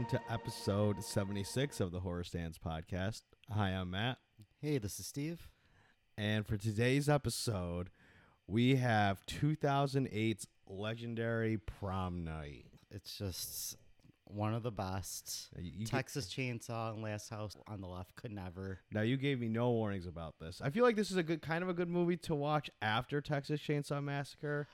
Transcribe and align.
Welcome 0.00 0.18
to 0.18 0.32
episode 0.32 1.04
76 1.04 1.78
of 1.78 1.92
the 1.92 2.00
Horror 2.00 2.24
Stans 2.24 2.56
podcast. 2.58 3.20
Hi, 3.54 3.68
I'm 3.68 3.90
Matt. 3.90 4.16
Hey, 4.62 4.78
this 4.78 4.98
is 4.98 5.04
Steve. 5.06 5.50
And 6.16 6.46
for 6.46 6.56
today's 6.56 7.06
episode, 7.06 7.90
we 8.46 8.76
have 8.76 9.20
2008's 9.26 10.46
legendary 10.66 11.58
prom 11.58 12.24
night. 12.24 12.64
It's 12.90 13.18
just 13.18 13.76
one 14.24 14.54
of 14.54 14.62
the 14.62 14.70
best. 14.70 15.50
Uh, 15.54 15.60
you- 15.60 15.72
you 15.80 15.86
Texas 15.86 16.32
Chainsaw 16.32 16.94
and 16.94 17.02
Last 17.02 17.28
House 17.28 17.54
on 17.66 17.82
the 17.82 17.88
Left 17.88 18.14
could 18.14 18.32
never. 18.32 18.78
now, 18.90 19.02
you 19.02 19.18
gave 19.18 19.38
me 19.38 19.48
no 19.50 19.70
warnings 19.70 20.06
about 20.06 20.38
this. 20.38 20.62
I 20.62 20.70
feel 20.70 20.82
like 20.84 20.96
this 20.96 21.10
is 21.10 21.18
a 21.18 21.22
good 21.22 21.42
kind 21.42 21.62
of 21.62 21.68
a 21.68 21.74
good 21.74 21.90
movie 21.90 22.16
to 22.18 22.34
watch 22.34 22.70
after 22.80 23.20
Texas 23.20 23.60
Chainsaw 23.60 24.02
Massacre. 24.02 24.66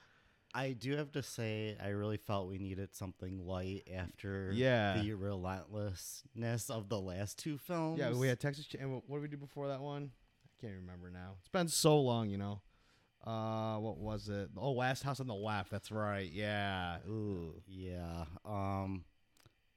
I 0.56 0.72
do 0.72 0.96
have 0.96 1.12
to 1.12 1.22
say, 1.22 1.76
I 1.82 1.88
really 1.88 2.16
felt 2.16 2.48
we 2.48 2.58
needed 2.58 2.94
something 2.94 3.46
light 3.46 3.86
after 3.94 4.50
Yeah. 4.54 5.00
the 5.02 5.12
relentlessness 5.14 6.70
of 6.70 6.88
the 6.88 6.98
last 7.00 7.38
two 7.38 7.58
films. 7.58 7.98
Yeah, 7.98 8.12
we 8.12 8.28
had 8.28 8.40
Texas. 8.40 8.66
Cha- 8.66 8.78
and 8.80 8.92
what 8.94 9.08
what 9.08 9.16
did 9.18 9.22
we 9.22 9.28
do 9.28 9.36
before 9.36 9.68
that 9.68 9.80
one? 9.80 10.10
I 10.46 10.60
can't 10.60 10.74
remember 10.80 11.10
now. 11.10 11.34
It's 11.40 11.48
been 11.48 11.68
so 11.68 12.00
long, 12.00 12.30
you 12.30 12.38
know. 12.38 12.62
Uh, 13.24 13.78
what 13.78 13.98
was 13.98 14.28
it? 14.28 14.50
Oh, 14.56 14.72
Last 14.72 15.02
House 15.02 15.18
on 15.20 15.26
the 15.26 15.34
Left. 15.34 15.70
That's 15.70 15.90
right. 15.90 16.30
Yeah. 16.30 16.98
Ooh. 17.08 17.60
Yeah. 17.66 18.24
Um, 18.44 19.04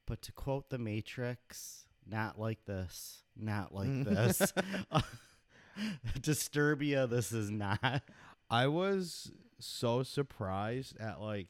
but 0.05 0.22
to 0.23 0.31
quote 0.31 0.69
The 0.69 0.77
Matrix, 0.77 1.85
not 2.07 2.39
like 2.39 2.63
this, 2.66 3.23
not 3.35 3.73
like 3.73 3.88
this. 4.05 4.53
Disturbia, 6.19 7.09
this 7.09 7.31
is 7.31 7.50
not. 7.50 8.02
I 8.50 8.67
was 8.67 9.31
so 9.59 10.03
surprised 10.03 10.99
at 10.99 11.21
like 11.21 11.47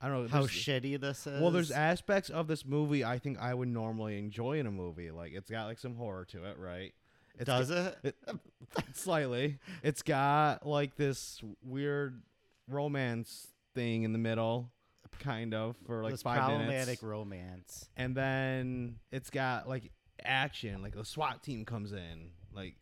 I 0.00 0.08
don't 0.08 0.22
know 0.22 0.28
How 0.28 0.46
shitty 0.46 0.98
this 0.98 1.26
is. 1.26 1.40
Well, 1.42 1.50
there's 1.50 1.70
aspects 1.70 2.30
of 2.30 2.46
this 2.46 2.64
movie 2.64 3.04
I 3.04 3.18
think 3.18 3.38
I 3.38 3.52
would 3.52 3.68
normally 3.68 4.18
enjoy 4.18 4.58
in 4.58 4.66
a 4.66 4.70
movie. 4.70 5.10
Like 5.10 5.32
it's 5.34 5.50
got 5.50 5.66
like 5.66 5.78
some 5.78 5.94
horror 5.94 6.24
to 6.26 6.44
it, 6.44 6.56
right? 6.58 6.94
It's 7.38 7.46
Does 7.46 7.70
it? 7.70 7.96
it 8.02 8.16
slightly. 8.94 9.58
It's 9.82 10.02
got 10.02 10.66
like 10.66 10.96
this 10.96 11.40
weird 11.62 12.22
romance 12.66 13.48
thing 13.74 14.02
in 14.04 14.12
the 14.12 14.18
middle, 14.18 14.70
kind 15.18 15.52
of 15.54 15.76
for 15.86 16.02
like 16.02 16.12
this 16.12 16.22
five 16.22 16.38
problematic 16.38 16.70
minutes, 16.86 17.02
romance. 17.02 17.88
and 17.96 18.14
then 18.16 18.96
it's 19.12 19.28
got 19.30 19.68
like 19.68 19.90
action. 20.24 20.82
Like 20.82 20.94
the 20.94 21.04
SWAT 21.04 21.42
team 21.42 21.64
comes 21.64 21.92
in. 21.92 22.30
Like 22.54 22.76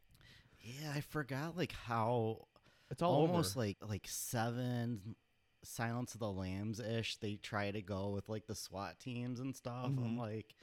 Yeah, 0.60 0.92
I 0.94 1.00
forgot 1.00 1.56
like 1.56 1.72
how 1.72 2.46
it's 2.90 3.02
all 3.02 3.14
almost 3.14 3.56
over. 3.56 3.66
like 3.66 3.76
like 3.86 4.06
seven 4.08 5.14
Silence 5.64 6.14
of 6.14 6.20
the 6.20 6.30
Lambs 6.30 6.78
ish. 6.80 7.16
They 7.16 7.34
try 7.36 7.70
to 7.70 7.82
go 7.82 8.10
with 8.10 8.28
like 8.28 8.46
the 8.46 8.54
SWAT 8.54 8.98
teams 9.00 9.40
and 9.40 9.54
stuff. 9.56 9.86
I'm 9.86 9.96
Mhm. 9.98 10.18
like, 10.18 10.54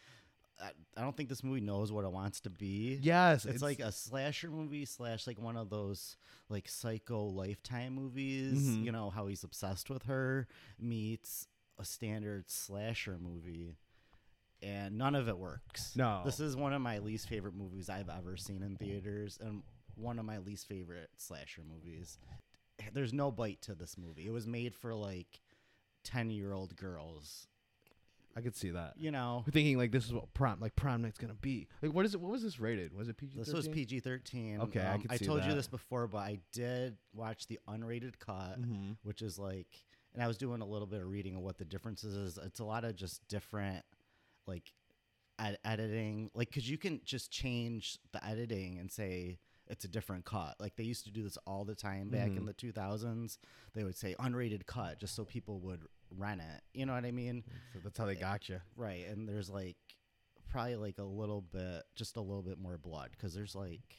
I, 0.59 0.71
I 0.95 1.01
don't 1.01 1.15
think 1.17 1.27
this 1.27 1.43
movie 1.43 1.59
knows 1.59 1.91
what 1.91 2.05
it 2.05 2.11
wants 2.11 2.39
to 2.41 2.49
be. 2.49 2.97
yes, 3.03 3.45
It's, 3.45 3.61
like 3.61 3.79
a 3.81 3.91
slasher 3.91 4.49
movie 4.49 4.85
slash 4.85 5.27
like 5.27 5.37
one 5.39 5.57
of 5.57 5.69
those 5.69 6.15
like 6.47 6.69
psycho 6.69 7.25
lifetime 7.25 7.93
movies. 7.93 8.57
Mhm. 8.77 8.85
You 8.85 8.91
know 8.93 9.09
how 9.09 9.27
he's 9.27 9.43
obsessed 9.43 9.89
with 9.89 10.03
her 10.03 10.47
meets 10.79 11.47
a 11.77 11.83
standard 11.83 12.49
slasher 12.49 13.17
movie, 13.19 13.75
and 14.61 14.97
none 14.97 15.13
of 15.13 15.27
it 15.27 15.37
works. 15.37 15.93
No. 15.97 16.21
this 16.23 16.39
is 16.39 16.55
one 16.55 16.71
of 16.71 16.81
my 16.81 16.99
least 16.99 17.27
favorite 17.27 17.53
movies 17.53 17.89
I've 17.89 18.09
ever 18.09 18.37
seen 18.37 18.63
in 18.63 18.77
theaters, 18.77 19.37
and 19.41 19.61
one 19.97 20.19
of 20.19 20.25
my 20.25 20.37
least 20.39 20.67
favorite 20.67 21.09
slasher 21.17 21.61
movies. 21.67 22.17
There's 22.93 23.13
no 23.13 23.31
bite 23.31 23.61
to 23.63 23.75
this 23.75 23.97
movie. 23.97 24.27
It 24.27 24.31
was 24.31 24.45
made 24.47 24.75
for 24.75 24.93
like 24.93 25.39
ten 26.03 26.29
year 26.29 26.53
old 26.53 26.75
girls. 26.75 27.47
I 28.37 28.41
could 28.41 28.55
see 28.55 28.71
that. 28.71 28.95
You 28.97 29.11
know, 29.11 29.45
thinking 29.49 29.77
like 29.77 29.91
this 29.91 30.05
is 30.05 30.13
what 30.13 30.33
prom 30.33 30.59
like 30.59 30.75
prom 30.75 31.01
night's 31.01 31.17
gonna 31.17 31.33
be. 31.33 31.67
Like 31.81 31.93
what 31.93 32.05
is 32.05 32.13
it? 32.13 32.19
What 32.19 32.31
was 32.31 32.43
this 32.43 32.59
rated? 32.59 32.93
Was 32.93 33.07
it 33.07 33.15
PG? 33.17 33.37
This 33.37 33.53
was 33.53 33.69
PG 33.69 34.01
thirteen. 34.01 34.59
Okay, 34.61 34.81
I 34.81 34.95
um, 34.95 35.01
could 35.01 35.11
I 35.13 35.17
told 35.17 35.45
you 35.45 35.53
this 35.53 35.67
before, 35.67 36.07
but 36.07 36.17
I 36.19 36.39
did 36.51 36.97
watch 37.13 37.47
the 37.47 37.59
unrated 37.69 38.19
cut, 38.19 38.59
Mm-hmm. 38.61 38.91
which 39.03 39.21
is 39.21 39.39
like, 39.39 39.67
and 40.13 40.21
I 40.21 40.27
was 40.27 40.37
doing 40.37 40.61
a 40.61 40.65
little 40.65 40.87
bit 40.87 40.99
of 41.01 41.07
reading 41.07 41.35
of 41.37 41.43
what 41.43 41.57
the 41.57 41.63
differences 41.65 42.13
is. 42.13 42.37
It's 42.43 42.59
a 42.59 42.65
lot 42.65 42.83
of 42.83 42.95
just 42.97 43.25
different, 43.29 43.85
like, 44.47 44.73
ed- 45.39 45.57
editing, 45.63 46.29
like, 46.33 46.51
cause 46.51 46.67
you 46.67 46.77
can 46.77 46.99
just 47.05 47.31
change 47.31 47.97
the 48.11 48.23
editing 48.25 48.79
and 48.79 48.91
say 48.91 49.39
it's 49.67 49.85
a 49.85 49.87
different 49.87 50.25
cut. 50.25 50.55
Like 50.59 50.75
they 50.75 50.83
used 50.83 51.05
to 51.05 51.11
do 51.11 51.23
this 51.23 51.37
all 51.47 51.65
the 51.65 51.75
time 51.75 52.09
back 52.09 52.27
in 52.27 52.41
Mhm. 52.43 52.45
the 52.45 52.53
two 52.53 52.71
thousands. 52.71 53.39
They 53.73 53.83
would 53.83 53.95
say 53.95 54.15
unrated 54.19 54.65
cut 54.65 54.99
just 54.99 55.15
so 55.15 55.25
people 55.25 55.59
would 55.61 55.87
rent 56.11 56.41
it. 56.41 56.61
You 56.73 56.85
know 56.85 56.93
what 56.93 57.05
I 57.05 57.11
mean? 57.11 57.43
So 57.73 57.79
that's 57.83 57.97
how 57.97 58.05
they 58.05 58.15
got 58.15 58.47
you. 58.49 58.61
Right, 58.75 59.07
and 59.07 59.27
there's 59.27 59.49
like 59.49 59.77
probably 60.47 60.75
like 60.75 60.99
a 60.99 61.03
little 61.03 61.41
bit, 61.41 61.83
just 61.95 62.15
a 62.17 62.21
little 62.21 62.43
bit 62.43 62.57
more 62.59 62.77
blood 62.77 63.09
because 63.11 63.33
there's 63.33 63.55
like 63.55 63.97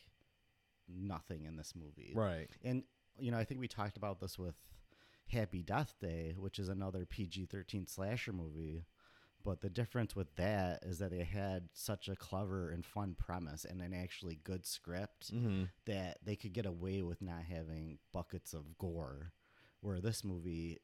nothing 0.88 1.44
in 1.44 1.56
this 1.56 1.74
movie. 1.74 2.12
Right. 2.14 2.48
And 2.62 2.84
you 3.18 3.30
know, 3.30 3.38
I 3.38 3.44
think 3.44 3.60
we 3.60 3.68
talked 3.68 3.96
about 3.96 4.20
this 4.20 4.38
with 4.38 4.54
Happy 5.28 5.62
Death 5.62 5.94
Day, 6.00 6.34
which 6.38 6.58
is 6.58 6.68
another 6.68 7.06
PG-13 7.06 7.88
slasher 7.88 8.32
movie. 8.32 8.84
But 9.46 9.60
the 9.60 9.70
difference 9.70 10.16
with 10.16 10.34
that 10.36 10.80
is 10.82 10.98
that 10.98 11.12
it 11.12 11.24
had 11.26 11.68
such 11.72 12.08
a 12.08 12.16
clever 12.16 12.68
and 12.70 12.84
fun 12.84 13.14
premise 13.16 13.64
and 13.64 13.80
an 13.80 13.94
actually 13.94 14.40
good 14.42 14.66
script 14.66 15.32
Mm-hmm. 15.32 15.64
that 15.86 16.18
they 16.24 16.34
could 16.34 16.52
get 16.52 16.66
away 16.66 17.02
with 17.02 17.22
not 17.22 17.42
having 17.48 17.98
buckets 18.12 18.52
of 18.52 18.76
gore. 18.76 19.32
Where 19.82 20.00
this 20.00 20.24
movie, 20.24 20.78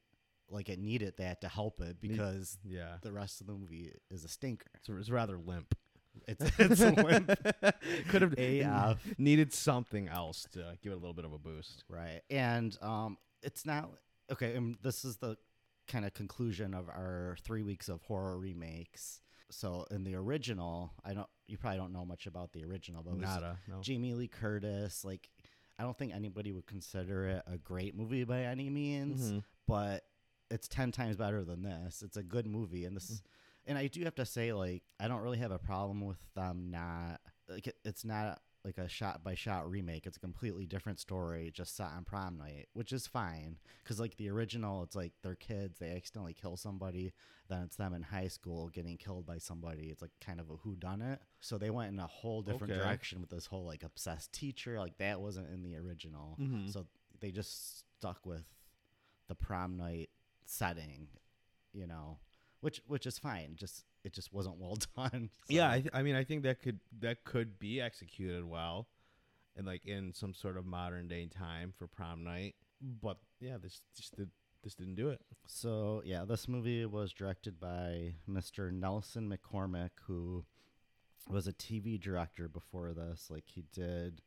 like, 0.48 0.68
it 0.68 0.78
needed 0.78 1.14
that 1.18 1.40
to 1.40 1.48
help 1.48 1.80
it 1.80 2.00
because 2.00 2.56
Yeah. 2.64 2.98
the 3.02 3.10
rest 3.10 3.40
of 3.40 3.48
the 3.48 3.52
movie 3.54 3.92
is 4.12 4.24
a 4.24 4.28
stinker. 4.28 4.68
So 4.82 4.94
it's 4.96 5.10
rather 5.10 5.36
limp. 5.38 5.74
It's 6.28 6.44
it's 6.58 6.80
limp, 7.02 7.30
Could 8.10 8.22
have 8.22 8.34
AF. 8.38 8.98
needed 9.18 9.52
something 9.52 10.06
else 10.08 10.46
to 10.52 10.78
give 10.82 10.92
it 10.92 10.96
a 10.96 10.98
little 10.98 11.14
bit 11.14 11.24
of 11.24 11.32
a 11.32 11.38
boost. 11.38 11.82
right? 11.88 12.20
And 12.30 12.76
um, 12.80 13.16
it's 13.42 13.66
not 13.66 13.90
okay. 14.30 14.54
And 14.54 14.76
this 14.82 15.04
is 15.04 15.16
the 15.16 15.36
kind 15.88 16.04
of 16.04 16.15
conclusion 16.15 16.75
of 16.75 16.88
our 16.88 17.37
three 17.43 17.62
weeks 17.62 17.88
of 17.88 18.03
horror 18.03 18.38
remakes. 18.38 19.20
So 19.50 19.87
in 19.91 20.04
the 20.04 20.15
original, 20.15 20.93
I 21.04 21.12
don't. 21.15 21.28
You 21.47 21.59
probably 21.59 21.78
don't 21.78 21.93
know 21.93 22.04
much 22.06 22.26
about 22.26 22.53
the 22.53 22.65
original, 22.65 23.03
but 23.03 23.10
it 23.10 23.16
was 23.20 23.28
Nada. 23.28 23.59
No. 23.69 23.81
Jamie 23.82 24.15
Lee 24.15 24.28
Curtis. 24.28 25.04
Like, 25.04 25.28
I 25.78 25.82
don't 25.82 25.97
think 25.98 26.15
anybody 26.15 26.53
would 26.53 26.66
consider 26.66 27.26
it 27.26 27.42
a 27.47 27.59
great 27.59 27.94
movie 27.94 28.25
by 28.25 28.42
any 28.44 28.71
means, 28.71 29.32
Mhm. 29.32 29.44
but 29.66 30.04
it's 30.50 30.69
10 30.69 30.92
times 30.92 31.16
better 31.16 31.44
than 31.44 31.62
this. 31.62 32.03
It's 32.03 32.16
a 32.16 32.22
good 32.22 32.47
movie. 32.47 32.84
And 32.87 32.97
this, 32.97 33.22
and 33.66 33.76
I 33.76 33.88
do 33.88 34.03
have 34.04 34.15
to 34.15 34.25
say, 34.26 34.53
like, 34.54 34.84
I 35.00 35.09
don't 35.09 35.21
really 35.22 35.38
have 35.38 35.50
a 35.50 35.59
problem 35.59 36.00
with 36.06 36.19
them 36.34 36.71
not, 36.71 37.21
like, 37.48 37.66
it, 37.66 37.76
it's 37.84 38.04
not 38.04 38.41
like 38.64 38.78
a 38.78 38.88
shot 38.88 39.24
by 39.24 39.34
shot 39.34 39.68
remake. 39.68 40.06
It's 40.06 40.16
a 40.16 40.20
completely 40.20 40.66
different 40.66 41.00
story, 41.00 41.50
just 41.52 41.76
set 41.76 41.88
on 41.88 42.04
prom 42.04 42.38
night, 42.38 42.68
which 42.74 42.92
is 42.92 43.06
fine. 43.06 43.56
Cause, 43.84 43.98
like, 43.98 44.16
the 44.16 44.30
original, 44.30 44.82
it's 44.82 44.94
like 44.94 45.12
they're 45.22 45.34
kids, 45.34 45.78
they 45.78 45.90
accidentally 45.90 46.34
kill 46.34 46.56
somebody, 46.56 47.12
then 47.48 47.62
it's 47.62 47.76
them 47.76 47.92
in 47.92 48.02
high 48.02 48.28
school 48.28 48.68
getting 48.68 48.96
killed 48.96 49.26
by 49.26 49.38
somebody. 49.38 49.88
It's 49.90 50.02
like 50.02 50.12
kind 50.20 50.38
of 50.38 50.48
a 50.50 50.56
who 50.56 50.76
done 50.76 51.02
it. 51.02 51.20
So 51.40 51.58
they 51.58 51.70
went 51.70 51.92
in 51.92 51.98
a 51.98 52.06
whole 52.06 52.42
different 52.42 52.72
Okay. 52.72 52.80
direction 52.82 53.20
with 53.20 53.30
this 53.30 53.46
whole, 53.46 53.64
like, 53.64 53.82
obsessed 53.82 54.32
teacher. 54.32 54.78
Like, 54.78 54.98
that 54.98 55.20
wasn't 55.20 55.50
in 55.50 55.62
the 55.62 55.76
original. 55.76 56.36
Mhm. 56.40 56.72
So 56.72 56.86
they 57.20 57.32
just 57.32 57.78
stuck 57.98 58.24
with 58.24 58.44
the 59.28 59.34
prom 59.34 59.76
night 59.76 60.10
setting, 60.44 61.08
you 61.72 61.86
know, 61.86 62.18
which 62.62 62.80
which 62.86 63.04
is 63.06 63.18
fine. 63.18 63.56
Just 63.56 63.84
it 64.04 64.14
just 64.14 64.32
wasn't 64.32 64.56
well 64.59 64.78
done. 64.97 65.28
Yeah, 65.48 65.70
I, 65.70 65.80
th- 65.80 65.91
I 65.92 66.03
mean, 66.03 66.14
I 66.14 66.24
think 66.24 66.44
that 66.44 66.62
could 66.62 66.80
that 67.00 67.24
could 67.24 67.59
be 67.59 67.80
executed 67.80 68.44
well, 68.48 68.88
and 69.54 69.66
like 69.66 69.84
in 69.84 70.14
some 70.14 70.32
sort 70.32 70.56
of 70.56 70.64
modern 70.64 71.09
day 71.09 71.26
time 71.26 71.74
for 71.76 71.86
prom 71.86 72.24
night. 72.24 72.54
But 72.80 73.18
yeah, 73.41 73.59
this 73.62 73.80
just 73.97 74.16
did, 74.16 74.30
this 74.64 74.74
didn't 74.74 74.97
do 74.97 75.10
it. 75.10 75.20
so 75.47 76.03
yeah, 76.04 76.24
this 76.24 76.48
movie 76.48 76.86
was 76.86 77.12
directed 77.12 77.60
by 77.60 78.14
Mr. 78.28 78.72
Nelson 78.72 79.28
McCormick, 79.32 79.91
who 80.06 80.44
was 81.28 81.47
a 81.47 81.53
TV 81.53 82.00
director 82.00 82.48
before 82.48 82.92
this. 82.92 83.28
Like 83.30 83.44
he 83.47 83.65
did 83.72 84.22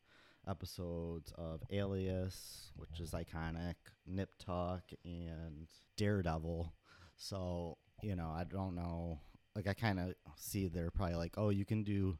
episodes 0.48 1.34
of 1.38 1.64
Alias, 1.72 2.72
which 2.76 3.00
is 3.00 3.12
iconic, 3.12 3.76
Nip 4.06 4.30
Tuck, 4.40 4.84
and 5.04 5.68
Daredevil. 5.98 6.74
So 7.18 7.78
you 8.06 8.16
know, 8.16 8.32
I 8.36 8.44
don't 8.44 8.76
know. 8.76 9.20
Like 9.56 9.68
I 9.68 9.74
kind 9.74 10.00
of 10.00 10.14
see 10.38 10.68
they're 10.68 10.92
probably 10.92 11.16
like, 11.16 11.34
oh, 11.38 11.50
you 11.50 11.66
can 11.66 11.84
do 11.84 12.18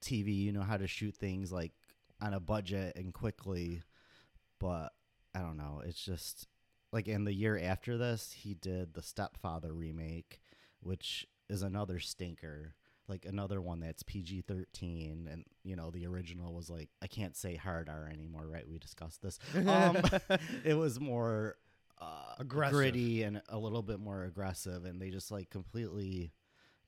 TV. 0.00 0.36
You 0.36 0.52
know 0.52 0.62
how 0.62 0.76
to 0.76 0.86
shoot 0.86 1.16
things 1.16 1.50
like 1.50 1.72
on 2.20 2.34
a 2.34 2.40
budget 2.40 2.96
and 2.96 3.12
quickly, 3.12 3.82
but 4.60 4.92
I 5.34 5.40
don't 5.40 5.56
know. 5.56 5.82
It's 5.84 6.02
just 6.02 6.46
like 6.92 7.08
in 7.08 7.24
the 7.24 7.34
year 7.34 7.58
after 7.58 7.98
this, 7.98 8.32
he 8.32 8.54
did 8.54 8.94
the 8.94 9.02
Stepfather 9.02 9.72
remake, 9.72 10.40
which 10.80 11.26
is 11.48 11.62
another 11.62 11.98
stinker. 11.98 12.74
Like 13.08 13.26
another 13.26 13.60
one 13.60 13.80
that's 13.80 14.02
PG 14.02 14.42
thirteen, 14.42 15.28
and 15.30 15.44
you 15.62 15.76
know 15.76 15.90
the 15.90 16.06
original 16.06 16.54
was 16.54 16.70
like 16.70 16.88
I 17.02 17.06
can't 17.06 17.36
say 17.36 17.56
hard 17.56 17.90
R 17.90 18.08
anymore, 18.10 18.46
right? 18.46 18.66
We 18.66 18.78
discussed 18.78 19.20
this. 19.20 19.38
Um, 19.66 19.98
it 20.64 20.74
was 20.74 20.98
more 21.00 21.56
uh, 22.00 22.34
Aggressive. 22.38 22.74
gritty 22.74 23.22
and 23.22 23.40
a 23.48 23.58
little 23.58 23.82
bit 23.82 24.00
more 24.00 24.24
aggressive, 24.24 24.84
and 24.84 25.00
they 25.00 25.10
just 25.10 25.30
like 25.30 25.50
completely 25.50 26.32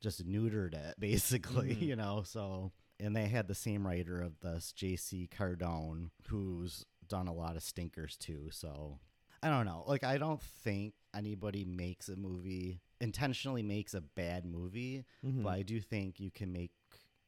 just 0.01 0.27
neutered 0.27 0.75
it, 0.75 0.95
basically. 1.01 1.75
Mhm. 1.77 1.83
You 1.83 1.97
know, 1.97 2.23
so 2.25 2.73
and 2.99 3.15
they 3.15 3.27
had 3.29 3.47
the 3.49 3.55
same 3.55 3.87
writer 3.87 4.21
of 4.23 4.41
this, 4.41 4.73
J.C. 4.73 5.29
Cardone, 5.37 6.11
who's 6.29 6.85
done 7.09 7.29
a 7.29 7.33
lot 7.35 7.57
of 7.57 7.63
stinkers 7.63 8.17
too. 8.17 8.49
So 8.51 8.99
I 9.43 9.49
don't 9.51 9.67
know. 9.67 9.85
Like, 9.87 10.03
I 10.03 10.19
don't 10.19 10.41
think 10.43 10.95
anybody 11.15 11.65
makes 11.65 12.09
a 12.09 12.17
movie 12.17 12.81
intentionally 13.01 13.63
makes 13.63 13.93
a 13.93 14.01
bad 14.01 14.47
movie, 14.47 15.05
Mhm. 15.25 15.43
but 15.43 15.51
I 15.51 15.63
do 15.63 15.81
think 15.81 16.19
you 16.19 16.31
can 16.31 16.51
make 16.53 16.73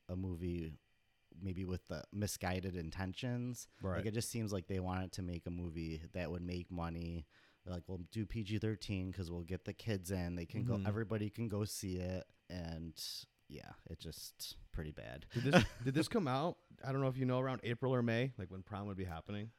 a 0.09 0.17
movie 0.17 0.73
maybe 1.41 1.65
with 1.67 1.87
the 1.89 2.03
misguided 2.13 2.75
intentions. 2.75 3.69
right. 3.83 3.99
Like 3.99 4.07
it 4.07 4.15
just 4.15 4.31
seems 4.31 4.53
like 4.53 4.67
they 4.67 4.81
wanted 4.81 5.13
to 5.13 5.23
make 5.23 5.47
a 5.47 5.51
movie 5.51 6.01
that 6.15 6.31
would 6.31 6.43
make 6.43 6.71
money. 6.71 7.27
Like, 7.69 7.83
we'll 7.87 8.01
do 8.13 8.25
PG 8.27 8.59
thirteen 8.59 9.11
because 9.11 9.31
we'll 9.31 9.43
get 9.43 9.65
the 9.65 9.73
kids 9.73 10.11
in. 10.11 10.35
They 10.37 10.47
can 10.47 10.65
Mhm. 10.65 10.69
go. 10.69 10.81
Everybody 10.89 11.31
can 11.31 11.49
go 11.49 11.65
see 11.65 11.97
it, 11.97 12.27
and 12.49 12.95
yeah, 13.49 13.71
it 13.91 13.99
just 13.99 14.57
pretty 14.73 14.93
bad. 14.93 15.27
did 15.35 15.45
this 15.45 15.65
did 15.85 15.95
this 15.95 16.09
come 16.09 16.27
out? 16.29 16.57
I 16.85 16.93
don't 16.93 17.01
know 17.01 17.09
if 17.09 17.17
you 17.17 17.25
know 17.27 17.39
around 17.41 17.61
April 17.65 17.95
or 17.95 18.03
May, 18.03 18.33
like 18.39 18.51
when 18.51 18.63
prom 18.63 18.87
would 18.87 18.97
be 18.97 19.05
happening, 19.05 19.51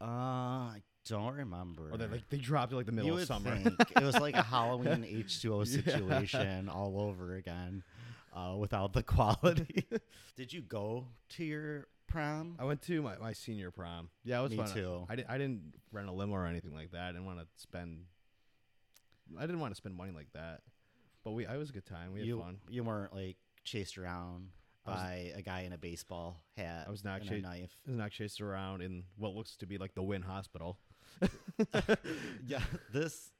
Uh, 0.00 0.04
I 0.04 0.82
don't 1.06 1.34
remember. 1.34 1.90
or 1.92 1.96
they 1.98 2.06
like 2.06 2.28
they 2.30 2.38
dropped 2.38 2.72
it 2.72 2.76
like 2.76 2.86
the 2.86 2.92
middle 2.92 3.12
you 3.12 3.18
of 3.18 3.26
summer. 3.26 3.54
it 3.56 4.02
was 4.02 4.18
like 4.18 4.34
a 4.34 4.42
Halloween 4.54 5.04
H 5.08 5.40
two 5.42 5.54
O 5.54 5.60
Yeah. 5.60 5.64
situation 5.64 6.68
all 6.68 7.00
over 7.00 7.34
again, 7.36 7.82
uh, 8.32 8.56
without 8.58 8.92
the 8.92 9.02
quality. 9.02 9.86
Did 10.36 10.52
you 10.52 10.62
go 10.62 11.06
to 11.30 11.44
your 11.44 11.88
prom? 12.06 12.56
I 12.58 12.64
went 12.64 12.82
to 12.82 13.02
my, 13.02 13.16
my 13.18 13.32
senior 13.32 13.70
prom. 13.70 14.08
Yeah, 14.24 14.40
it 14.40 14.42
was 14.42 14.50
Me 14.52 14.56
fun. 14.58 14.68
too. 14.72 15.06
I, 15.08 15.16
di- 15.16 15.24
I 15.28 15.38
didn't 15.38 15.74
rent 15.92 16.08
a 16.08 16.12
limo 16.12 16.34
or 16.34 16.46
anything 16.46 16.74
like 16.74 16.92
that. 16.92 17.02
I 17.02 17.12
didn't 17.12 17.26
want 17.26 17.40
to 17.40 17.46
spend. 17.56 18.00
I 19.38 19.42
didn't 19.42 19.60
want 19.60 19.72
to 19.72 19.76
spend 19.76 19.94
money 19.96 20.12
like 20.12 20.32
that, 20.34 20.60
but 21.24 21.32
we. 21.32 21.46
I 21.46 21.56
was 21.56 21.70
a 21.70 21.72
good 21.72 21.86
time. 21.86 22.12
We 22.12 22.20
had 22.20 22.28
you 22.28 22.40
fun. 22.40 22.58
you 22.68 22.84
weren't 22.84 23.14
like 23.14 23.36
chased 23.64 23.98
around 23.98 24.48
I 24.86 24.90
was- 24.90 25.00
by 25.00 25.32
a 25.36 25.42
guy 25.42 25.60
in 25.62 25.72
a 25.72 25.78
baseball 25.78 26.42
hat. 26.56 26.84
I 26.86 26.90
was 26.90 27.02
not 27.04 27.20
and 27.22 27.30
a 27.30 27.40
knife. 27.40 27.76
I 27.86 27.90
was 27.90 27.98
not 27.98 28.10
chased 28.12 28.40
around 28.40 28.82
in 28.82 29.04
what 29.16 29.34
looks 29.34 29.56
to 29.56 29.66
be 29.66 29.78
like 29.78 29.94
the 29.94 30.02
Wynn 30.02 30.22
Hospital. 30.22 30.78
yeah, 32.46 32.60
this 32.92 33.30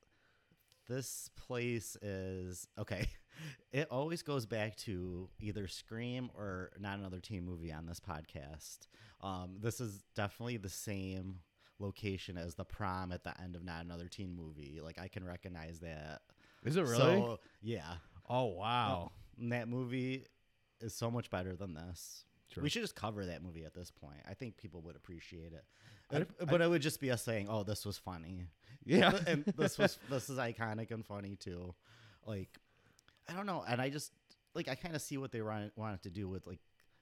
this 0.88 1.30
place 1.36 1.96
is 2.02 2.66
okay. 2.78 3.08
It 3.72 3.88
always 3.90 4.22
goes 4.22 4.46
back 4.46 4.76
to 4.78 5.28
either 5.40 5.66
Scream 5.68 6.30
or 6.34 6.70
not 6.78 6.98
another 6.98 7.20
teen 7.20 7.44
movie 7.44 7.72
on 7.72 7.86
this 7.86 8.00
podcast. 8.00 8.86
Um, 9.22 9.56
this 9.60 9.80
is 9.80 10.02
definitely 10.14 10.56
the 10.58 10.68
same 10.68 11.40
location 11.78 12.38
as 12.38 12.54
the 12.54 12.64
prom 12.64 13.12
at 13.12 13.22
the 13.24 13.38
end 13.40 13.54
of 13.56 13.64
not 13.64 13.84
another 13.84 14.08
teen 14.08 14.34
movie. 14.34 14.80
Like 14.82 14.98
I 14.98 15.08
can 15.08 15.24
recognize 15.24 15.80
that. 15.80 16.22
Is 16.64 16.76
it 16.76 16.82
really? 16.82 16.96
So 16.98 17.38
yeah, 17.62 17.94
oh 18.28 18.44
wow. 18.46 19.12
and 19.38 19.52
that 19.52 19.68
movie 19.68 20.24
is 20.80 20.94
so 20.94 21.10
much 21.10 21.30
better 21.30 21.54
than 21.54 21.74
this. 21.74 22.24
True. 22.50 22.62
We 22.62 22.68
should 22.68 22.82
just 22.82 22.94
cover 22.94 23.26
that 23.26 23.42
movie 23.42 23.64
at 23.64 23.74
this 23.74 23.90
point. 23.90 24.20
I 24.28 24.34
think 24.34 24.56
people 24.56 24.80
would 24.82 24.96
appreciate 24.96 25.52
it. 25.52 25.64
I'd- 26.12 26.26
But- 26.46 26.62
I, 26.62 26.66
it 26.66 26.68
would 26.68 26.82
just 26.82 27.00
be 27.00 27.10
us 27.10 27.22
saying, 27.22 27.48
"Oh, 27.50 27.62
this 27.64 27.84
was 27.84 27.98
funny." 27.98 28.46
yeah. 28.84 29.18
and 29.26 29.44
this 29.56 29.76
was 29.78 29.98
this 30.10 30.30
is 30.30 30.38
iconic 30.38 30.90
and 30.92 31.04
funny 31.04 31.34
too. 31.36 31.74
Like, 32.24 32.48
I 33.28 33.34
don't 33.34 33.46
know, 33.46 33.64
and 33.66 33.80
I 33.80 33.90
just 33.90 34.12
like 34.54 34.68
I 34.68 34.74
kind 34.74 34.94
of 34.94 35.02
see 35.02 35.18
what 35.18 35.32
they 35.32 35.40
wanted, 35.42 36.02
to 36.02 36.10
do 36.10 36.28
with 36.28 36.46
like 36.46 36.60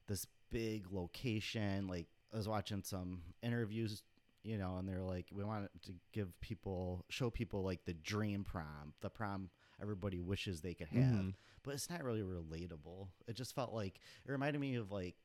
this 0.09 0.26
big 0.50 0.87
location. 0.91 1.87
Like, 1.87 2.06
I 2.32 2.37
was 2.37 2.49
watching 2.49 2.82
some 2.82 3.23
interviews, 3.43 4.03
you 4.43 4.59
know, 4.59 4.76
and 4.76 4.88
they're 4.88 5.03
like, 5.03 5.26
we 5.32 5.44
wanted 5.44 5.69
to 5.87 5.93
give 6.12 6.38
people, 6.41 7.05
show 7.09 7.31
people 7.31 7.62
like 7.62 7.85
the 7.85 7.94
dream 7.94 8.44
prom, 8.44 8.93
the 9.00 9.11
prom 9.11 9.50
everybody 9.81 10.21
wishes 10.21 10.61
they 10.61 10.75
could 10.75 10.88
have, 10.88 11.03
Mhm. 11.03 11.35
but 11.62 11.75
it's 11.75 11.91
not 11.91 12.03
really 12.05 12.23
relatable. 12.23 13.09
It 13.26 13.35
just 13.35 13.55
felt 13.55 13.73
like 13.73 13.99
it 14.25 14.31
reminded 14.31 14.61
me 14.61 14.76
of 14.76 14.91
like 14.93 15.17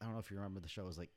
I 0.00 0.04
don't 0.04 0.12
know 0.12 0.20
if 0.20 0.30
you 0.30 0.36
remember 0.36 0.60
the 0.60 0.68
show 0.68 0.82
it 0.82 0.86
was 0.86 0.98
like 0.98 1.10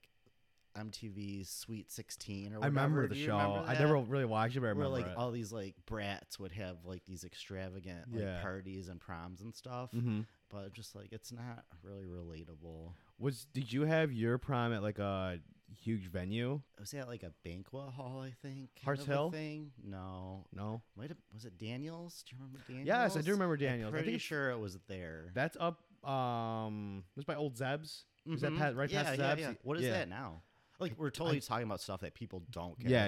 MTV's 0.78 1.50
Sweet 1.50 1.92
Sixteen 1.92 2.54
or 2.54 2.60
whatever. 2.60 2.64
I 2.66 2.68
remember 2.68 3.08
the 3.08 3.14
Do 3.16 3.20
you 3.20 3.26
show. 3.28 3.38
remember 3.38 3.64
I 3.68 3.74
that? 3.76 3.80
never 3.82 3.98
really 4.00 4.26
watched 4.26 4.56
it, 4.56 4.60
but 4.62 4.68
I 4.68 4.74
where 4.74 4.86
remember 4.88 4.98
like 4.98 5.08
it. 5.08 5.18
all 5.18 5.32
these 5.32 5.52
like 5.52 5.76
brats 5.86 6.40
would 6.40 6.52
have 6.54 6.78
like 6.86 7.06
these 7.06 7.24
extravagant 7.24 8.12
like 8.14 8.22
Yeah. 8.24 8.42
parties 8.42 8.88
and 8.90 9.00
proms 9.00 9.42
and 9.42 9.54
stuff 9.56 9.92
Mhm. 9.92 10.26
but 10.50 10.74
just 10.74 10.96
like 10.96 11.12
it's 11.12 11.32
not 11.32 11.66
really 11.84 12.06
relatable 12.06 12.94
Was 13.18 13.46
did 13.46 13.72
you 13.74 13.84
have 13.84 14.12
your 14.12 14.38
prom 14.38 14.72
at 14.74 14.82
like 14.84 15.00
a 15.00 15.40
huge 15.72 16.08
venue? 16.10 16.62
was 16.80 16.92
that 16.92 17.08
like 17.08 17.22
a 17.24 17.32
banquet 17.44 17.90
hall 17.94 18.22
i 18.22 18.32
think 18.42 18.70
kind 18.76 18.86
Hearts 18.86 19.04
of 19.04 19.10
a 19.10 19.12
Hill? 19.12 19.32
thing 19.32 19.72
no 19.84 20.46
No. 20.54 20.82
might 20.96 21.10
have 21.10 21.18
was 21.34 21.46
it 21.46 21.58
daniels 21.58 22.24
do 22.28 22.36
you 22.36 22.42
remember 22.42 22.60
daniels 22.68 22.88
Yes, 22.88 23.18
I 23.18 23.22
do 23.22 23.32
remember 23.32 23.56
Daniels. 23.58 23.90
i'm 23.90 23.94
I 23.94 23.98
think 23.98 24.06
pretty 24.06 24.16
it's- 24.16 24.22
sure 24.28 24.50
it 24.52 24.58
was 24.60 24.78
there 24.88 25.32
That's 25.34 25.58
up. 25.60 25.84
Um, 26.08 27.04
it 27.12 27.18
was 27.18 27.26
by 27.26 27.36
Old 27.36 27.58
Zeb's. 27.58 28.06
Is 28.26 28.40
that 28.40 28.54
Mhm. 28.54 28.58
pa- 28.58 28.80
right 28.80 28.90
yeah, 28.90 29.04
past 29.04 29.20
yeah, 29.20 29.30
Zeb's? 29.36 29.42
yeah. 29.42 29.54
what 29.64 29.78
is 29.78 29.84
that 29.84 30.08
now 30.08 30.42
like 30.80 30.94
we're 30.98 31.10
totally 31.10 31.40
talking 31.42 31.66
about 31.66 31.82
stuff 31.82 32.02
that 32.02 32.14
people 32.14 32.42
don't 32.52 32.80
care 32.80 32.90
Yeah, 32.90 33.08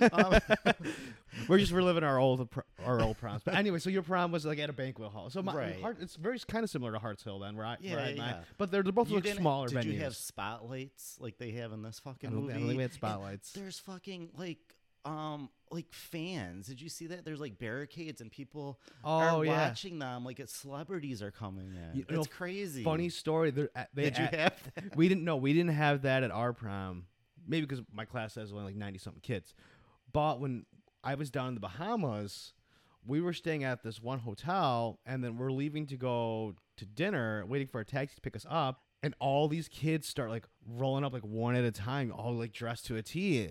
about. 0.00 0.26
yeah. 0.64 0.72
we're 1.48 1.58
just 1.58 1.72
reliving 1.72 2.04
our 2.04 2.18
old 2.18 2.48
our 2.84 3.00
old 3.00 3.18
proms. 3.18 3.42
But 3.44 3.54
anyway, 3.54 3.78
so 3.78 3.90
your 3.90 4.02
prom 4.02 4.32
was 4.32 4.44
like 4.44 4.58
at 4.58 4.70
a 4.70 4.72
banquet 4.72 5.10
hall. 5.12 5.30
So 5.30 5.42
my 5.42 5.54
Right. 5.54 5.80
Heart, 5.80 5.98
it's 6.00 6.16
very 6.16 6.38
kind 6.40 6.64
of 6.64 6.70
similar 6.70 6.92
to 6.92 6.98
Hearts 6.98 7.22
Hill 7.22 7.38
then, 7.38 7.56
right? 7.56 7.78
I, 7.80 7.84
Yeah, 7.86 7.96
I 8.04 8.08
yeah, 8.10 8.16
mine. 8.22 8.36
But 8.58 8.70
they're, 8.70 8.82
they're 8.82 8.92
both 8.92 9.08
You 9.10 9.16
like 9.20 9.26
smaller 9.26 9.68
did 9.68 9.78
venues. 9.78 9.92
you 9.92 10.00
have 10.00 10.16
spotlights 10.16 11.16
like 11.20 11.38
they 11.38 11.50
have 11.52 11.72
in 11.72 11.82
this 11.82 12.00
I 12.04 12.10
fucking 12.10 12.30
don't, 12.30 12.40
movie 12.42 12.52
I 12.54 12.56
think 12.56 12.68
we 12.68 12.74
had 12.76 12.82
And 12.84 12.92
spotlights. 12.92 13.52
There's 13.52 13.78
fucking 13.78 14.30
like 14.36 14.58
um 15.04 15.48
like 15.72 15.92
fans. 15.92 16.66
Did 16.66 16.80
you 16.80 16.88
see 16.88 17.06
that? 17.08 17.24
There's 17.24 17.40
like 17.40 17.58
barricades 17.58 18.20
and 18.20 18.30
people 18.30 18.78
Oh 19.04 19.38
are 19.40 19.44
yeah. 19.44 19.68
watching 19.68 19.98
them 19.98 20.24
like 20.24 20.38
it's 20.40 20.54
celebrities 20.54 21.22
are 21.22 21.30
coming 21.30 21.74
in. 21.74 21.96
You 21.98 22.04
it's 22.08 22.12
know, 22.12 22.24
crazy. 22.24 22.84
Funny 22.84 23.08
story. 23.08 23.50
They're 23.50 23.70
They 23.94 24.04
Did 24.04 24.18
you 24.18 24.24
at- 24.24 24.34
have 24.34 24.54
that? 24.74 24.96
we 24.96 25.08
didn't 25.08 25.24
know 25.24 25.36
we 25.36 25.52
didn't 25.52 25.72
have 25.74 26.02
that 26.02 26.22
at 26.22 26.30
our 26.30 26.52
prom 26.52 27.06
maybe 27.46 27.66
because 27.66 27.82
my 27.92 28.04
class 28.04 28.36
has 28.36 28.52
only 28.52 28.64
like 28.66 28.76
90 28.76 28.98
something 29.00 29.20
kids 29.20 29.52
but 30.12 30.38
when 30.40 30.64
i 31.02 31.16
was 31.16 31.28
down 31.28 31.48
in 31.48 31.54
the 31.54 31.60
bahamas 31.60 32.52
we 33.04 33.20
were 33.20 33.32
staying 33.32 33.64
at 33.64 33.82
this 33.82 34.00
one 34.00 34.20
hotel 34.20 35.00
and 35.06 35.24
then 35.24 35.36
we're 35.36 35.50
leaving 35.50 35.84
to 35.88 35.96
go 35.96 36.54
to 36.76 36.86
dinner 36.86 37.44
waiting 37.48 37.66
for 37.66 37.80
a 37.80 37.84
taxi 37.84 38.14
to 38.14 38.20
pick 38.20 38.36
us 38.36 38.46
up 38.48 38.82
and 39.02 39.12
all 39.18 39.48
these 39.48 39.66
kids 39.66 40.06
start 40.06 40.30
like 40.30 40.46
rolling 40.68 41.02
up 41.02 41.12
like 41.12 41.24
one 41.24 41.56
at 41.56 41.64
a 41.64 41.72
time 41.72 42.12
all 42.12 42.32
like 42.32 42.52
dressed 42.52 42.86
to 42.86 42.94
a 42.96 43.02
t 43.02 43.50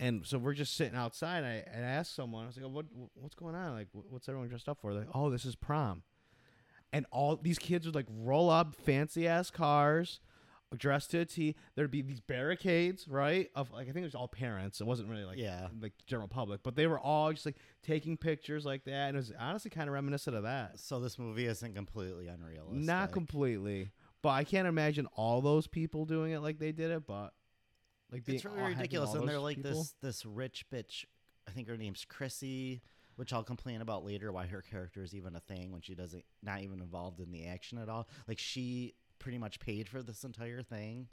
and 0.00 0.26
so 0.26 0.38
we're 0.38 0.54
just 0.54 0.76
sitting 0.76 0.96
outside 0.96 1.38
and 1.38 1.46
i, 1.46 1.64
and 1.72 1.84
I 1.84 1.88
asked 1.88 2.14
someone 2.14 2.44
i 2.44 2.46
was 2.46 2.56
like 2.56 2.66
oh, 2.66 2.70
what, 2.70 2.86
what's 3.14 3.34
going 3.34 3.54
on 3.54 3.74
like 3.74 3.88
what's 3.92 4.28
everyone 4.28 4.48
dressed 4.48 4.68
up 4.68 4.78
for 4.80 4.92
They're 4.92 5.04
like 5.04 5.14
oh 5.14 5.30
this 5.30 5.44
is 5.44 5.54
prom 5.54 6.02
and 6.92 7.06
all 7.10 7.36
these 7.36 7.58
kids 7.58 7.86
would 7.86 7.94
like 7.94 8.06
roll 8.08 8.50
up 8.50 8.74
fancy 8.74 9.26
ass 9.26 9.50
cars 9.50 10.20
dressed 10.76 11.10
to 11.12 11.20
a 11.20 11.24
T. 11.24 11.54
There'd 11.74 11.90
be 11.90 12.02
these 12.02 12.20
barricades, 12.20 13.08
right? 13.08 13.50
Of 13.54 13.70
like 13.70 13.88
I 13.88 13.92
think 13.92 13.98
it 13.98 14.04
was 14.04 14.14
all 14.14 14.28
parents. 14.28 14.80
It 14.80 14.86
wasn't 14.86 15.08
really 15.08 15.24
like 15.24 15.38
Yeah. 15.38 15.68
like 15.80 15.92
general 16.06 16.28
public, 16.28 16.62
but 16.62 16.76
they 16.76 16.86
were 16.86 16.98
all 16.98 17.32
just 17.32 17.46
like 17.46 17.56
taking 17.82 18.16
pictures 18.16 18.64
like 18.64 18.84
that, 18.84 19.08
and 19.08 19.16
it 19.16 19.20
was 19.20 19.32
honestly 19.38 19.70
kind 19.70 19.88
of 19.88 19.94
reminiscent 19.94 20.36
of 20.36 20.42
that. 20.44 20.78
So 20.78 21.00
this 21.00 21.18
movie 21.18 21.46
isn't 21.46 21.74
completely 21.74 22.28
unrealistic. 22.28 22.84
Not 22.84 23.12
completely, 23.12 23.90
but 24.22 24.30
I 24.30 24.44
can't 24.44 24.68
imagine 24.68 25.06
all 25.16 25.40
those 25.40 25.66
people 25.66 26.04
doing 26.04 26.32
it 26.32 26.40
like 26.40 26.58
they 26.58 26.72
did 26.72 26.90
it. 26.90 27.06
But 27.06 27.32
like 28.14 28.24
being 28.24 28.36
It's 28.36 28.44
really 28.44 28.62
ridiculous, 28.74 29.12
and 29.14 29.28
they're 29.28 29.40
like 29.40 29.56
people- 29.56 29.72
this 29.72 29.94
this 30.00 30.24
rich 30.26 30.64
bitch. 30.72 31.04
I 31.46 31.50
think 31.50 31.68
her 31.68 31.76
name's 31.76 32.04
Chrissy, 32.06 32.80
which 33.16 33.32
I'll 33.32 33.44
complain 33.44 33.80
about 33.82 34.04
later. 34.04 34.32
Why 34.32 34.46
her 34.46 34.62
character 34.62 35.02
is 35.02 35.14
even 35.14 35.36
a 35.36 35.40
thing 35.40 35.72
when 35.72 35.82
she 35.82 35.94
doesn't 35.94 36.24
not 36.42 36.62
even 36.62 36.80
involved 36.80 37.20
in 37.20 37.30
the 37.32 37.46
action 37.46 37.76
at 37.78 37.88
all. 37.88 38.08
Like 38.26 38.38
she 38.38 38.94
pretty 39.18 39.38
much 39.38 39.58
paid 39.60 39.88
for 39.88 40.02
this 40.02 40.24
entire 40.24 40.62
thing. 40.62 41.08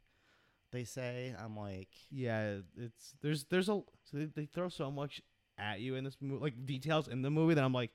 They 0.71 0.83
say 0.85 1.35
I'm 1.37 1.57
like, 1.57 1.89
Yeah, 2.09 2.57
it's 2.77 3.13
there's 3.21 3.43
there's 3.45 3.67
a 3.67 3.73
so 3.73 3.85
they, 4.13 4.25
they 4.25 4.45
throw 4.45 4.69
so 4.69 4.89
much 4.89 5.21
at 5.57 5.81
you 5.81 5.95
in 5.95 6.03
this 6.03 6.17
movie, 6.21 6.41
like 6.41 6.65
details 6.65 7.07
in 7.07 7.21
the 7.23 7.29
movie 7.31 7.55
that 7.55 7.63
I'm 7.63 7.73
like, 7.73 7.91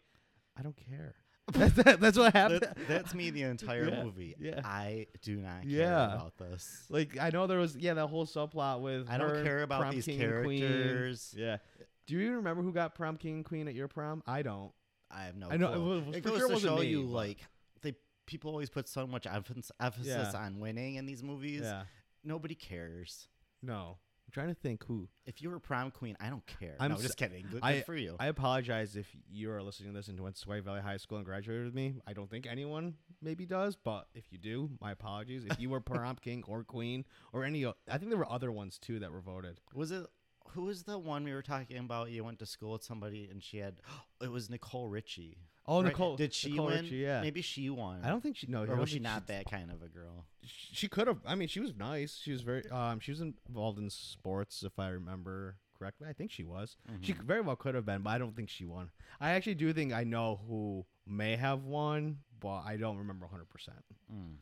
I 0.57 0.63
don't 0.63 0.77
care. 0.77 1.15
that's, 1.53 1.75
that, 1.75 2.01
that's 2.01 2.19
what 2.19 2.33
happened. 2.33 2.63
that, 2.63 2.77
that's 2.89 3.15
me 3.15 3.31
the 3.31 3.43
entire 3.43 3.89
Yeah, 3.89 4.03
movie. 4.05 4.35
yeah. 4.39 4.61
I 4.65 5.07
do 5.23 5.37
not 5.37 5.63
care 5.63 5.71
Yeah. 5.71 6.15
about 6.15 6.37
this. 6.39 6.85
Like 6.89 7.17
I 7.21 7.31
know 7.31 7.47
there 7.47 7.59
was 7.59 7.77
yeah 7.77 7.95
that 7.95 8.09
whole 8.09 8.27
subplot 8.27 8.81
with 8.81 9.09
I 9.09 9.17
don't 9.19 9.45
care 9.45 9.63
about 9.63 9.83
prom 9.83 9.95
these 9.95 10.07
king 10.07 10.21
and 10.21 10.45
queen. 10.45 10.61
characters. 10.61 11.35
Yeah. 11.37 11.59
Do 12.07 12.15
you 12.15 12.21
even 12.23 12.37
remember 12.37 12.63
who 12.63 12.73
got 12.73 12.95
prom 12.95 13.17
king 13.17 13.37
and 13.37 13.45
queen 13.45 13.69
at 13.69 13.75
your 13.75 13.89
prom? 13.89 14.23
I 14.27 14.43
don't. 14.43 14.73
I 15.11 15.25
have 15.25 15.37
no. 15.37 15.49
I 15.49 15.57
know, 15.57 15.69
clue. 15.73 15.99
it 15.99 16.07
was- 16.07 16.17
it 16.17 16.25
goes 16.25 16.39
sure 16.39 16.49
to 16.49 16.59
show 16.59 16.77
me, 16.79 16.87
you 16.87 17.03
like 17.03 17.39
they 17.83 17.95
people 18.27 18.51
always 18.51 18.69
put 18.71 18.89
so 18.89 19.07
much 19.07 19.27
emphasis, 19.27 19.71
emphasis 19.81 20.31
Yeah. 20.33 20.41
on 20.41 20.59
winning 20.59 20.97
in 20.97 21.07
these 21.07 21.23
movies. 21.23 21.61
Yeah. 21.63 21.85
Nobody 22.25 22.57
cares. 22.57 23.29
No. 23.63 23.99
I'm 24.27 24.33
trying 24.33 24.49
to 24.49 24.55
think 24.55 24.85
who. 24.85 25.09
If 25.25 25.41
you 25.41 25.51
were 25.51 25.61
prom 25.61 25.91
queen, 25.91 26.17
I 26.21 26.31
don't 26.31 26.47
care. 26.47 26.75
I'm 26.81 26.91
no, 26.91 26.97
just 26.97 27.17
kidding. 27.17 27.47
Good, 27.51 27.61
I- 27.63 27.75
good 27.75 27.87
for 27.87 27.95
you. 27.95 28.17
I 28.19 28.27
apologize 28.27 28.97
if 28.97 29.07
you 29.31 29.51
are 29.51 29.63
listening 29.63 29.91
to 29.93 29.97
this 29.97 30.09
and 30.09 30.19
went 30.21 30.35
to 30.35 30.41
Sway 30.41 30.61
Valley 30.61 30.81
High 30.81 30.97
School 30.97 31.19
and 31.19 31.27
graduated 31.27 31.65
with 31.65 31.75
me. 31.75 31.97
I 32.07 32.13
don't 32.13 32.29
think 32.29 32.47
anyone 32.47 32.95
maybe 33.23 33.47
does, 33.47 33.77
but 33.77 34.09
if 34.15 34.25
you 34.31 34.39
do, 34.39 34.71
my 34.81 34.93
apologies. 34.93 35.45
If 35.49 35.61
you 35.61 35.71
were 35.71 35.81
prom 35.81 36.17
king 36.17 36.43
or 36.47 36.65
queen 36.65 37.05
or 37.33 37.45
any, 37.45 37.65
I 37.67 37.99
think 37.99 38.11
there 38.11 38.19
were 38.19 38.31
other 38.31 38.51
ones 38.51 38.79
too 38.79 38.99
that 38.99 39.13
were 39.13 39.21
voted. 39.21 39.61
was 39.75 39.91
it 39.91 40.07
who 40.51 40.63
was 40.63 40.85
the 40.85 40.99
one 40.99 41.25
we 41.25 41.33
were 41.33 41.43
talking 41.43 41.77
about? 41.77 42.11
You 42.11 42.25
went 42.25 42.39
to 42.39 42.47
school 42.47 42.73
with 42.73 42.83
somebody 42.83 43.29
and 43.31 43.43
she 43.43 43.59
had. 43.59 43.77
It 44.23 44.33
was 44.33 44.49
Nicole 44.49 44.89
Richie. 44.89 45.37
Oh, 45.69 45.83
right? 45.83 45.89
Nicole. 45.89 46.17
Did 46.17 46.33
she 46.33 46.51
Nicole 46.51 46.67
win? 46.67 46.85
Richie, 46.85 46.97
yeah. 46.97 47.21
Maybe 47.23 47.43
she 47.43 47.69
won. 47.71 48.01
I 48.05 48.09
don't 48.09 48.21
think 48.23 48.37
she. 48.37 48.47
No, 48.47 48.61
I 48.61 48.63
Or 48.63 48.67
don't 48.67 48.79
was 48.81 48.89
she 48.89 48.95
think 48.97 49.05
not 49.05 49.27
that 49.27 49.51
kind 49.51 49.71
of 49.71 49.83
a 49.83 49.89
girl? 49.89 50.27
She 50.45 50.87
could 50.89 51.09
have. 51.09 51.19
I 51.27 51.35
mean, 51.35 51.49
she 51.49 51.61
was 51.61 51.75
nice. 51.77 52.21
She 52.23 52.31
was 52.33 52.43
very. 52.43 52.69
Um, 52.71 53.01
she 53.01 53.11
was 53.11 53.21
involved 53.21 53.79
in 53.79 53.91
sports, 53.91 54.63
if 54.63 54.79
I 54.79 54.89
remember 54.89 55.57
correctly. 55.77 56.07
I 56.09 56.13
think 56.13 56.31
she 56.31 56.45
was. 56.45 56.77
She 57.01 57.13
Mhm. 57.15 57.25
very 57.25 57.41
well 57.41 57.57
could 57.57 57.75
have 57.75 57.85
been, 57.85 58.03
but 58.03 58.11
I 58.11 58.19
don't 58.19 58.35
think 58.37 58.49
she 58.49 58.65
won. 58.65 58.91
I 59.21 59.31
actually 59.31 59.57
do 59.57 59.73
think 59.73 59.93
I 59.93 60.05
know 60.05 60.41
who 60.49 60.87
may 61.07 61.35
have 61.37 61.65
won, 61.65 62.19
but 62.41 62.61
I 62.65 62.77
don't 62.77 62.97
remember 62.99 63.27
100. 63.27 63.49
percent 63.49 63.85
Mm. 64.13 64.37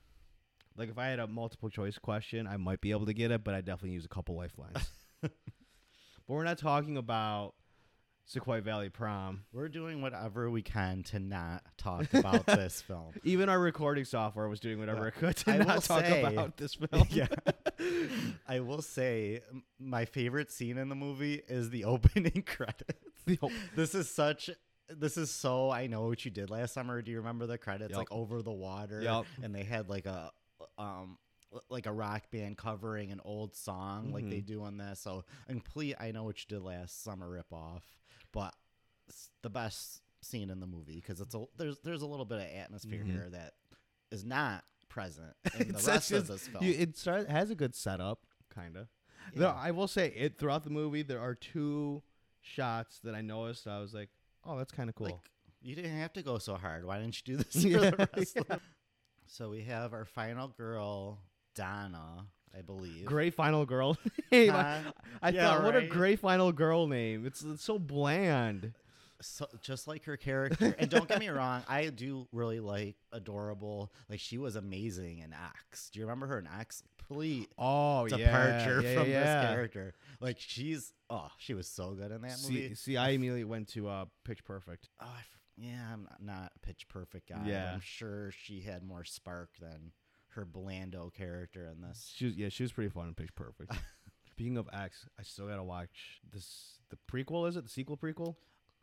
Like 0.77 0.91
if 0.91 0.99
I 0.99 1.07
had 1.07 1.21
a 1.21 1.27
multiple 1.27 1.71
choice 1.71 1.99
question, 1.99 2.47
I 2.47 2.57
might 2.59 2.81
be 2.81 2.91
able 2.91 3.07
to 3.07 3.15
get 3.15 3.31
it, 3.31 3.45
but 3.45 3.55
I 3.55 3.61
definitely 3.63 3.93
use 3.95 4.05
a 4.05 4.09
couple 4.09 4.35
lifelines. 4.37 4.91
but 5.23 5.31
we're 6.27 6.45
not 6.45 6.59
talking 6.59 6.97
about 6.97 7.55
Sequoia 8.27 8.63
Valley 8.63 8.89
Prom. 8.89 9.45
We're 9.53 9.69
doing 9.69 10.01
whatever 10.01 10.51
we 10.51 10.63
can 10.63 11.03
to 11.05 11.19
not 11.19 11.63
talk 11.77 12.07
about 12.15 12.47
this 12.47 12.81
film. 12.81 13.13
Even 13.23 13.49
our 13.49 13.61
recording 13.61 14.05
software 14.07 14.49
was 14.49 14.61
doing 14.61 14.79
whatever 14.79 15.03
Yeah. 15.03 15.09
it 15.09 15.15
could 15.17 15.37
to 15.39 15.51
I 15.53 15.57
not 15.59 15.83
talk 15.85 16.05
say- 16.07 16.23
about 16.23 16.57
this 16.57 16.75
film. 16.91 17.07
yeah. 17.11 17.27
I 18.49 18.61
will 18.61 18.83
say 18.83 19.41
my 19.79 20.05
favorite 20.07 20.51
scene 20.51 20.79
in 20.79 20.89
the 20.89 20.95
movie 20.95 21.43
is 21.49 21.71
the 21.71 21.85
opening 21.85 22.43
credits. 22.47 22.99
The 23.27 23.39
op- 23.43 23.53
This 23.77 23.95
is 23.95 24.09
such 24.11 24.51
this 24.89 25.17
is 25.17 25.31
so 25.31 25.71
I 25.71 25.87
know 25.87 26.07
what 26.09 26.25
you 26.25 26.31
did 26.31 26.51
last 26.51 26.75
summer. 26.75 27.01
Do 27.03 27.11
you 27.11 27.19
remember 27.19 27.47
the 27.47 27.57
credits 27.59 27.91
Yep. 27.91 27.99
like 27.99 28.13
over 28.13 28.43
the 28.43 28.53
water 28.53 29.01
Yep. 29.03 29.25
and 29.43 29.55
they 29.55 29.65
had 29.65 29.89
like 29.89 30.07
a 30.07 30.31
um 30.79 31.19
like 31.71 31.87
a 31.87 31.93
rock 31.93 32.31
band 32.33 32.57
covering 32.59 33.13
an 33.13 33.21
old 33.25 33.55
song 33.55 34.13
like 34.13 34.29
they 34.29 34.41
Mhm. 34.41 34.47
do 34.47 34.63
on 34.65 34.77
this. 34.79 35.01
So 35.01 35.25
complete 35.47 35.95
I 36.01 36.11
know 36.11 36.25
what 36.25 36.39
you 36.41 36.47
did 36.49 36.63
last 36.65 37.03
summer 37.05 37.31
rip 37.31 37.53
off, 37.53 37.85
but 38.35 38.53
the 39.43 39.49
best 39.51 40.03
scene 40.23 40.51
in 40.51 40.59
the 40.61 40.67
movie 40.67 40.97
because 40.97 41.21
it's 41.21 41.35
a 41.35 41.45
there's 41.57 41.79
there's 41.85 42.03
a 42.03 42.07
little 42.07 42.25
bit 42.27 42.39
of 42.39 42.47
atmosphere 42.59 43.03
Mhm. 43.05 43.11
here 43.13 43.29
that 43.31 43.53
is 44.11 44.25
not 44.25 44.65
present 44.89 45.35
in 45.59 45.69
the 45.69 45.83
rest 45.87 46.13
of 46.13 46.27
this 46.27 46.49
film. 46.49 46.63
You, 46.65 46.73
it 46.73 46.97
start, 46.99 47.29
has 47.31 47.51
a 47.51 47.55
good 47.55 47.75
setup, 47.75 48.27
kind 48.55 48.77
of. 48.77 48.89
Yeah. 49.35 49.53
I 49.53 49.71
will 49.71 49.89
say 49.89 50.09
it 50.15 50.39
throughout 50.39 50.65
the 50.65 50.71
movie. 50.71 51.03
There 51.03 51.21
are 51.21 51.35
two 51.35 52.03
shots 52.41 53.01
that 53.05 53.15
I 53.15 53.21
noticed. 53.23 53.67
I 53.67 53.81
was 53.81 53.95
like, 53.95 54.11
"Oh, 54.45 54.57
that's 54.59 54.73
kind 54.73 54.89
of 54.91 54.95
cool." 54.95 55.07
Like 55.07 55.31
you 55.63 55.75
didn't 55.75 55.97
have 55.99 56.13
to 56.15 56.23
go 56.23 56.39
so 56.39 56.55
hard. 56.57 56.85
Why 56.85 56.99
didn't 57.01 57.17
you 57.27 57.37
do 57.37 57.43
this 57.43 57.55
Yeah, 57.65 57.91
the 57.91 58.09
rest 58.17 58.37
of 58.37 58.47
yeah. 58.49 58.57
the- 58.57 58.61
So 59.27 59.49
we 59.51 59.63
have 59.63 59.93
our 59.95 60.05
final 60.05 60.49
girl, 60.49 61.21
Donna, 61.55 62.27
I 62.57 62.63
believe. 62.63 63.05
Gray 63.05 63.31
final 63.31 63.67
girl 63.67 63.97
name. 64.33 64.51
I, 64.51 64.63
Huh? 64.81 64.93
I 65.23 65.29
Yeah, 65.31 65.49
thought, 65.49 65.65
what 65.65 65.77
a 65.77 65.87
Gray 65.87 66.17
final 66.17 66.53
girl 66.53 66.87
name. 66.87 67.27
It's, 67.27 67.43
it's 67.43 67.65
so 67.65 67.79
bland. 67.79 68.73
So, 69.21 69.47
just 69.63 69.89
like 69.89 70.05
her 70.05 70.17
character. 70.17 70.75
and 70.79 70.91
don't 70.91 71.09
get 71.09 71.19
me 71.19 71.29
wrong, 71.31 71.63
I 71.69 71.87
do 71.89 72.27
really 72.33 72.61
like 72.61 72.97
adorable. 73.13 73.91
Like 74.11 74.21
she 74.21 74.39
was 74.39 74.55
amazing 74.57 75.19
in 75.21 75.33
X. 75.33 75.89
Do 75.91 75.99
you 76.01 76.05
remember 76.05 76.27
her 76.27 76.39
in 76.39 76.47
X? 76.61 76.83
Complete 76.99 77.49
Oh 77.59 78.07
departure 78.09 78.81
yeah, 78.83 78.89
yeah, 78.93 79.01
from 79.01 79.11
yeah. 79.11 79.21
this 79.41 79.51
character. 79.51 79.95
Like 80.21 80.37
she's 80.41 80.93
oh, 81.11 81.29
she 81.39 81.55
was 81.55 81.67
so 81.69 81.93
good 81.93 82.11
in 82.13 82.23
that 82.23 82.39
movie. 82.43 82.69
See, 82.71 82.75
see, 82.75 82.97
I 82.97 83.11
immediately 83.11 83.45
went 83.45 83.69
to 83.69 83.89
uh, 83.89 84.05
Pitch 84.25 84.45
Perfect. 84.45 84.89
Oh, 85.01 85.07
I 85.07 85.21
yeah, 85.57 85.87
I'm 85.93 86.03
not- 86.03 86.23
not 86.23 86.53
a 86.57 86.59
pitch 86.67 86.89
perfect 86.89 87.29
guy. 87.29 87.41
Yeah. 87.47 87.73
I'm 87.75 87.81
sure 87.81 88.33
she 88.33 88.61
had 88.63 88.83
more 88.83 89.05
spark 89.05 89.51
than 89.61 89.93
her 90.35 90.45
Blando 90.47 91.13
character 91.13 91.67
in 91.67 91.81
this. 91.81 92.13
She 92.15 92.27
was, 92.27 92.37
yeah, 92.37 92.49
she 92.49 92.63
was 92.63 92.73
pretty 92.73 92.91
fun 92.91 93.09
in 93.09 93.15
Pitch 93.15 93.35
Perfect. 93.35 93.73
Speaking 94.31 94.57
of 94.57 94.69
X, 94.73 95.07
I 95.19 95.23
still 95.23 95.47
gotta 95.47 95.63
watch 95.63 96.21
this. 96.33 96.79
The 96.91 96.99
prequel 97.11 97.49
is 97.49 97.57
it? 97.57 97.65
The 97.65 97.71
sequel 97.71 97.97
prequel? 97.97 98.37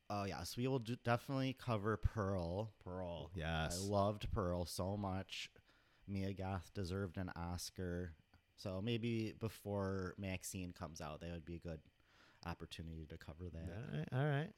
Oh 0.10 0.24
yes, 0.26 0.58
we 0.58 0.68
will 0.68 0.80
do, 0.80 0.96
definitely 1.04 1.56
cover 1.60 1.98
Pearl. 1.98 2.72
Pearl. 2.84 3.32
Yes, 3.36 3.82
I 3.82 3.90
loved 3.90 4.32
Pearl 4.32 4.66
so 4.66 4.98
much. 4.98 5.50
Mia 6.08 6.34
Goth 6.34 6.72
deserved 6.74 7.18
an 7.18 7.32
Oscar. 7.36 8.14
So 8.56 8.82
maybe 8.84 9.34
before 9.40 10.14
Maxine 10.18 10.74
comes 10.78 11.02
out, 11.02 11.22
that 11.22 11.32
would 11.32 11.46
be 11.46 11.56
a 11.56 11.60
good 11.60 11.80
opportunity 12.46 13.06
to 13.10 13.18
cover 13.18 13.50
that. 13.52 13.60
All 13.60 13.98
right. 13.98 14.08
All 14.14 14.30
right. 14.30 14.50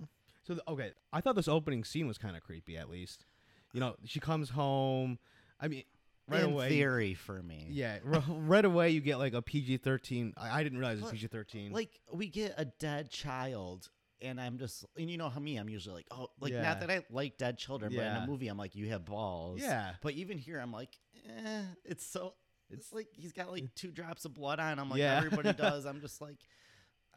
So 0.44 0.56
the, 0.56 0.64
okay, 0.68 0.92
I 1.12 1.22
thought 1.22 1.36
this 1.36 1.48
opening 1.48 1.84
scene 1.84 2.08
was 2.08 2.18
kind 2.18 2.36
of 2.36 2.44
creepy. 2.44 2.78
At 2.78 2.90
least, 2.90 3.26
you 3.74 3.80
know, 3.80 3.96
she 4.06 4.20
comes 4.20 4.50
home. 4.50 5.20
I 5.60 5.68
mean, 5.68 5.84
right 6.28 6.44
In 6.44 6.52
away. 6.52 6.70
theory, 6.70 7.14
for 7.14 7.42
me, 7.44 7.68
Yeah, 7.72 8.00
r- 8.06 8.24
right 8.30 8.66
away 8.66 8.90
you 8.92 9.02
get 9.02 9.18
like 9.18 9.34
a 9.34 9.42
PG 9.42 9.78
thirteen. 9.78 10.34
I, 10.38 10.60
I 10.60 10.64
didn't 10.64 10.80
realize 10.80 11.00
it's 11.00 11.12
PG 11.12 11.28
thirteen. 11.28 11.72
like 11.72 12.00
we 12.14 12.28
get 12.28 12.54
a 12.58 12.66
dead 12.66 13.10
child. 13.10 13.90
And 14.22 14.40
I'm 14.40 14.58
just, 14.58 14.86
and 14.98 15.12
you 15.12 15.18
know 15.18 15.28
how 15.28 15.42
me, 15.42 15.58
I'm 15.58 15.68
usually 15.68 15.96
like, 15.96 16.06
oh, 16.12 16.28
like 16.40 16.54
Yeah. 16.54 16.62
not 16.62 16.80
that 16.80 16.90
I 16.90 17.04
like 17.10 17.38
dead 17.38 17.58
children, 17.58 17.92
but 17.94 18.00
in 18.06 18.14
Yeah. 18.14 18.24
a 18.24 18.28
movie, 18.28 18.48
I'm 18.48 18.58
like, 18.58 18.74
you 18.74 18.88
have 18.88 19.04
balls. 19.04 19.60
yeah, 19.62 19.96
But 20.02 20.14
even 20.14 20.38
here, 20.38 20.60
I'm 20.60 20.72
like, 20.72 20.98
eh, 21.28 21.64
it's 21.84 22.06
so. 22.06 22.36
It's 22.70 22.94
like 22.94 23.08
he's 23.12 23.34
got 23.34 23.52
like 23.52 23.76
two 23.76 23.92
drops 23.92 24.24
of 24.24 24.34
blood 24.34 24.62
on 24.62 24.80
him, 24.80 24.90
like 24.90 25.00
Yeah. 25.00 25.18
everybody 25.18 25.52
does. 25.58 25.86
I'm 25.86 26.00
just 26.00 26.22
like, 26.22 26.38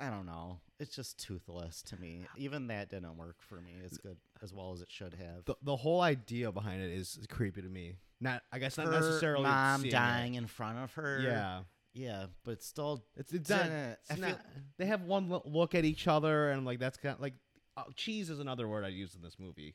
I 0.00 0.10
don't 0.10 0.26
know. 0.26 0.58
It's 0.80 0.96
just 0.96 1.18
toothless 1.24 1.80
to 1.84 1.96
me. 2.00 2.26
Even 2.36 2.66
that 2.66 2.90
didn't 2.90 3.16
work 3.16 3.36
for 3.38 3.60
me 3.60 3.70
as 3.84 3.96
good 3.98 4.16
as 4.42 4.52
well 4.52 4.72
as 4.72 4.80
it 4.82 4.90
should 4.90 5.14
have. 5.14 5.44
the 5.44 5.54
the 5.62 5.76
whole 5.76 6.00
idea 6.00 6.50
behind 6.50 6.82
it 6.82 6.90
is 6.90 7.20
creepy 7.30 7.62
to 7.62 7.68
me. 7.68 7.98
Not, 8.20 8.42
I 8.50 8.58
guess 8.58 8.78
not 8.78 8.86
Her 8.86 8.92
necessarily 8.92 9.44
mom 9.44 9.80
seeing 9.82 9.92
it. 9.92 9.96
dying 9.96 10.34
in 10.34 10.46
front 10.46 10.78
of 10.78 10.92
her. 10.94 11.20
Yeah, 11.22 11.60
yeah, 11.92 12.26
but 12.44 12.62
still 12.62 13.04
it's 13.16 13.32
it's 13.32 13.50
not. 13.50 13.66
It's 13.66 14.12
feel- 14.18 14.28
not 14.28 14.40
they 14.78 14.86
have 14.86 15.02
one 15.02 15.28
look 15.44 15.74
at 15.74 15.84
each 15.84 16.08
other 16.08 16.50
and 16.50 16.64
like 16.64 16.78
that's 16.78 16.96
kind 16.96 17.14
of 17.14 17.20
like 17.20 17.34
oh, 17.76 17.84
cheese 17.94 18.30
is 18.30 18.40
another 18.40 18.66
word 18.68 18.84
I 18.84 18.88
used 18.88 19.14
in 19.16 19.22
this 19.22 19.36
movie 19.38 19.74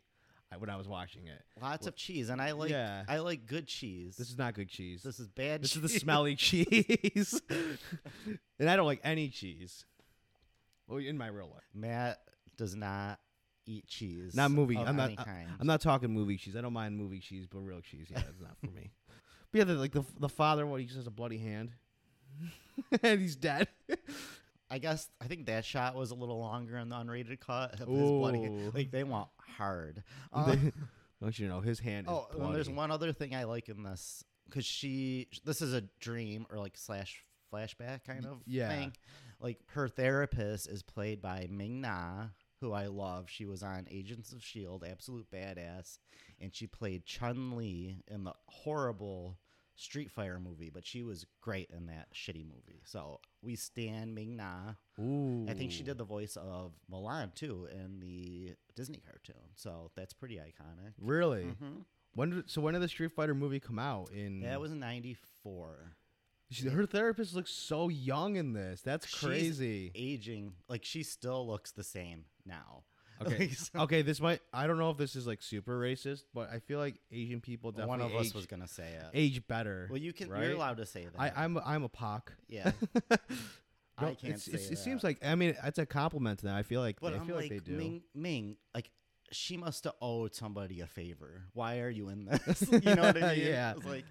I, 0.51 0.57
when 0.57 0.69
I 0.69 0.75
was 0.75 0.87
watching 0.87 1.27
it. 1.27 1.41
lots 1.61 1.85
of 1.87 1.95
cheese, 1.95 2.29
and 2.29 2.41
I 2.41 2.51
like 2.53 2.71
Yeah. 2.71 3.03
I 3.07 3.19
like 3.19 3.45
good 3.45 3.67
cheese. 3.67 4.15
This 4.17 4.29
is 4.29 4.37
not 4.37 4.53
good 4.55 4.69
cheese. 4.69 5.01
this 5.03 5.19
is 5.19 5.27
bad. 5.29 5.61
This 5.63 5.71
cheese. 5.73 5.83
is 5.85 5.93
the 5.93 5.99
smelly 5.99 6.35
cheese, 7.15 7.39
and 8.59 8.69
I 8.69 8.75
don't 8.75 8.85
like 8.87 9.01
any 9.03 9.29
cheese. 9.29 9.85
Well, 10.87 10.97
in 10.99 11.17
my 11.17 11.27
real 11.27 11.45
life. 11.53 11.63
Matt 11.73 12.19
does 12.57 12.75
not 12.75 13.19
eat 13.65 13.87
cheese. 13.87 14.35
Not 14.35 14.51
movie. 14.51 14.77
I'm 14.77 14.95
not. 14.95 15.11
I, 15.17 15.45
I'm 15.59 15.67
not 15.67 15.81
talking 15.81 16.11
movie 16.11 16.37
cheese. 16.37 16.55
I 16.55 16.61
don't 16.61 16.73
mind 16.73 16.97
movie 16.97 17.19
cheese, 17.19 17.45
but 17.49 17.59
real 17.59 17.81
cheese, 17.81 18.07
yeah, 18.09 18.19
it's 18.29 18.41
not 18.41 18.57
for 18.59 18.71
me. 18.71 18.91
But 19.51 19.57
yeah, 19.57 19.63
the, 19.65 19.73
like 19.73 19.91
the 19.91 20.05
the 20.17 20.29
father, 20.29 20.65
what 20.65 20.79
he 20.79 20.85
just 20.85 20.95
has 20.95 21.07
a 21.07 21.11
bloody 21.11 21.37
hand, 21.37 21.71
and 23.03 23.19
he's 23.19 23.35
dead. 23.35 23.67
I 24.69 24.77
guess 24.77 25.09
I 25.19 25.25
think 25.25 25.47
that 25.47 25.65
shot 25.65 25.93
was 25.93 26.11
a 26.11 26.15
little 26.15 26.39
longer 26.39 26.77
in 26.77 26.87
the 26.87 26.95
unrated 26.95 27.41
cut. 27.41 27.73
Of 27.73 27.79
his 27.79 27.87
bloody, 27.87 28.45
Ooh. 28.45 28.71
like 28.73 28.91
they 28.91 29.03
want 29.03 29.27
hard. 29.57 30.03
Uh, 30.31 30.55
They- 30.55 30.71
don't 31.21 31.37
you 31.37 31.49
know 31.49 31.59
his 31.59 31.79
hand? 31.79 32.07
oh, 32.09 32.27
is 32.33 32.39
and 32.39 32.55
there's 32.55 32.69
one 32.69 32.89
other 32.89 33.13
thing 33.13 33.35
I 33.35 33.43
like 33.43 33.69
in 33.69 33.83
this 33.83 34.23
because 34.45 34.65
she, 34.65 35.27
this 35.45 35.61
is 35.61 35.73
a 35.73 35.81
dream 35.99 36.47
or 36.49 36.57
like 36.57 36.75
slash 36.75 37.23
flashback 37.53 38.05
kind 38.05 38.25
of 38.25 38.39
yeah. 38.47 38.69
thing. 38.69 38.93
Like 39.39 39.59
her 39.73 39.87
therapist 39.87 40.67
is 40.67 40.81
played 40.81 41.21
by 41.21 41.47
Ming 41.51 41.81
Na, 41.81 42.27
who 42.61 42.71
I 42.71 42.85
love. 42.87 43.29
She 43.29 43.45
was 43.45 43.61
on 43.63 43.87
Agents 43.91 44.31
of 44.31 44.43
Shield, 44.43 44.85
absolute 44.89 45.29
badass, 45.31 45.97
and 46.39 46.55
she 46.55 46.67
played 46.67 47.05
Chun 47.05 47.57
Li 47.57 47.97
in 48.07 48.23
the 48.23 48.33
horrible 48.47 49.37
Street 49.75 50.11
Fighter 50.11 50.39
movie, 50.39 50.69
but 50.69 50.85
she 50.85 51.01
was 51.01 51.25
great 51.41 51.69
in 51.75 51.87
that 51.87 52.07
shitty 52.13 52.45
movie. 52.45 52.81
So 52.85 53.19
we 53.41 53.55
stand 53.55 54.13
Ming 54.13 54.35
Na. 54.37 54.73
Ooh, 54.99 55.47
I 55.49 55.53
think 55.53 55.71
she 55.71 55.81
did 55.81 55.97
the 55.97 56.03
voice 56.03 56.37
of 56.37 56.73
Mulan 56.91 57.33
too 57.33 57.67
in 57.71 57.99
the 57.99 58.53
Disney 58.75 59.01
cartoon. 59.03 59.41
So 59.55 59.89
that's 59.95 60.13
pretty 60.13 60.35
iconic. 60.35 60.93
Really? 60.99 61.45
Mhm. 61.45 61.85
When 62.13 62.29
did 62.29 62.49
so 62.49 62.61
when 62.61 62.73
did 62.73 62.83
the 62.83 62.89
Street 62.89 63.11
Fighter 63.13 63.33
movie 63.33 63.59
come 63.61 63.79
out? 63.79 64.11
In 64.11 64.41
That 64.41 64.59
was 64.59 64.71
'94. 64.71 65.95
She, 66.51 66.67
her 66.69 66.85
therapist 66.85 67.33
looks 67.33 67.51
so 67.51 67.87
young 67.89 68.35
in 68.35 68.53
this. 68.53 68.81
That's 68.81 69.07
She's 69.07 69.19
crazy. 69.19 69.91
Aging 69.95 70.53
like 70.67 70.83
she 70.85 71.03
still 71.03 71.47
looks 71.47 71.71
the 71.71 71.83
same 71.83 72.25
now. 72.45 72.83
Okay, 73.23 73.37
Like, 73.37 73.51
so- 73.53 73.79
okay. 73.81 74.01
This 74.01 74.19
might. 74.19 74.39
I 74.51 74.65
don't 74.65 74.79
know 74.79 74.89
if 74.89 74.97
this 74.97 75.15
is 75.15 75.27
like 75.27 75.43
super 75.43 75.79
racist, 75.79 76.23
but 76.33 76.49
I 76.51 76.57
feel 76.57 76.79
like 76.79 76.95
Asian 77.11 77.39
people 77.39 77.71
definitely 77.71 77.89
One 77.89 78.01
of 78.01 78.15
us 78.15 78.27
age, 78.29 78.33
was 78.33 78.47
gonna 78.47 78.67
say 78.67 78.87
it. 78.93 79.05
age 79.13 79.45
better. 79.47 79.85
Well, 79.91 79.99
you 79.99 80.11
can. 80.11 80.27
right? 80.27 80.41
You're 80.41 80.53
allowed 80.55 80.77
to 80.77 80.87
say 80.87 81.05
that. 81.05 81.21
I, 81.37 81.43
I'm 81.43 81.59
I'm 81.63 81.83
a 81.83 81.89
POC. 81.89 82.21
yeah. 82.47 82.71
I 83.11 83.17
No, 84.01 84.07
can't 84.07 84.23
it's- 84.23 84.43
say 84.45 84.51
it's- 84.53 84.67
that. 84.69 84.73
It 84.73 84.77
seems 84.79 85.03
like 85.03 85.23
I 85.23 85.35
mean 85.35 85.55
it's 85.63 85.77
a 85.77 85.85
compliment 85.85 86.39
to 86.39 86.45
them. 86.45 86.55
I 86.55 86.63
feel 86.63 86.81
like 86.81 86.99
But 86.99 87.13
I 87.13 87.17
I'm 87.17 87.27
feel 87.27 87.35
like, 87.35 87.51
like, 87.51 87.63
they 87.63 87.71
do. 87.71 87.77
Ming, 87.77 88.01
Ming, 88.15 88.55
like 88.73 88.89
she 89.31 89.55
must 89.55 89.83
have 89.83 89.93
owed 90.01 90.33
somebody 90.33 90.81
a 90.81 90.87
favor. 90.87 91.43
Why 91.53 91.79
are 91.81 91.89
you 91.91 92.09
in 92.09 92.25
this? 92.25 92.63
you 92.71 92.79
know 92.95 93.03
what 93.03 93.21
I 93.23 93.35
mean? 93.35 93.45
Yeah. 93.45 93.73
It's 93.77 93.85
like 93.85 94.05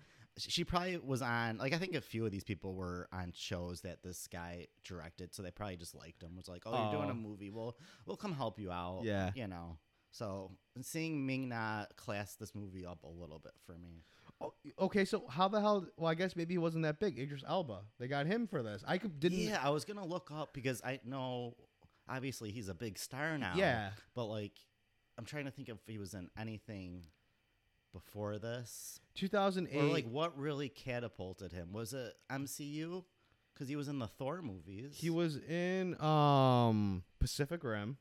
she 0.49 0.65
probably 0.65 0.99
was 0.99 1.23
on. 1.23 1.59
Like 1.59 1.73
I 1.73 1.79
think 1.79 1.95
a 1.95 2.01
few 2.01 2.25
of 2.25 2.33
these 2.33 2.45
people 2.45 2.75
were 2.75 3.09
on 3.13 3.33
shows 3.35 3.83
that 3.83 4.03
this 4.03 4.27
guy 4.27 4.67
directed, 4.85 5.35
so 5.35 5.43
they 5.43 5.51
probably 5.51 5.77
just 5.77 5.95
liked 5.95 6.23
him. 6.23 6.37
Was 6.37 6.49
like, 6.49 6.63
oh, 6.67 6.91
you're 6.91 7.01
doing 7.01 7.11
a 7.11 7.15
movie. 7.15 7.51
We'll 7.51 7.77
we'll 8.07 8.17
come 8.17 8.33
help 8.33 8.59
you 8.59 8.71
out. 8.71 9.03
Yeah. 9.05 9.31
You 9.35 9.47
know. 9.47 9.79
So 10.13 10.51
seeing 10.83 11.25
Ming 11.25 11.49
Na 11.49 11.85
class 11.97 12.35
this 12.35 12.55
movie 12.55 12.85
up 12.85 13.05
a 13.05 13.09
little 13.09 13.39
bit 13.39 13.53
for 13.65 13.79
me. 13.79 14.05
Oh, 14.41 14.55
okay, 14.81 15.05
so 15.05 15.25
how 15.29 15.49
the 15.49 15.61
hell? 15.61 15.87
Well, 15.97 16.11
I 16.11 16.15
guess 16.15 16.35
maybe 16.35 16.55
he 16.55 16.59
wasn't 16.59 16.85
that 16.85 16.99
big. 16.99 17.19
Idris 17.19 17.45
Elba. 17.47 17.83
They 17.99 18.09
got 18.09 18.27
him 18.27 18.47
for 18.47 18.63
this. 18.63 18.83
I 18.87 18.99
could 18.99 19.21
didn't. 19.21 19.39
Yeah, 19.39 19.61
I 19.63 19.71
was 19.71 19.85
gonna 19.85 20.05
look 20.05 20.31
up 20.35 20.55
because 20.55 20.81
I 20.83 21.01
know 21.05 21.55
obviously 22.09 22.51
he's 22.51 22.69
a 22.69 22.75
big 22.75 22.99
star 22.99 23.39
now. 23.39 23.53
Yeah. 23.55 23.91
But 24.15 24.27
like 24.27 24.53
I'm 25.19 25.25
trying 25.25 25.45
to 25.45 25.51
think 25.51 25.69
if 25.69 25.77
he 25.87 25.99
was 25.99 26.15
in 26.15 26.29
anything 26.39 27.05
before 27.93 28.39
this. 28.39 29.01
2008. 29.15 29.79
Or 29.79 29.85
like 29.85 30.09
what 30.09 30.39
really 30.39 30.69
catapulted 30.69 31.53
him? 31.53 31.73
Was 31.73 31.93
it 31.93 32.15
MCU? 32.31 33.05
Because 33.53 33.69
he 33.69 33.77
was 33.77 33.89
in 33.89 33.99
the 33.99 34.07
Thor 34.07 34.43
movies. 34.43 34.97
He 34.97 35.11
was 35.11 35.37
in 35.37 36.01
um 36.01 37.03
Pacific 37.19 37.63
Rim. 37.63 37.99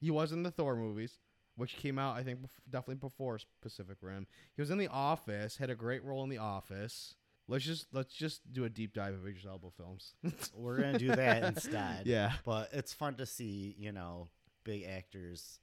He 0.00 0.10
was 0.10 0.32
in 0.32 0.42
the 0.42 0.50
Thor 0.50 0.76
movies, 0.76 1.18
which 1.56 1.76
came 1.76 1.98
out 1.98 2.16
I 2.16 2.22
think 2.22 2.40
definitely 2.68 2.96
before 2.96 3.38
Pacific 3.62 3.98
Rim. 4.00 4.26
He 4.56 4.62
was 4.62 4.70
in 4.70 4.78
The 4.78 4.88
Office. 4.88 5.56
Had 5.56 5.70
a 5.70 5.74
great 5.74 6.04
role 6.04 6.24
in 6.24 6.30
The 6.30 6.38
Office. 6.38 7.14
Let's 7.46 7.64
just 7.64 7.86
let's 7.92 8.14
just 8.14 8.52
do 8.52 8.64
a 8.64 8.70
deep 8.70 8.94
dive 8.94 9.14
of 9.14 9.26
Idris 9.26 9.44
Elba 9.46 9.68
films. 9.76 10.14
We're 10.56 10.80
gonna 10.80 10.98
do 10.98 11.08
that 11.08 11.42
instead. 11.44 12.02
yeah. 12.06 12.32
But 12.44 12.70
it's 12.72 12.92
fun 12.94 13.16
to 13.16 13.26
see, 13.26 13.76
you 13.78 13.92
know, 13.92 14.28
big 14.64 14.84
actors 14.84 15.60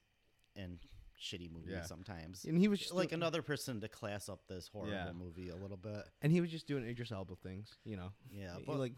in 0.56 0.78
shitty 1.22 1.52
movies 1.52 1.70
Yeah. 1.74 1.84
sometimes. 1.84 2.46
And 2.46 2.58
he 2.58 2.68
was 2.68 2.80
just 2.80 2.94
like 2.94 3.10
doing- 3.10 3.20
another 3.22 3.42
person 3.42 3.80
to 3.82 3.88
class 3.88 4.28
up 4.30 4.48
this 4.48 4.68
horrible 4.68 4.94
Yeah. 4.94 5.12
movie 5.14 5.50
a 5.50 5.56
little 5.56 5.78
bit. 5.78 6.04
and 6.22 6.32
he 6.32 6.42
was 6.42 6.50
just 6.50 6.66
doing 6.68 6.84
Idris 6.88 7.12
Elba 7.12 7.36
things, 7.36 7.78
you 7.86 7.96
know. 7.96 8.12
Yeah, 8.30 8.58
He, 8.58 8.64
but 8.66 8.78
like 8.80 8.94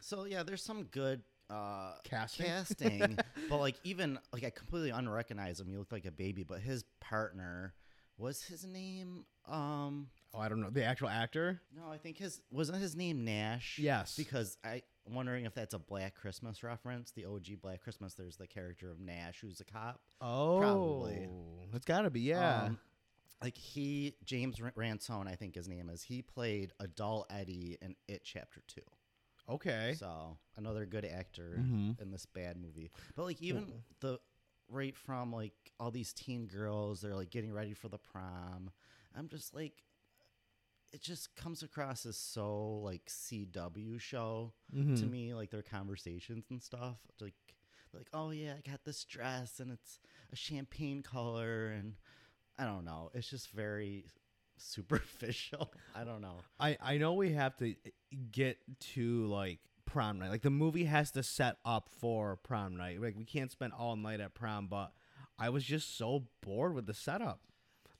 so 0.00 0.24
yeah, 0.24 0.42
there's 0.42 0.62
some 0.62 0.84
good 0.84 1.22
uh 1.50 1.94
Casting? 2.04 2.44
casting 2.46 3.18
but 3.48 3.58
like 3.58 3.76
even 3.84 4.18
like 4.32 4.44
I 4.44 4.50
completely 4.50 4.90
unrecognize 4.90 5.60
him. 5.60 5.68
He 5.68 5.76
looked 5.78 5.92
like 5.92 6.04
a 6.04 6.10
baby, 6.10 6.42
but 6.42 6.60
his 6.60 6.84
partner 7.00 7.74
was 8.18 8.42
his 8.42 8.64
name 8.66 9.24
um 9.46 10.08
oh, 10.34 10.40
I 10.40 10.48
don't 10.48 10.60
know 10.60 10.70
the 10.70 10.84
actual 10.84 11.08
actor. 11.08 11.62
no, 11.74 11.88
I 11.90 11.96
think 11.98 12.18
his 12.18 12.40
wasn't 12.50 12.78
his 12.82 12.94
name 12.96 13.24
Nash. 13.24 13.78
Yes. 13.78 14.14
Because 14.16 14.58
I 14.64 14.82
wondering 15.14 15.44
if 15.44 15.54
that's 15.54 15.74
a 15.74 15.78
Black 15.78 16.14
Christmas 16.14 16.62
reference. 16.62 17.10
The 17.12 17.24
OG 17.26 17.60
Black 17.62 17.80
Christmas. 17.82 18.14
There's 18.14 18.36
the 18.36 18.46
character 18.46 18.90
of 18.90 19.00
Nash, 19.00 19.40
who's 19.40 19.60
a 19.60 19.64
cop. 19.64 20.00
Oh, 20.20 20.58
Probably. 20.60 21.28
It's 21.74 21.84
got 21.84 22.02
to 22.02 22.10
be 22.10 22.20
yeah. 22.20 22.64
Um, 22.64 22.78
like 23.42 23.56
he, 23.56 24.14
James 24.24 24.60
Ransone, 24.74 25.28
I 25.28 25.34
think 25.36 25.54
his 25.54 25.68
name 25.68 25.88
is. 25.90 26.02
He 26.02 26.22
played 26.22 26.72
adult 26.80 27.26
Eddie 27.30 27.78
in 27.80 27.94
It 28.08 28.22
Chapter 28.24 28.62
Two. 28.66 28.80
okay. 29.48 29.94
So 29.98 30.36
another 30.56 30.84
good 30.86 31.04
actor 31.04 31.56
Mhm. 31.58 32.00
in 32.00 32.10
this 32.10 32.26
bad 32.26 32.56
movie. 32.56 32.90
But 33.14 33.24
like 33.24 33.40
even 33.40 33.72
the 34.00 34.18
right 34.68 34.96
from 34.96 35.32
like 35.32 35.54
all 35.80 35.90
these 35.90 36.12
teen 36.12 36.46
girls, 36.46 37.00
they're 37.00 37.14
like 37.14 37.30
getting 37.30 37.52
ready 37.52 37.72
for 37.74 37.88
the 37.88 37.98
prom. 37.98 38.70
I'm 39.16 39.28
just 39.28 39.54
like, 39.54 39.72
it 40.92 41.02
just 41.02 41.34
comes 41.36 41.62
across 41.62 42.06
as 42.06 42.16
so 42.16 42.78
like 42.82 43.02
CW 43.08 43.98
show 44.00 44.52
to 44.72 44.76
Mhm. 44.76 45.10
me, 45.10 45.34
like 45.34 45.50
their 45.50 45.62
conversations 45.62 46.46
and 46.50 46.62
stuff. 46.62 46.96
Like, 47.20 47.34
like 47.92 48.08
oh 48.12 48.30
yeah, 48.30 48.54
I 48.56 48.70
got 48.70 48.84
this 48.84 49.04
dress 49.04 49.60
and 49.60 49.70
it's 49.70 50.00
a 50.32 50.36
champagne 50.36 51.02
color 51.02 51.68
and 51.68 51.94
I 52.58 52.64
don't 52.64 52.84
know. 52.84 53.10
It's 53.14 53.28
just 53.30 53.50
very 53.50 54.06
superficial. 54.56 55.72
I 55.94 56.04
don't 56.04 56.20
know. 56.20 56.40
I 56.58 56.76
I 56.80 56.98
know 56.98 57.14
we 57.14 57.32
have 57.32 57.56
to 57.58 57.70
eh, 57.70 57.90
get 58.30 58.58
to 58.94 59.26
like 59.26 59.60
prom 59.84 60.18
night. 60.18 60.30
Like 60.30 60.42
the 60.42 60.50
movie 60.50 60.84
has 60.84 61.10
to 61.12 61.22
set 61.22 61.56
up 61.64 61.88
for 61.88 62.36
prom 62.36 62.76
night. 62.76 63.00
Like 63.00 63.16
we 63.16 63.24
can't 63.24 63.50
spend 63.50 63.72
all 63.72 63.96
night 63.96 64.20
at 64.20 64.34
prom, 64.34 64.66
but 64.68 64.92
I 65.38 65.50
was 65.50 65.64
just 65.64 65.96
so 65.96 66.28
bored 66.42 66.74
with 66.74 66.86
the 66.86 66.94
setup. 66.94 67.40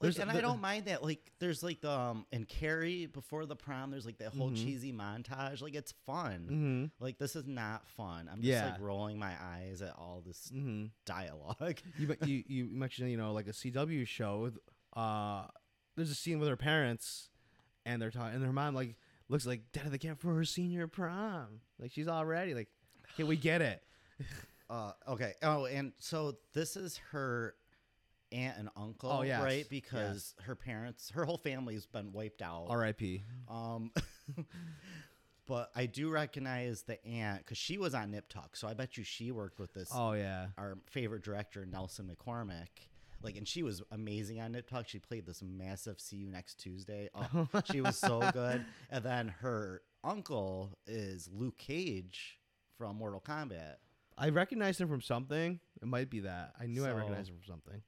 Like, 0.00 0.14
There's- 0.14 0.19
and 0.28 0.31
I 0.31 0.40
don't 0.40 0.61
mind 0.61 0.85
that. 0.85 1.02
Like, 1.02 1.33
there's 1.40 1.62
like 1.62 1.81
the 1.81 1.90
um 1.90 2.25
in 2.31 2.44
Carrie 2.44 3.07
before 3.07 3.46
the 3.46 3.57
prom. 3.57 3.90
There's 3.90 4.07
like 4.07 4.18
that 4.18 4.33
whole 4.33 4.51
Mhm. 4.51 4.57
cheesy 4.57 4.92
montage. 4.92 5.61
Like, 5.61 5.75
it's 5.75 5.92
fun. 6.07 6.46
Mhm. 6.49 6.90
Like, 7.01 7.18
this 7.18 7.35
is 7.35 7.46
not 7.46 7.87
fun. 7.88 8.29
I'm 8.29 8.40
just 8.40 8.53
Yeah. 8.53 8.70
like 8.73 8.81
rolling 8.81 9.18
my 9.18 9.35
eyes 9.42 9.83
at 9.83 9.96
all 9.96 10.23
this 10.25 10.53
Mhm. 10.55 10.90
dialogue. 11.05 11.81
You, 11.99 12.16
you 12.25 12.44
you 12.46 12.64
mentioned 12.66 13.11
you 13.11 13.16
know 13.16 13.33
like 13.33 13.49
a 13.49 13.53
CW 13.53 14.05
show. 14.07 14.53
Uh, 14.94 15.49
there's 15.96 16.11
a 16.11 16.14
scene 16.14 16.38
with 16.38 16.49
her 16.49 16.57
parents, 16.57 17.29
and 17.85 18.01
they're 18.01 18.12
talking, 18.12 18.37
and 18.37 18.44
her 18.44 18.53
mom 18.53 18.75
like 18.77 18.96
looks 19.29 19.46
like 19.46 19.73
dead 19.73 19.85
of 19.87 19.90
the 19.90 19.99
camp 19.99 20.20
for 20.20 20.33
her 20.35 20.44
senior 20.44 20.87
prom. 20.87 21.61
Like 21.79 21.90
she's 21.90 22.07
all 22.07 22.25
ready. 22.25 22.55
Like, 22.55 22.68
can 23.16 23.27
we 23.27 23.37
get 23.37 23.62
it. 23.62 23.83
Uh, 24.70 24.92
okay. 25.09 25.33
Oh, 25.42 25.64
and 25.64 25.94
so 25.99 26.37
this 26.53 26.77
is 26.77 26.99
her 27.12 27.55
aunt 28.33 28.57
and 28.59 28.69
uncle, 28.77 29.11
Oh, 29.11 29.23
yes. 29.23 29.43
right? 29.43 29.67
Because 29.69 30.35
her 30.43 30.55
parents, 30.55 31.11
her 31.11 31.25
whole 31.25 31.38
family's 31.38 31.87
been 31.87 32.12
wiped 32.12 32.43
out. 32.43 32.67
R.I.P. 32.69 33.23
Um, 33.49 33.91
but 35.47 35.71
I 35.75 35.87
do 35.87 36.11
recognize 36.11 36.83
the 36.83 37.05
aunt 37.07 37.38
because 37.38 37.57
she 37.59 37.79
was 37.79 37.95
on 37.95 38.11
Nip 38.11 38.29
Tuck, 38.29 38.55
so 38.57 38.69
I 38.69 38.75
bet 38.75 38.97
you 38.97 39.05
she 39.05 39.31
worked 39.33 39.59
with 39.59 39.73
this 39.73 39.91
Oh 39.95 40.12
yeah. 40.12 40.49
our 40.59 40.79
favorite 40.91 41.23
director 41.23 41.64
Nelson 41.67 42.11
McCormick. 42.14 42.69
Like, 43.21 43.37
and 43.37 43.49
she 43.49 43.64
was 43.64 43.83
amazing 43.91 44.41
on 44.41 44.53
Nip 44.53 44.69
Tuck. 44.69 44.87
She 44.88 45.01
played 45.01 45.27
this 45.27 45.43
massive 45.43 46.01
"See 46.01 46.17
You 46.17 46.29
Next 46.29 46.61
Tuesday." 46.61 47.09
Oh, 47.14 47.49
she 47.64 47.81
was 47.81 47.97
so 47.99 48.21
good. 48.33 48.64
And 48.91 49.03
then 49.05 49.29
her 49.41 49.83
uncle 50.05 50.79
is 50.87 51.29
Luke 51.33 51.59
Cage 51.59 52.38
from 52.77 52.97
Mortal 52.97 53.21
Kombat. 53.21 53.77
I 54.17 54.29
recognized 54.29 54.81
him 54.81 54.88
from 54.88 55.01
something. 55.01 55.59
It 55.83 55.88
might 55.88 56.11
be 56.11 56.21
that. 56.21 56.53
I 56.61 56.67
knew 56.67 56.85
I 56.85 56.93
recognized 56.93 57.31
him 57.31 57.37
from 57.43 57.53
something. 57.55 57.83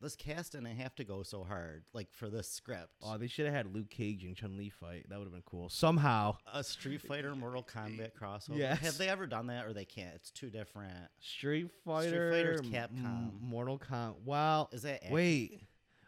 This 0.00 0.14
cast 0.14 0.52
didn't 0.52 0.66
have 0.76 0.94
to 0.96 1.04
go 1.04 1.22
so 1.22 1.42
hard, 1.42 1.84
like 1.94 2.08
for 2.12 2.28
this 2.28 2.48
script. 2.50 2.90
Oh, 3.02 3.16
they 3.16 3.28
should 3.28 3.46
have 3.46 3.54
had 3.54 3.74
Luke 3.74 3.88
Cage 3.88 4.24
and 4.24 4.36
Chun 4.36 4.56
Li 4.58 4.68
fight. 4.68 5.06
That 5.08 5.18
would 5.18 5.24
have 5.24 5.32
been 5.32 5.42
cool. 5.46 5.70
Somehow, 5.70 6.36
a 6.52 6.62
Street 6.62 7.00
Fighter 7.00 7.34
Mortal 7.34 7.62
Kombat 7.62 8.10
crossover. 8.20 8.58
Yes. 8.58 8.78
Have 8.80 8.98
they 8.98 9.08
ever 9.08 9.26
done 9.26 9.46
that, 9.46 9.64
or 9.64 9.72
they 9.72 9.86
can't? 9.86 10.14
It's 10.14 10.30
too 10.30 10.50
different. 10.50 10.92
Street 11.18 11.70
Fighter, 11.84 12.30
Fighter's 12.30 12.60
Capcom. 12.60 13.04
M- 13.06 13.32
Mortal 13.40 13.78
Kombat. 13.78 14.16
Well, 14.26 14.68
Is 14.72 14.82
that 14.82 15.02
ac- 15.04 15.12
wait. 15.14 15.60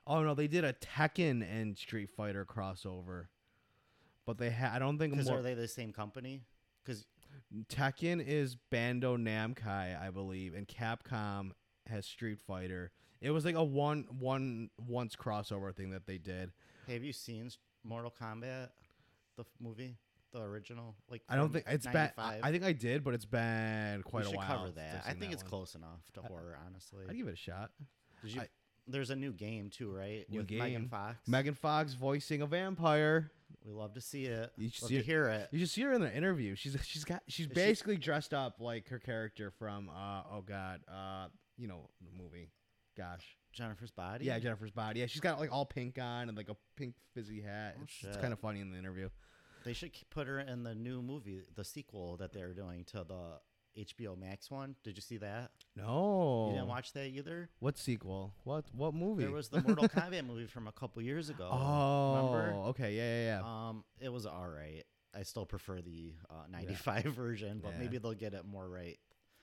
Oh 0.06 0.22
no, 0.22 0.34
they 0.34 0.48
did 0.48 0.64
a 0.64 0.74
Tekken 0.74 1.42
and 1.42 1.76
Street 1.78 2.10
Fighter 2.10 2.44
crossover, 2.44 3.26
but 4.26 4.36
they 4.36 4.50
had. 4.50 4.72
I 4.72 4.78
don't 4.78 4.98
think 4.98 5.12
Because 5.14 5.28
Mor- 5.30 5.38
are 5.38 5.42
they 5.42 5.54
the 5.54 5.66
same 5.68 5.92
company? 5.94 6.42
Because 6.84 7.06
Tekken 7.70 8.22
is 8.26 8.56
Bandai 8.70 9.16
Namco, 9.18 9.66
I 9.66 10.10
believe, 10.10 10.54
and 10.54 10.68
Capcom 10.68 11.52
has 11.86 12.04
Street 12.06 12.38
Fighter. 12.38 12.90
It 13.20 13.30
was 13.30 13.44
like 13.44 13.54
a 13.56 13.64
one 13.64 14.06
one 14.18 14.70
once 14.86 15.16
crossover 15.16 15.74
thing 15.74 15.90
that 15.90 16.06
they 16.06 16.18
did. 16.18 16.52
have 16.86 17.02
you 17.02 17.12
seen 17.12 17.50
Mortal 17.84 18.12
Kombat, 18.20 18.68
the 19.36 19.40
f- 19.42 19.46
movie, 19.60 19.96
the 20.32 20.40
original? 20.40 20.94
Like 21.10 21.22
I 21.28 21.36
don't 21.36 21.52
think 21.52 21.64
it's 21.68 21.86
been. 21.86 21.96
I 22.16 22.22
95? 22.36 22.40
I 22.44 22.50
think 22.52 22.64
I 22.64 22.72
did, 22.72 23.02
but 23.04 23.14
it's 23.14 23.24
been 23.24 24.02
quite 24.02 24.22
we 24.24 24.26
a 24.26 24.30
should 24.30 24.36
while. 24.38 24.46
cover 24.46 24.64
since 24.66 24.76
that. 24.76 24.94
I've 24.94 25.06
I 25.06 25.10
seen 25.12 25.20
think 25.20 25.30
that 25.32 25.34
it's 25.34 25.42
one. 25.44 25.50
close 25.50 25.74
enough 25.74 26.10
to 26.14 26.20
horror, 26.22 26.58
honestly. 26.66 27.04
I'd 27.08 27.16
give 27.16 27.26
it 27.28 27.32
a 27.34 27.36
shot. 27.36 27.70
Did 28.22 28.34
you? 28.34 28.40
I- 28.42 28.48
there's 28.90 29.10
a 29.10 29.16
new 29.16 29.32
game 29.32 29.68
too, 29.68 29.90
right? 29.90 30.24
New 30.30 30.38
With 30.38 30.50
Megan 30.50 30.80
game. 30.82 30.88
Fox. 30.88 31.16
Megan 31.28 31.52
Fox 31.54 31.92
voicing 31.92 32.40
a 32.40 32.46
vampire. 32.46 33.30
we 33.66 33.70
love 33.72 33.92
to 33.94 34.00
see 34.00 34.24
it. 34.24 34.50
You 34.56 34.70
should 34.70 34.82
love 34.84 34.88
see 34.88 34.94
to 34.94 35.00
it. 35.00 35.04
hear 35.06 35.28
it. 35.28 35.48
You 35.52 35.58
should 35.58 35.68
see 35.68 35.82
her 35.82 35.92
in 35.92 36.00
the 36.00 36.14
interview. 36.16 36.54
She's 36.54 36.74
she's 36.84 37.04
got 37.04 37.22
she's 37.28 37.46
she- 37.48 37.52
basically 37.52 37.96
dressed 37.98 38.32
up 38.32 38.60
like 38.60 38.88
her 38.88 38.98
character 38.98 39.50
from 39.50 39.90
uh 39.90 40.22
oh 40.32 40.40
god 40.40 40.80
uh 40.90 41.26
you 41.58 41.68
know 41.68 41.90
the 42.00 42.22
movie. 42.22 42.48
Gosh. 42.98 43.24
Jennifer's 43.52 43.90
body. 43.90 44.26
Yeah, 44.26 44.38
Jennifer's 44.38 44.70
body. 44.72 45.00
Yeah, 45.00 45.06
she's 45.06 45.20
got 45.22 45.40
like 45.40 45.50
all 45.52 45.64
pink 45.64 45.98
on 45.98 46.28
and 46.28 46.36
like 46.36 46.48
a 46.50 46.56
pink 46.76 46.94
fizzy 47.14 47.40
hat. 47.40 47.76
Oh, 47.78 47.82
it's 47.84 48.04
it's 48.04 48.16
kind 48.18 48.32
of 48.32 48.38
funny 48.40 48.60
in 48.60 48.70
the 48.70 48.78
interview. 48.78 49.08
They 49.64 49.72
should 49.72 49.92
put 50.10 50.26
her 50.26 50.38
in 50.40 50.62
the 50.64 50.74
new 50.74 51.00
movie, 51.02 51.40
the 51.54 51.64
sequel 51.64 52.16
that 52.18 52.32
they're 52.32 52.52
doing 52.54 52.84
to 52.86 53.04
the 53.04 53.40
HBO 53.86 54.18
Max 54.18 54.50
one. 54.50 54.76
Did 54.84 54.96
you 54.96 55.02
see 55.02 55.16
that? 55.18 55.50
No. 55.76 56.46
You 56.48 56.54
didn't 56.56 56.68
watch 56.68 56.92
that 56.92 57.06
either. 57.06 57.48
What 57.60 57.78
sequel? 57.78 58.34
What 58.44 58.64
what 58.72 58.94
movie? 58.94 59.22
There 59.24 59.32
was 59.32 59.48
the 59.48 59.60
Mortal 59.62 59.88
Kombat 59.88 60.26
movie 60.26 60.46
from 60.46 60.68
a 60.68 60.72
couple 60.72 61.00
years 61.02 61.30
ago. 61.30 61.48
Oh, 61.50 62.14
remember? 62.16 62.58
okay, 62.70 62.94
yeah, 62.94 63.02
yeah, 63.02 63.40
yeah. 63.40 63.68
Um, 63.68 63.84
it 64.00 64.12
was 64.12 64.26
all 64.26 64.46
right. 64.48 64.84
I 65.16 65.22
still 65.22 65.46
prefer 65.46 65.80
the 65.80 66.14
uh, 66.30 66.34
'95 66.50 67.04
version, 67.16 67.60
but 67.62 67.72
Yeah. 67.72 67.78
maybe 67.78 67.98
they'll 67.98 68.12
get 68.14 68.34
it 68.34 68.44
more 68.44 68.68
right. 68.68 68.98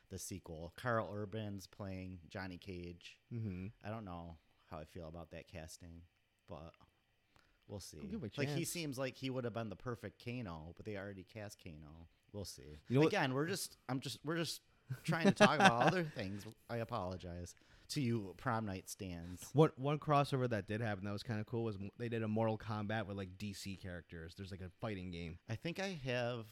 The 0.09 0.19
sequel. 0.19 0.73
Karl 0.77 1.09
Urban's 1.13 1.67
playing 1.67 2.19
Johnny 2.29 2.57
Cage. 2.57 3.17
mm-hmm. 3.33 3.67
I 3.85 3.89
don't 3.89 4.05
know 4.05 4.37
how 4.69 4.77
I 4.77 4.83
feel 4.85 5.07
about 5.07 5.31
that 5.31 5.47
casting, 5.47 6.01
but 6.49 6.73
we'll 7.67 7.79
see. 7.79 7.97
give 8.01 8.21
him 8.21 8.31
a 8.35 8.39
Like 8.39 8.49
he 8.49 8.65
seems 8.65 8.97
like 8.97 9.15
he 9.17 9.29
would 9.29 9.43
have 9.43 9.53
been 9.53 9.69
the 9.69 9.75
perfect 9.75 10.23
Kano, 10.23 10.73
but 10.75 10.85
they 10.85 10.97
already 10.97 11.23
cast 11.23 11.57
Kano. 11.63 12.07
We'll 12.33 12.45
see. 12.45 12.79
You 12.89 12.95
know 12.95 12.99
what- 13.01 13.07
Again, 13.07 13.33
we're 13.33 13.47
just 13.47 13.77
I'm 13.89 13.99
just 13.99 14.19
we're 14.23 14.37
just 14.37 14.61
trying 15.03 15.25
to 15.25 15.31
talk 15.31 15.55
about 15.55 15.83
other 15.87 16.03
things. 16.15 16.43
I 16.69 16.77
apologize 16.77 17.55
to 17.89 18.01
you 18.01 18.33
prom 18.37 18.65
night 18.65 18.89
stands. 18.89 19.45
What 19.53 19.77
one 19.77 19.99
crossover 19.99 20.49
that 20.49 20.67
did 20.67 20.81
happen 20.81 21.05
that 21.05 21.11
was 21.13 21.23
kind 21.23 21.39
of 21.39 21.45
cool 21.45 21.63
was 21.63 21.77
they 21.97 22.09
did 22.09 22.23
a 22.23 22.27
Mortal 22.27 22.57
Kombat 22.57 23.05
with 23.05 23.17
like 23.17 23.37
DC 23.37 23.81
characters. 23.81 24.33
There's 24.35 24.51
like 24.51 24.61
a 24.61 24.69
fighting 24.81 25.11
game. 25.11 25.37
I 25.49 25.55
think 25.55 25.79
I 25.79 25.99
have 26.05 26.45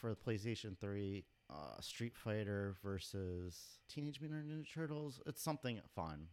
for 0.00 0.10
the 0.10 0.16
PlayStation 0.16 0.76
3 0.78 1.24
uh, 1.50 1.80
Street 1.80 2.16
Fighter 2.16 2.74
versus 2.82 3.78
Teenage 3.88 4.20
Mutant 4.20 4.48
Ninja 4.48 4.72
Turtles. 4.72 5.20
It's 5.26 5.42
something 5.42 5.80
fun. 5.94 6.28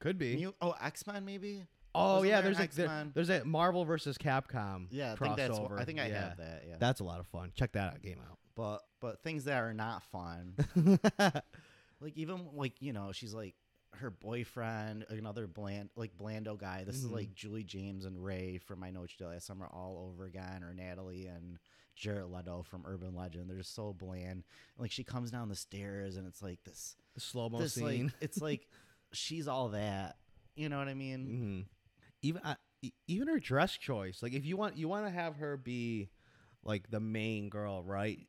Could 0.00 0.18
be. 0.18 0.44
Mu- 0.44 0.52
oh, 0.60 0.74
X 0.80 1.06
Men 1.06 1.24
maybe. 1.24 1.66
Oh 1.94 2.14
Wasn't 2.16 2.28
yeah, 2.28 2.34
there 2.36 2.42
there's 2.44 2.58
like 2.60 2.72
there- 2.72 2.86
X-Men? 2.86 3.12
there's 3.14 3.30
a 3.30 3.44
Marvel 3.44 3.84
versus 3.84 4.18
Capcom. 4.18 4.86
Yeah, 4.90 5.12
I 5.14 5.16
think 5.16 5.36
that's. 5.36 5.58
crossover. 5.58 5.80
I 5.80 5.84
think 5.84 5.98
I 5.98 6.08
yeah. 6.08 6.28
have 6.28 6.36
that. 6.36 6.64
Yeah. 6.68 6.74
That's 6.78 7.00
a 7.00 7.04
lot 7.04 7.18
of 7.18 7.26
fun. 7.26 7.50
Check 7.54 7.72
that 7.72 7.94
out, 7.94 8.02
game 8.02 8.18
out. 8.30 8.38
but 8.54 8.82
but 9.00 9.22
things 9.22 9.44
that 9.44 9.62
are 9.62 9.74
not 9.74 10.02
fun, 10.04 10.54
like 12.00 12.16
even 12.16 12.46
like 12.54 12.80
you 12.80 12.92
know, 12.92 13.10
she's 13.12 13.34
like 13.34 13.54
her 13.94 14.10
boyfriend, 14.10 15.06
another 15.08 15.46
bland 15.46 15.88
like 15.96 16.16
Blando 16.16 16.58
guy. 16.58 16.84
This 16.84 16.96
is 16.96 17.06
like 17.06 17.34
Julie 17.34 17.64
James 17.64 18.04
and 18.04 18.22
Ray 18.22 18.58
from 18.58 18.84
I 18.84 18.90
Know 18.90 19.00
What 19.00 19.10
You 19.18 19.26
Did 19.26 19.32
Last 19.32 19.46
Summer 19.46 19.66
all 19.72 20.10
over 20.12 20.26
again, 20.26 20.62
or 20.62 20.74
Natalie 20.74 21.26
and 21.26 21.58
Jared 21.98 22.30
Leto 22.30 22.62
from 22.62 22.84
Urban 22.86 23.14
Legend. 23.14 23.48
They're 23.50 23.58
just 23.58 23.74
so 23.74 23.92
bland. 23.92 24.44
Like 24.78 24.90
she 24.90 25.04
comes 25.04 25.30
down 25.30 25.48
the 25.48 25.56
stairs 25.56 26.16
and 26.16 26.26
it's 26.26 26.40
like 26.42 26.62
this 26.64 26.96
slow 27.16 27.48
mo 27.48 27.66
scene. 27.66 28.06
like 28.06 28.14
it's 28.20 28.40
like 28.40 28.68
she's 29.12 29.48
all 29.48 29.68
that. 29.70 30.16
You 30.56 30.68
know 30.68 30.78
what 30.78 30.88
I 30.88 30.94
mean? 30.94 31.26
hmm 31.26 31.60
Even 32.22 32.42
even 33.06 33.28
her 33.28 33.38
dress 33.40 33.72
choice. 33.76 34.22
Like 34.22 34.32
if 34.32 34.44
you 34.44 34.56
want 34.56 34.76
you 34.76 34.88
want 34.88 35.06
to 35.06 35.10
have 35.10 35.36
her 35.36 35.56
be 35.56 36.08
like 36.64 36.90
the 36.90 37.00
main 37.00 37.48
girl, 37.48 37.82
right? 37.82 38.20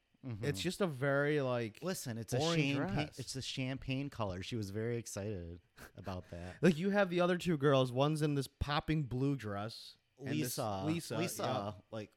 It's 0.44 0.60
Mhm. 0.60 0.64
just 0.64 0.82
a 0.82 0.88
very 0.88 1.42
like 1.42 1.80
Listen, 1.82 2.18
it's 2.18 2.34
a 2.34 2.40
champagne. 2.40 3.10
It's 3.18 3.36
a 3.36 3.42
champagne 3.42 4.10
color. 4.10 4.44
She 4.44 4.56
was 4.58 4.70
very 4.70 4.98
excited 4.98 5.60
about 5.98 6.30
that. 6.32 6.56
like 6.62 6.78
you 6.78 6.90
have 6.90 7.10
the 7.10 7.22
other 7.22 7.38
two 7.38 7.58
girls. 7.58 7.92
One's 7.92 8.22
in 8.22 8.36
this 8.36 8.48
popping 8.48 9.04
blue 9.04 9.36
dress. 9.36 9.96
Lisa, 10.20 10.82
Lisa, 10.86 11.18
Lisa, 11.18 11.44
yeah. 11.44 11.72
like, 11.92 12.10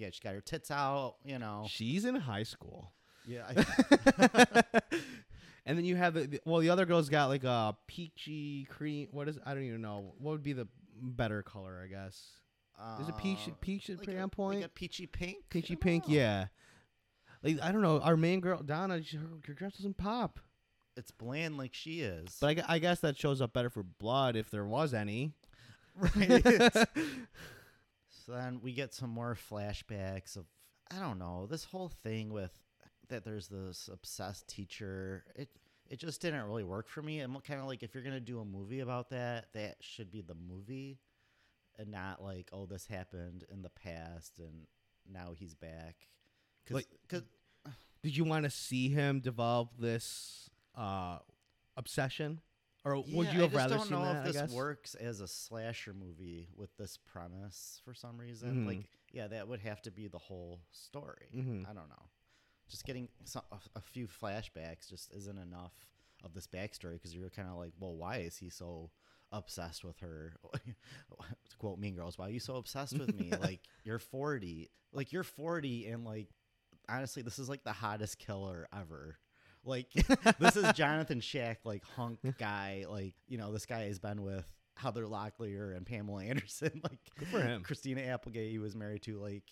yeah, 0.00 0.08
she 0.12 0.20
got 0.20 0.34
her 0.34 0.40
tits 0.40 0.70
out. 0.70 1.16
You 1.24 1.38
know, 1.38 1.66
She's 1.68 2.04
in 2.04 2.14
high 2.14 2.42
school. 2.44 2.92
yeah. 3.26 3.50
and 5.66 5.76
then 5.78 5.84
you 5.84 5.96
have 5.96 6.14
the, 6.14 6.26
the 6.26 6.40
well, 6.44 6.60
the 6.60 6.70
other 6.70 6.86
girl's 6.86 7.08
got 7.08 7.26
like 7.28 7.44
a 7.44 7.76
peachy 7.86 8.64
cream. 8.64 9.08
What 9.12 9.28
is? 9.28 9.38
I 9.44 9.54
don't 9.54 9.64
even 9.64 9.82
know. 9.82 10.14
What 10.18 10.32
would 10.32 10.42
be 10.42 10.52
the 10.54 10.66
better 11.00 11.42
color? 11.42 11.80
I 11.84 11.86
guess. 11.88 12.30
Is 13.02 13.08
it 13.10 13.18
peach? 13.18 13.40
Uh, 13.46 13.50
Peach 13.60 13.90
is 13.90 13.98
like 13.98 14.06
pretty 14.06 14.18
a- 14.18 14.22
on 14.22 14.30
point. 14.30 14.60
Like 14.60 14.66
a 14.66 14.70
peachy 14.70 15.06
pink. 15.06 15.36
Peachy 15.50 15.76
pink. 15.76 16.08
know. 16.08 16.14
Yeah. 16.14 16.46
Like 17.42 17.60
I 17.62 17.72
don't 17.72 17.82
know. 17.82 18.00
Our 18.00 18.16
main 18.16 18.40
girl 18.40 18.62
Donna, 18.62 19.02
she, 19.02 19.18
her, 19.18 19.26
her 19.46 19.52
dress 19.52 19.74
doesn't 19.74 19.98
pop. 19.98 20.40
It's 20.96 21.10
bland 21.10 21.56
like 21.58 21.74
she 21.74 22.00
is. 22.00 22.36
But 22.40 22.58
I, 22.60 22.74
I 22.74 22.78
guess 22.78 23.00
that 23.00 23.18
shows 23.18 23.40
up 23.42 23.52
better 23.52 23.68
for 23.70 23.82
blood 23.82 24.34
if 24.34 24.50
there 24.50 24.64
was 24.64 24.92
any. 24.94 25.32
right. 25.96 26.42
so 28.24 28.32
then 28.32 28.60
we 28.62 28.72
get 28.72 28.92
some 28.94 29.10
more 29.10 29.34
flashbacks 29.50 30.36
of 30.36 30.44
I 30.90 30.98
don't 30.98 31.18
know 31.18 31.46
this 31.46 31.64
whole 31.64 31.88
thing 32.02 32.30
with 32.32 32.52
that. 33.08 33.24
There's 33.24 33.48
this 33.48 33.88
obsessed 33.92 34.48
teacher. 34.48 35.24
It 35.36 35.48
it 35.88 35.98
just 35.98 36.20
didn't 36.20 36.44
really 36.44 36.64
work 36.64 36.88
for 36.88 37.02
me. 37.02 37.20
I'm 37.20 37.34
kind 37.40 37.60
of 37.60 37.66
like 37.66 37.82
if 37.82 37.94
you're 37.94 38.02
gonna 38.04 38.20
do 38.20 38.40
a 38.40 38.44
movie 38.44 38.80
about 38.80 39.10
that, 39.10 39.52
that 39.54 39.76
should 39.80 40.10
be 40.10 40.20
the 40.22 40.34
movie, 40.34 40.98
and 41.78 41.90
not 41.90 42.22
like 42.22 42.48
oh 42.52 42.66
this 42.66 42.86
happened 42.86 43.44
in 43.52 43.62
the 43.62 43.70
past 43.70 44.38
and 44.38 44.66
now 45.10 45.32
he's 45.36 45.54
back. 45.54 45.96
Cause, 46.66 46.74
Like- 46.76 46.88
'cause- 47.08 47.22
Did 48.02 48.16
you 48.16 48.24
want 48.24 48.44
to 48.44 48.50
see 48.50 48.88
him 48.88 49.20
develop 49.20 49.70
this 49.78 50.48
uh, 50.74 51.18
obsession, 51.76 52.40
or 52.84 52.96
would 52.96 53.06
Yeah, 53.08 53.32
you 53.34 53.40
have 53.42 53.54
I 53.54 53.54
just 53.54 53.54
rather 53.56 53.76
don't 53.76 53.90
know 53.90 54.04
that? 54.04 54.26
if 54.26 54.32
this 54.34 54.52
works 54.52 54.94
as 54.94 55.20
a 55.20 55.28
slasher 55.28 55.92
movie 55.92 56.48
with 56.56 56.74
this 56.76 56.96
premise 56.96 57.80
for 57.84 57.94
some 57.94 58.18
reason. 58.18 58.64
Mhm. 58.64 58.66
Like, 58.66 58.88
yeah, 59.12 59.28
that 59.28 59.48
would 59.48 59.60
have 59.60 59.82
to 59.82 59.90
be 59.90 60.08
the 60.08 60.18
whole 60.18 60.60
story. 60.70 61.28
Mhm. 61.34 61.68
I 61.68 61.72
don't 61.74 61.88
know. 61.88 62.08
Just 62.68 62.84
getting 62.84 63.08
some, 63.24 63.42
a, 63.52 63.58
a 63.76 63.80
few 63.80 64.06
flashbacks 64.06 64.88
just 64.88 65.12
isn't 65.12 65.38
enough 65.38 65.72
of 66.22 66.34
this 66.34 66.46
backstory 66.46 66.94
because 66.94 67.14
you're 67.14 67.30
kind 67.30 67.48
of 67.48 67.56
like, 67.56 67.72
well, 67.78 67.96
why 67.96 68.18
is 68.18 68.36
he 68.36 68.48
so 68.50 68.90
obsessed 69.32 69.84
with 69.84 69.98
her? 69.98 70.34
to 70.54 70.60
quote 71.58 71.78
Mean 71.78 71.94
Girls, 71.96 72.16
why 72.18 72.28
are 72.28 72.30
you 72.30 72.40
so 72.40 72.56
obsessed 72.56 72.98
with 72.98 73.14
me? 73.14 73.30
like, 73.40 73.60
you're 73.84 73.98
40. 73.98 74.70
Like, 74.92 75.12
you're 75.12 75.22
40 75.24 75.86
and 75.88 76.04
like, 76.04 76.28
honestly, 76.88 77.22
this 77.22 77.38
is 77.38 77.48
like 77.48 77.64
the 77.64 77.72
hottest 77.72 78.18
killer 78.18 78.68
ever. 78.72 79.18
Like 79.64 79.92
this 79.92 80.56
is 80.56 80.64
Johnathon 80.64 81.20
Schaech, 81.20 81.56
like 81.64 81.84
hunk 81.96 82.20
guy. 82.38 82.84
Like 82.88 83.14
you 83.28 83.38
know, 83.38 83.52
this 83.52 83.66
guy 83.66 83.84
has 83.86 83.98
been 83.98 84.22
with 84.22 84.46
Heather 84.76 85.04
Locklear 85.04 85.76
and 85.76 85.84
Pamela 85.86 86.24
Anderson. 86.24 86.80
Like 86.82 86.98
Good 87.18 87.28
for 87.28 87.40
him. 87.40 87.62
Christina 87.62 88.02
Applegate, 88.02 88.50
he 88.50 88.58
was 88.58 88.74
married 88.74 89.02
to. 89.02 89.18
Like 89.18 89.44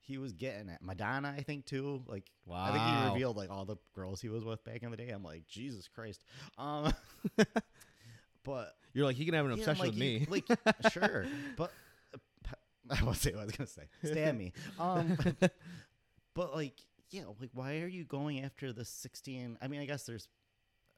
he 0.00 0.18
was 0.18 0.32
getting 0.32 0.68
at 0.70 0.82
Madonna, 0.82 1.34
I 1.36 1.42
think 1.42 1.64
too. 1.66 2.02
Like 2.06 2.30
wow. 2.46 2.64
I 2.64 2.72
think 2.72 2.84
he 2.84 3.12
revealed 3.14 3.36
like 3.36 3.50
all 3.50 3.64
the 3.64 3.76
girls 3.94 4.20
he 4.20 4.28
was 4.28 4.44
with 4.44 4.62
back 4.64 4.82
in 4.82 4.90
the 4.90 4.96
day. 4.96 5.08
I'm 5.10 5.22
like 5.22 5.46
Jesus 5.46 5.88
Christ. 5.88 6.22
Um, 6.58 6.92
but 8.44 8.74
You're 8.92 9.06
like 9.06 9.16
he 9.16 9.24
can 9.24 9.34
have 9.34 9.46
an 9.46 9.52
yeah, 9.52 9.58
obsession 9.58 9.80
like, 9.86 9.90
with 9.94 9.98
you- 10.02 10.20
me. 10.20 10.26
like 10.28 10.46
sure, 10.92 11.26
but 11.56 11.72
uh, 12.14 12.94
I 13.00 13.02
won't 13.04 13.16
say 13.16 13.32
what 13.32 13.40
I 13.40 13.44
was 13.44 13.52
gonna 13.56 13.68
say. 13.68 13.88
Stab 14.04 14.36
me. 14.36 14.52
Um, 14.78 15.16
but 16.34 16.54
like, 16.54 16.74
yeah, 17.10 17.22
like, 17.40 17.50
why 17.52 17.80
are 17.80 17.88
you 17.88 18.04
going 18.04 18.40
after 18.40 18.72
the 18.72 18.84
sixteen? 18.84 19.58
I 19.62 19.68
mean, 19.68 19.80
I 19.80 19.86
guess 19.86 20.04
there's, 20.04 20.28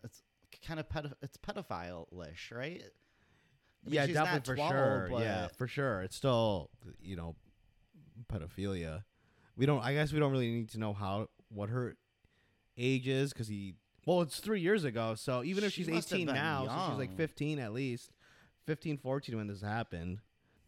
it's 0.03 0.23
kind 0.66 0.81
of 0.81 0.88
pedo- 0.88 1.14
it's 1.23 1.37
pedophile-ish, 1.37 2.53
right? 2.53 2.83
I 3.87 3.88
mean, 3.88 3.94
yeah, 3.94 4.07
definitely 4.07 4.55
for 4.55 4.57
12, 4.57 4.70
sure. 4.70 5.20
Yeah, 5.20 5.49
for 5.57 5.66
sure. 5.66 6.03
It's 6.03 6.16
still 6.16 6.70
you 7.01 7.16
know 7.16 7.37
pedophilia. 8.33 9.05
We 9.57 9.66
don't. 9.66 9.83
I 9.83 9.94
guess 9.94 10.12
we 10.12 10.18
don't 10.18 10.33
really 10.33 10.51
need 10.51 10.70
to 10.70 10.79
know 10.79 10.92
how 10.92 11.29
what 11.49 11.70
her 11.70 11.96
age 12.77 13.09
is 13.09 13.33
because 13.33 13.49
he. 13.49 13.75
Well, 14.07 14.23
it's 14.23 14.40
three 14.40 14.61
years 14.61 14.85
ago, 14.85 15.14
so 15.14 15.44
even 15.44 15.62
if 15.62 15.73
She 15.73 15.85
she's 15.85 16.11
18 16.12 16.27
been 16.27 16.35
now, 16.35 16.66
so 16.66 16.90
she's 16.90 16.99
like 16.99 17.14
15 17.16 17.59
at 17.59 17.73
least, 17.75 18.11
15, 18.64 18.96
14 18.96 19.37
when 19.37 19.46
this 19.46 19.61
happened. 19.61 20.20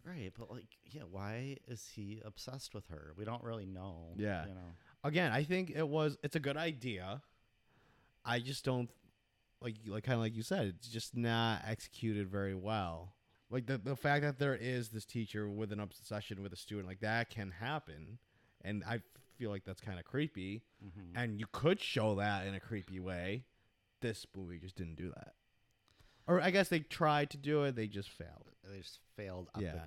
Right, 0.04 0.32
but 0.38 0.50
like, 0.50 0.66
yeah, 0.90 1.02
why 1.10 1.56
is 1.66 1.88
he 1.94 2.20
obsessed 2.24 2.74
with 2.74 2.88
her? 2.88 3.12
We 3.16 3.24
don't 3.24 3.42
really 3.42 3.66
know. 3.66 4.14
Yeah. 4.16 4.46
you 4.46 4.54
know. 4.54 4.74
Again, 5.04 5.32
I 5.32 5.42
think 5.44 5.70
it 5.70 5.86
was. 5.88 6.16
It's 6.22 6.36
a 6.36 6.40
good 6.40 6.56
idea. 6.56 7.22
I 8.24 8.38
just 8.38 8.64
don't 8.64 8.88
like 9.60 9.76
like 9.86 10.04
kind 10.04 10.14
of 10.14 10.20
like 10.20 10.36
you 10.36 10.42
said. 10.42 10.74
It's 10.76 10.88
just 10.88 11.16
not 11.16 11.62
executed 11.66 12.28
very 12.28 12.54
well. 12.54 13.14
Like 13.50 13.66
the 13.66 13.78
the 13.78 13.96
fact 13.96 14.22
that 14.22 14.38
there 14.38 14.54
is 14.54 14.88
this 14.90 15.04
teacher 15.04 15.48
with 15.48 15.72
an 15.72 15.80
obsession 15.80 16.42
with 16.42 16.52
a 16.52 16.56
student 16.56 16.86
like 16.88 17.00
that 17.00 17.30
can 17.30 17.50
happen, 17.50 18.18
and 18.64 18.84
I 18.84 19.00
feel 19.38 19.50
like 19.50 19.64
that's 19.64 19.80
kind 19.80 19.98
of 19.98 20.04
creepy. 20.04 20.62
Mhm. 20.84 21.12
And 21.16 21.40
you 21.40 21.46
could 21.50 21.80
show 21.80 22.14
that 22.16 22.46
in 22.46 22.54
a 22.54 22.60
creepy 22.60 23.00
way. 23.00 23.44
This 24.00 24.26
movie 24.36 24.58
just 24.58 24.76
didn't 24.76 24.96
do 24.96 25.10
that. 25.10 25.34
Or 26.26 26.40
I 26.40 26.50
guess 26.50 26.68
they 26.68 26.80
tried 26.80 27.30
to 27.30 27.36
do 27.36 27.64
it, 27.64 27.74
they 27.74 27.88
just 27.88 28.10
failed. 28.10 28.52
They 28.64 28.78
just 28.78 29.00
failed 29.16 29.48
Yeah. 29.58 29.84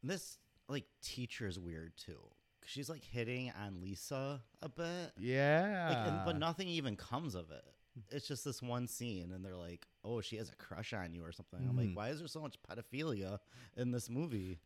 And 0.00 0.10
this 0.10 0.38
like 0.68 0.86
teacher 1.02 1.46
is 1.46 1.58
weird 1.58 1.96
too. 1.96 2.30
She's 2.64 2.88
like 2.88 3.02
hitting 3.04 3.52
on 3.60 3.80
Lisa 3.80 4.42
a 4.62 4.68
bit. 4.68 5.12
Yeah. 5.18 5.88
Like, 5.88 6.08
and, 6.12 6.24
but 6.24 6.38
nothing 6.38 6.68
even 6.68 6.96
comes 6.96 7.34
of 7.34 7.50
it. 7.50 7.64
It's 8.10 8.26
just 8.26 8.44
this 8.44 8.62
one 8.62 8.88
scene, 8.88 9.32
and 9.32 9.44
they're 9.44 9.56
like, 9.56 9.86
"Oh, 10.02 10.22
she 10.22 10.36
has 10.36 10.48
a 10.48 10.56
crush 10.56 10.94
on 10.94 11.12
you 11.12 11.22
or 11.24 11.32
something." 11.32 11.60
I'm 11.68 11.76
like, 11.76 11.88
Mhm. 11.88 11.94
"Why 11.94 12.08
is 12.08 12.20
there 12.20 12.28
so 12.28 12.40
much 12.40 12.56
pedophilia 12.62 13.38
in 13.76 13.90
this 13.90 14.08
movie? 14.08 14.60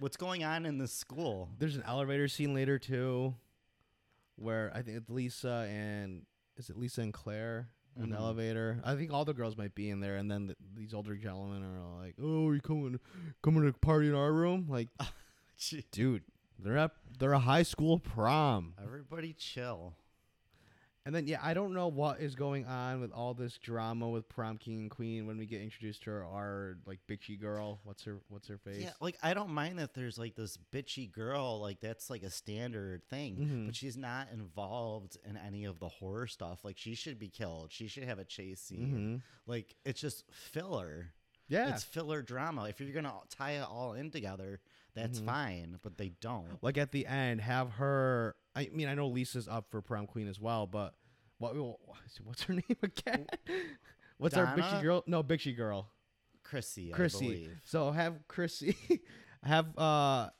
What's 0.00 0.16
going 0.16 0.42
on 0.42 0.66
in 0.66 0.78
this 0.78 0.92
school?" 0.92 1.50
there's 1.58 1.76
an 1.76 1.84
elevator 1.84 2.26
scene 2.26 2.52
later 2.52 2.78
too, 2.80 3.36
where 4.36 4.72
I 4.74 4.82
think 4.82 4.96
it's 4.96 5.10
Lisa 5.10 5.68
and 5.70 6.26
is 6.56 6.68
it 6.70 6.76
Lisa 6.76 7.02
and 7.02 7.12
Claire 7.14 7.68
in 7.96 8.10
the 8.10 8.16
Mhm. 8.16 8.20
elevator? 8.20 8.80
I 8.82 8.96
think 8.96 9.12
all 9.12 9.24
the 9.24 9.34
girls 9.34 9.56
might 9.56 9.76
be 9.76 9.88
in 9.90 10.00
there, 10.00 10.16
and 10.16 10.28
then 10.28 10.46
th 10.48 10.58
these 10.74 10.94
older 10.94 11.14
gentlemen 11.16 11.62
are 11.62 11.96
like, 12.00 12.16
"Oh, 12.18 12.50
you 12.50 12.60
coming 12.60 12.98
coming 13.42 13.62
to 13.70 13.78
party 13.78 14.08
in 14.08 14.14
our 14.14 14.32
room?" 14.32 14.66
Like, 14.68 14.88
dude, 15.92 16.24
they're 16.58 16.78
at 16.78 16.92
they're 17.18 17.32
a 17.32 17.38
high 17.38 17.62
school 17.62 17.98
prom. 17.98 18.74
Everybody 18.82 19.32
chill. 19.32 19.94
And 21.06 21.14
then 21.14 21.26
yeah, 21.26 21.38
I 21.42 21.52
don't 21.52 21.74
know 21.74 21.88
what 21.88 22.20
is 22.20 22.34
going 22.34 22.64
on 22.64 23.02
with 23.02 23.12
all 23.12 23.34
this 23.34 23.58
drama 23.58 24.08
with 24.08 24.26
prom 24.26 24.56
king 24.56 24.78
and 24.80 24.90
queen 24.90 25.26
when 25.26 25.36
we 25.36 25.44
get 25.44 25.60
introduced 25.60 26.04
to 26.04 26.10
our, 26.12 26.24
our 26.24 26.78
like 26.86 26.98
bitchy 27.06 27.38
girl. 27.38 27.78
What's 27.84 28.04
her 28.04 28.20
what's 28.30 28.48
her 28.48 28.56
face? 28.56 28.84
Yeah, 28.84 28.92
like 29.02 29.18
I 29.22 29.34
don't 29.34 29.50
mind 29.50 29.78
that 29.80 29.92
there's 29.92 30.16
like 30.16 30.34
this 30.34 30.56
bitchy 30.72 31.12
girl, 31.12 31.60
like 31.60 31.78
that's 31.80 32.08
like 32.08 32.22
a 32.22 32.30
standard 32.30 33.04
thing, 33.10 33.36
Mhm. 33.36 33.66
but 33.66 33.76
she's 33.76 33.98
not 33.98 34.28
involved 34.32 35.18
in 35.28 35.36
any 35.36 35.66
of 35.66 35.78
the 35.78 35.88
horror 35.88 36.26
stuff. 36.26 36.64
Like 36.64 36.78
she 36.78 36.94
should 36.94 37.18
be 37.18 37.28
killed. 37.28 37.70
She 37.70 37.86
should 37.86 38.04
have 38.04 38.18
a 38.18 38.24
chase 38.24 38.60
scene. 38.62 39.20
Mhm. 39.20 39.22
Like 39.46 39.74
it's 39.84 40.00
just 40.00 40.24
filler. 40.32 41.12
Yeah. 41.48 41.74
It's 41.74 41.84
filler 41.84 42.22
drama. 42.22 42.64
If 42.70 42.80
you're 42.80 42.94
gonna 42.94 43.12
tie 43.28 43.52
it 43.58 43.66
all 43.68 43.92
in 43.92 44.10
together, 44.10 44.58
that's 44.94 45.20
Mhm. 45.20 45.26
fine. 45.26 45.78
But 45.82 45.96
they 45.98 46.10
don't. 46.20 46.62
like 46.62 46.78
at 46.78 46.92
the 46.92 47.06
end, 47.06 47.40
have 47.40 47.72
her. 47.72 48.36
I 48.54 48.68
mean, 48.72 48.88
I 48.88 48.94
know 48.94 49.08
Lisa's 49.08 49.48
up 49.48 49.70
for 49.70 49.80
prom 49.82 50.06
queen 50.06 50.28
as 50.28 50.38
well, 50.40 50.66
but 50.66 50.94
what? 51.38 51.54
What's 52.24 52.42
her 52.44 52.54
name 52.54 52.76
again? 52.82 53.26
What's 54.18 54.36
our 54.36 54.46
bitchy 54.56 54.82
girl? 54.82 55.02
No, 55.06 55.22
bitchy 55.22 55.56
girl, 55.56 55.90
Chrissy, 56.44 56.92
I 56.92 56.96
Chrissy. 56.96 57.24
believe. 57.26 57.60
So 57.64 57.90
have 57.90 58.26
Chrissy, 58.28 58.76
have 59.42 59.76
uh, 59.76 60.30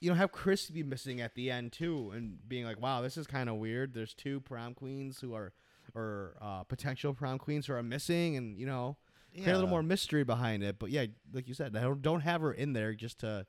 you 0.00 0.08
know, 0.10 0.16
have 0.16 0.32
Chrissy 0.32 0.72
be 0.72 0.82
missing 0.82 1.20
at 1.20 1.34
the 1.34 1.50
end 1.50 1.72
too, 1.72 2.10
and 2.14 2.38
being 2.48 2.64
like, 2.64 2.80
wow, 2.80 3.02
this 3.02 3.16
is 3.18 3.26
kind 3.26 3.48
of 3.50 3.56
weird. 3.56 3.92
There's 3.94 4.14
two 4.14 4.40
prom 4.40 4.72
queens 4.74 5.20
who 5.20 5.34
are, 5.34 5.52
or 5.94 6.36
uh, 6.40 6.62
potential 6.64 7.12
prom 7.12 7.38
queens 7.38 7.66
who 7.66 7.74
are 7.74 7.82
missing, 7.82 8.36
and 8.36 8.58
you 8.58 8.64
know, 8.66 8.96
create 9.34 9.48
a 9.48 9.54
little 9.54 9.68
more 9.68 9.82
mystery 9.82 10.24
behind 10.24 10.62
it. 10.62 10.78
But 10.78 10.90
yeah, 10.90 11.04
like 11.32 11.46
you 11.48 11.54
said, 11.54 11.74
don't 11.74 12.00
don't 12.00 12.20
have 12.22 12.40
her 12.40 12.52
in 12.52 12.72
there 12.72 12.94
just 12.94 13.18
to 13.20 13.46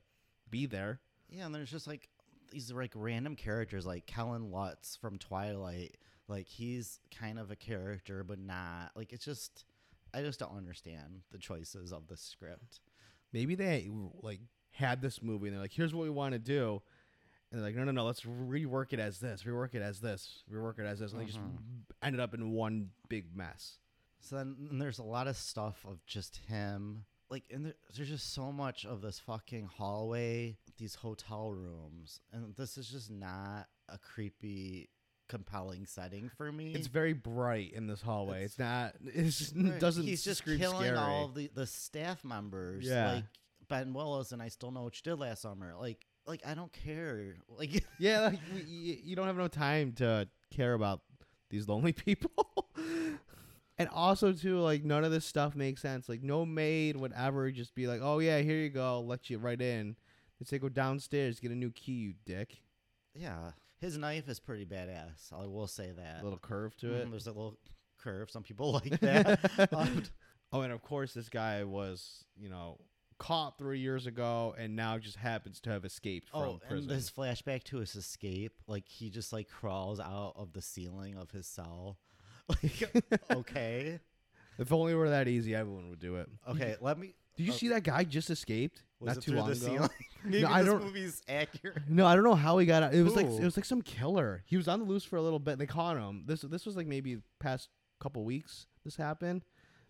be 0.49 0.65
there. 0.65 0.99
Yeah, 1.29 1.45
and 1.45 1.53
there's 1.55 1.71
just 1.71 1.87
like 1.87 2.09
these 2.51 2.71
like 2.71 2.91
random 2.95 3.35
characters 3.35 3.85
like 3.85 4.05
Kellen 4.05 4.51
Lutz 4.51 4.95
from 4.95 5.17
Twilight. 5.17 5.97
Like 6.27 6.47
he's 6.47 6.99
kind 7.17 7.39
of 7.39 7.51
a 7.51 7.55
character, 7.55 8.23
but 8.23 8.39
not 8.39 8.91
like 8.95 9.13
it's 9.13 9.25
just. 9.25 9.65
I 10.11 10.23
just 10.23 10.39
don't 10.39 10.57
understand 10.57 11.21
the 11.31 11.37
choices 11.37 11.91
of 11.93 12.07
the 12.07 12.17
script. 12.17 12.79
Maybe 13.31 13.53
they 13.53 13.89
like 14.23 14.39
had 14.71 15.03
this 15.03 15.21
movie 15.21 15.47
and 15.47 15.55
they're 15.55 15.61
like, 15.61 15.71
"Here's 15.73 15.93
what 15.93 16.01
we 16.03 16.09
want 16.09 16.33
to 16.33 16.39
do," 16.39 16.81
and 17.51 17.59
they're 17.61 17.67
like, 17.69 17.75
"No, 17.75 17.83
no, 17.83 17.91
no, 17.91 18.05
let's 18.05 18.21
rework 18.21 18.91
it 18.91 18.99
as 18.99 19.19
this, 19.19 19.43
rework 19.43 19.75
it 19.75 19.83
as 19.83 19.99
this, 19.99 20.43
rework 20.51 20.79
it 20.79 20.85
as 20.87 20.97
this," 20.97 21.11
and 21.11 21.21
they 21.21 21.25
just 21.25 21.37
Mhm. 21.37 21.57
ended 22.01 22.19
up 22.19 22.33
in 22.33 22.51
one 22.53 22.89
big 23.07 23.35
mess. 23.35 23.77
So 24.19 24.37
then 24.37 24.67
and 24.71 24.81
there's 24.81 24.97
a 24.97 25.03
lot 25.03 25.27
of 25.27 25.37
stuff 25.37 25.85
of 25.85 26.03
just 26.07 26.37
him. 26.47 27.05
Like, 27.29 27.43
and 27.51 27.65
there, 27.67 27.73
there's 27.95 28.09
just 28.09 28.33
so 28.33 28.51
much 28.51 28.85
of 28.85 29.01
this 29.01 29.19
fucking 29.19 29.69
hallway, 29.77 30.57
these 30.77 30.95
hotel 30.95 31.51
rooms, 31.51 32.19
and 32.33 32.55
this 32.55 32.77
is 32.77 32.89
just 32.89 33.11
not 33.11 33.67
a 33.87 33.97
creepy, 33.99 34.89
compelling 35.27 35.85
setting 35.85 36.29
for 36.35 36.51
me. 36.51 36.73
It's 36.73 36.87
very 36.87 37.13
bright 37.13 37.73
in 37.73 37.85
this 37.85 38.01
hallway. 38.01 38.43
It's, 38.45 38.55
It's- 38.55 38.93
not. 39.03 39.13
It's 39.13 39.37
just, 39.37 39.79
doesn't. 39.79 40.03
He's 40.05 40.23
just 40.23 40.39
scream 40.39 40.57
killing 40.59 40.77
scary. 40.87 40.97
all 40.97 41.25
of 41.25 41.35
the 41.35 41.51
the 41.53 41.67
staff 41.67 42.23
members. 42.25 42.85
Yeah. 42.87 43.13
like 43.13 43.23
Ben 43.67 43.93
Willis, 43.93 44.31
and 44.31 44.41
I 44.41 44.47
still 44.47 44.71
know 44.71 44.81
what 44.81 44.95
you 44.95 45.01
did 45.11 45.19
last 45.19 45.43
summer. 45.43 45.75
Like, 45.79 46.03
like 46.25 46.41
I 46.47 46.55
don't 46.55 46.73
care. 46.73 47.35
Like, 47.59 47.83
Yeah, 47.99 48.21
like, 48.21 48.39
we- 48.55 48.61
you, 48.63 48.97
you 49.03 49.15
don't 49.15 49.27
have 49.27 49.37
no 49.37 49.47
time 49.47 49.91
to 49.97 50.27
care 50.49 50.73
about 50.73 51.01
these 51.51 51.67
lonely 51.67 51.93
people. 52.05 52.47
And 53.79 53.89
also, 53.89 54.31
too, 54.33 54.59
like 54.59 54.83
none 54.83 55.03
of 55.03 55.11
this 55.11 55.25
stuff 55.25 55.55
makes 55.55 55.81
sense. 55.81 56.07
Like 56.07 56.21
no 56.21 56.45
maid 56.45 56.95
would 56.97 57.13
ever 57.13 57.49
just 57.49 57.73
be 57.73 57.87
like, 57.87 58.01
"Oh 58.03 58.19
yeah, 58.19 58.39
here 58.41 58.57
you 58.57 58.69
go, 58.69 59.01
let 59.01 59.29
you 59.31 59.39
right 59.39 59.59
in." 59.59 59.95
They 60.39 60.45
say 60.45 60.59
go 60.59 60.69
downstairs, 60.69 61.39
get 61.39 61.49
a 61.51 61.55
new 61.55 61.71
key, 61.71 61.93
you 61.93 62.13
dick. 62.25 62.61
yeah, 63.15 63.51
his 63.81 63.97
knife 63.97 64.29
is 64.29 64.39
pretty 64.39 64.65
badass. 64.65 65.33
I 65.33 65.45
will 65.47 65.67
say 65.67 65.91
that. 65.97 66.21
A 66.21 66.23
little 66.23 66.37
curve 66.39 66.77
to 66.77 66.93
it. 66.93 67.07
Mhm, 67.07 67.11
There's 67.11 67.25
a 67.27 67.31
little 67.31 67.57
curve. 67.97 68.29
Some 68.29 68.43
people 68.43 68.71
like 68.83 68.99
that. 68.99 69.73
um, 69.73 70.03
oh, 70.53 70.61
and 70.61 70.71
of 70.71 70.81
course, 70.81 71.13
this 71.13 71.27
guy 71.29 71.63
was, 71.65 72.23
you 72.37 72.47
know, 72.49 72.77
caught 73.17 73.57
three 73.57 73.79
years 73.79 74.05
ago, 74.07 74.55
and 74.57 74.75
now 74.77 74.97
just 74.97 75.17
happens 75.17 75.59
to 75.61 75.69
have 75.71 75.83
escaped 75.83 76.29
from 76.29 76.41
Oh, 76.41 76.59
prison. 76.65 76.89
and 76.89 76.97
this 76.99 77.11
flashback 77.11 77.63
to 77.65 77.77
his 77.79 77.93
escape, 77.95 78.53
like 78.67 78.87
he 78.87 79.09
just 79.09 79.33
like 79.33 79.49
crawls 79.49 79.99
out 79.99 80.33
of 80.37 80.53
the 80.53 80.61
ceiling 80.61 81.17
of 81.17 81.31
his 81.31 81.47
cell. 81.47 81.97
Like, 82.61 82.91
okay, 83.31 83.99
if 84.57 84.71
only 84.73 84.93
it 84.93 84.95
were 84.95 85.09
that 85.09 85.27
easy, 85.27 85.53
everyone 85.55 85.89
would 85.89 85.99
do 85.99 86.15
it. 86.15 86.27
okay, 86.49 86.75
let 86.81 86.97
me. 86.97 87.15
Did 87.37 87.45
you 87.45 87.51
see 87.53 87.69
that 87.69 87.83
guy 87.83 88.03
just 88.03 88.29
escaped 88.29 88.83
Was 88.99 89.07
not 89.15 89.17
it 89.17 89.21
too 89.21 89.33
long 89.33 89.47
the 89.47 89.53
ago? 89.55 89.65
ceiling? 89.65 89.89
Maybe 90.25 90.43
I 90.43 90.61
this 90.63 90.71
don't- 90.73 90.83
movie's 90.83 91.21
accurate. 91.29 91.77
No, 91.87 92.05
I 92.05 92.15
don't 92.15 92.25
know 92.25 92.35
how 92.35 92.57
he 92.57 92.65
got 92.65 92.83
out. 92.83 92.93
It 92.93 93.01
was 93.03 93.15
like 93.15 93.27
it 93.27 93.43
was 93.43 93.55
like 93.55 93.65
some 93.65 93.81
killer. 93.81 94.43
He 94.45 94.57
was 94.57 94.67
on 94.67 94.79
the 94.79 94.85
loose 94.85 95.05
for 95.05 95.15
a 95.15 95.21
little 95.21 95.39
bit. 95.39 95.51
And 95.53 95.61
They 95.61 95.65
caught 95.65 95.95
him. 95.95 96.23
This 96.25 96.41
this 96.41 96.65
was 96.65 96.75
like 96.75 96.87
maybe 96.87 97.19
past 97.39 97.69
couple 98.01 98.23
weeks. 98.25 98.65
This 98.83 98.97
happened. 98.97 99.43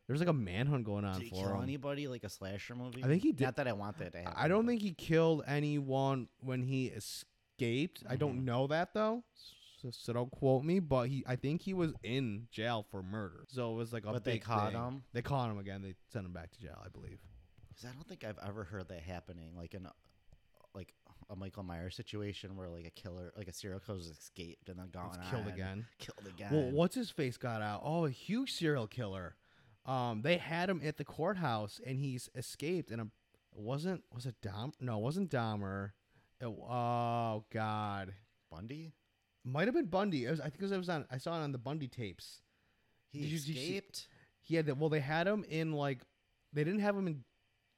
There 0.05 0.13
was 0.13 0.19
like 0.21 0.29
a 0.29 0.33
manhunt 0.33 0.83
going 0.85 1.05
on 1.05 1.19
Did 1.19 1.29
for 1.29 1.35
kill 1.35 1.55
him. 1.55 1.63
anybody 1.63 2.07
like 2.07 2.23
a 2.23 2.29
slasher 2.29 2.75
movie? 2.75 3.03
I 3.03 3.07
think 3.07 3.21
he 3.23 3.31
did. 3.31 3.45
Not 3.45 3.55
that 3.57 3.67
I 3.67 3.73
want 3.73 3.97
that 3.99 4.11
to 4.13 4.17
happen. 4.19 4.33
I 4.35 4.47
don't 4.47 4.65
think 4.67 4.81
he 4.81 4.91
killed 4.91 5.43
anyone 5.47 6.27
when 6.41 6.61
he 6.63 6.87
escaped. 6.87 8.03
I 8.09 8.15
don't 8.15 8.39
Mhm. 8.41 8.45
know 8.45 8.67
that 8.67 8.93
though. 8.93 9.23
So, 9.81 9.89
so 9.91 10.13
don't 10.13 10.31
quote 10.31 10.63
me, 10.63 10.79
but 10.79 11.07
he 11.09 11.23
I 11.27 11.35
think 11.35 11.61
he 11.61 11.73
was 11.73 11.93
in 12.03 12.47
jail 12.51 12.85
for 12.91 13.01
murder. 13.01 13.45
So 13.47 13.71
it 13.73 13.75
was 13.75 13.93
like 13.93 14.03
a 14.05 14.11
But 14.11 14.23
they 14.23 14.33
big 14.33 14.43
caught 14.43 14.71
thing. 14.73 14.81
him? 14.81 15.03
They 15.13 15.21
caught 15.21 15.49
him 15.49 15.57
again. 15.59 15.81
They 15.81 15.95
sent 16.11 16.25
him 16.25 16.33
back 16.33 16.51
to 16.51 16.59
jail, 16.59 16.81
I 16.83 16.89
believe. 16.89 17.19
'Cause 17.75 17.89
I 17.89 17.93
don't 17.93 18.07
think 18.07 18.23
I've 18.25 18.39
ever 18.45 18.65
heard 18.65 18.89
that 18.89 19.01
happening, 19.01 19.55
like 19.55 19.73
in 19.73 19.85
a, 19.85 19.93
like 20.75 20.93
a 21.29 21.35
Michael 21.35 21.63
Myers 21.63 21.95
situation 21.95 22.55
where 22.57 22.67
like 22.67 22.85
a 22.85 22.89
killer, 22.91 23.31
like 23.37 23.47
a 23.47 23.53
serial 23.53 23.79
killer's 23.79 24.07
escaped 24.07 24.67
and 24.67 24.77
then 24.77 24.89
gone 24.89 25.17
killed 25.29 25.45
on, 25.45 25.51
again. 25.53 25.85
Killed 25.97 26.27
again. 26.27 26.51
Well, 26.51 26.71
what's 26.71 26.95
his 26.95 27.09
face 27.09 27.37
got 27.37 27.61
out? 27.61 27.81
Oh, 27.85 28.05
a 28.05 28.09
huge 28.09 28.51
serial 28.51 28.87
killer. 28.87 29.35
Um, 29.85 30.21
they 30.23 30.37
had 30.37 30.69
him 30.69 30.81
at 30.83 30.97
the 30.97 31.05
courthouse, 31.05 31.79
and 31.85 31.97
he's 31.97 32.29
escaped. 32.35 32.91
And 32.91 33.01
a, 33.01 33.07
wasn't 33.53 34.03
was 34.13 34.25
it 34.25 34.35
Dom? 34.41 34.73
No, 34.81 34.97
it 34.99 35.01
wasn't 35.01 35.31
Dahmer. 35.31 35.91
It, 36.41 36.45
oh 36.47 37.45
God, 37.49 38.13
Bundy? 38.51 38.93
Might 39.43 39.67
have 39.67 39.75
been 39.75 39.85
Bundy. 39.85 40.27
Was, 40.27 40.39
I 40.39 40.45
think 40.45 40.57
it 40.59 40.63
was, 40.63 40.71
it 40.71 40.77
was 40.77 40.89
on. 40.89 41.05
I 41.11 41.17
saw 41.17 41.39
it 41.39 41.43
on 41.43 41.51
the 41.51 41.57
Bundy 41.57 41.87
tapes. 41.87 42.41
He 43.11 43.21
Did 43.21 43.29
you 43.29 43.37
escaped. 43.37 44.07
He 44.41 44.55
had 44.55 44.65
that. 44.67 44.77
Well, 44.77 44.89
they 44.89 44.99
had 44.99 45.27
him 45.27 45.43
in 45.47 45.73
like, 45.73 46.01
they 46.53 46.63
didn't 46.63 46.81
have 46.81 46.95
him 46.95 47.07
in 47.07 47.23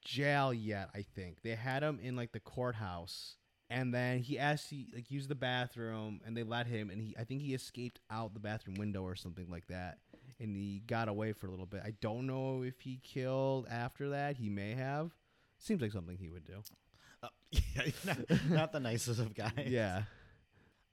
jail 0.04 0.54
yet. 0.54 0.90
I 0.94 1.04
think 1.16 1.42
they 1.42 1.56
had 1.56 1.84
him 1.84 2.00
in 2.02 2.16
like 2.16 2.32
the 2.32 2.40
courthouse, 2.40 3.36
and 3.70 3.94
then 3.94 4.20
he 4.20 4.38
asked 4.38 4.70
to 4.70 4.84
like 4.94 5.10
use 5.12 5.28
the 5.28 5.36
bathroom, 5.36 6.22
and 6.26 6.36
they 6.36 6.44
let 6.44 6.68
him, 6.68 6.90
and 6.90 7.02
he 7.02 7.16
I 7.18 7.24
think 7.24 7.42
he 7.42 7.54
escaped 7.54 8.00
out 8.10 8.34
the 8.34 8.40
bathroom 8.40 8.76
window 8.78 9.04
or 9.04 9.16
something 9.16 9.50
like 9.50 9.68
that, 9.68 10.00
and 10.40 10.56
he 10.56 10.84
got 10.86 11.08
away 11.08 11.34
for 11.34 11.48
a 11.48 11.52
little 11.52 11.66
bit. 11.66 11.82
I 11.86 11.94
don't 12.02 12.28
know 12.28 12.64
if 12.64 12.82
he 12.82 13.00
killed 13.04 13.68
after 13.70 14.10
that. 14.10 14.38
He 14.38 14.50
may 14.50 14.74
have. 14.74 15.12
Seems 15.60 15.82
like 15.82 15.92
something 15.92 16.18
he 16.18 16.30
would 16.30 16.46
do. 16.46 16.64
Uh, 17.22 17.28
yeah, 17.52 17.92
not, 18.04 18.50
not 18.50 18.72
the 18.72 18.80
nicest 18.80 19.20
of 19.20 19.36
guys. 19.36 19.68
Yeah. 19.68 20.04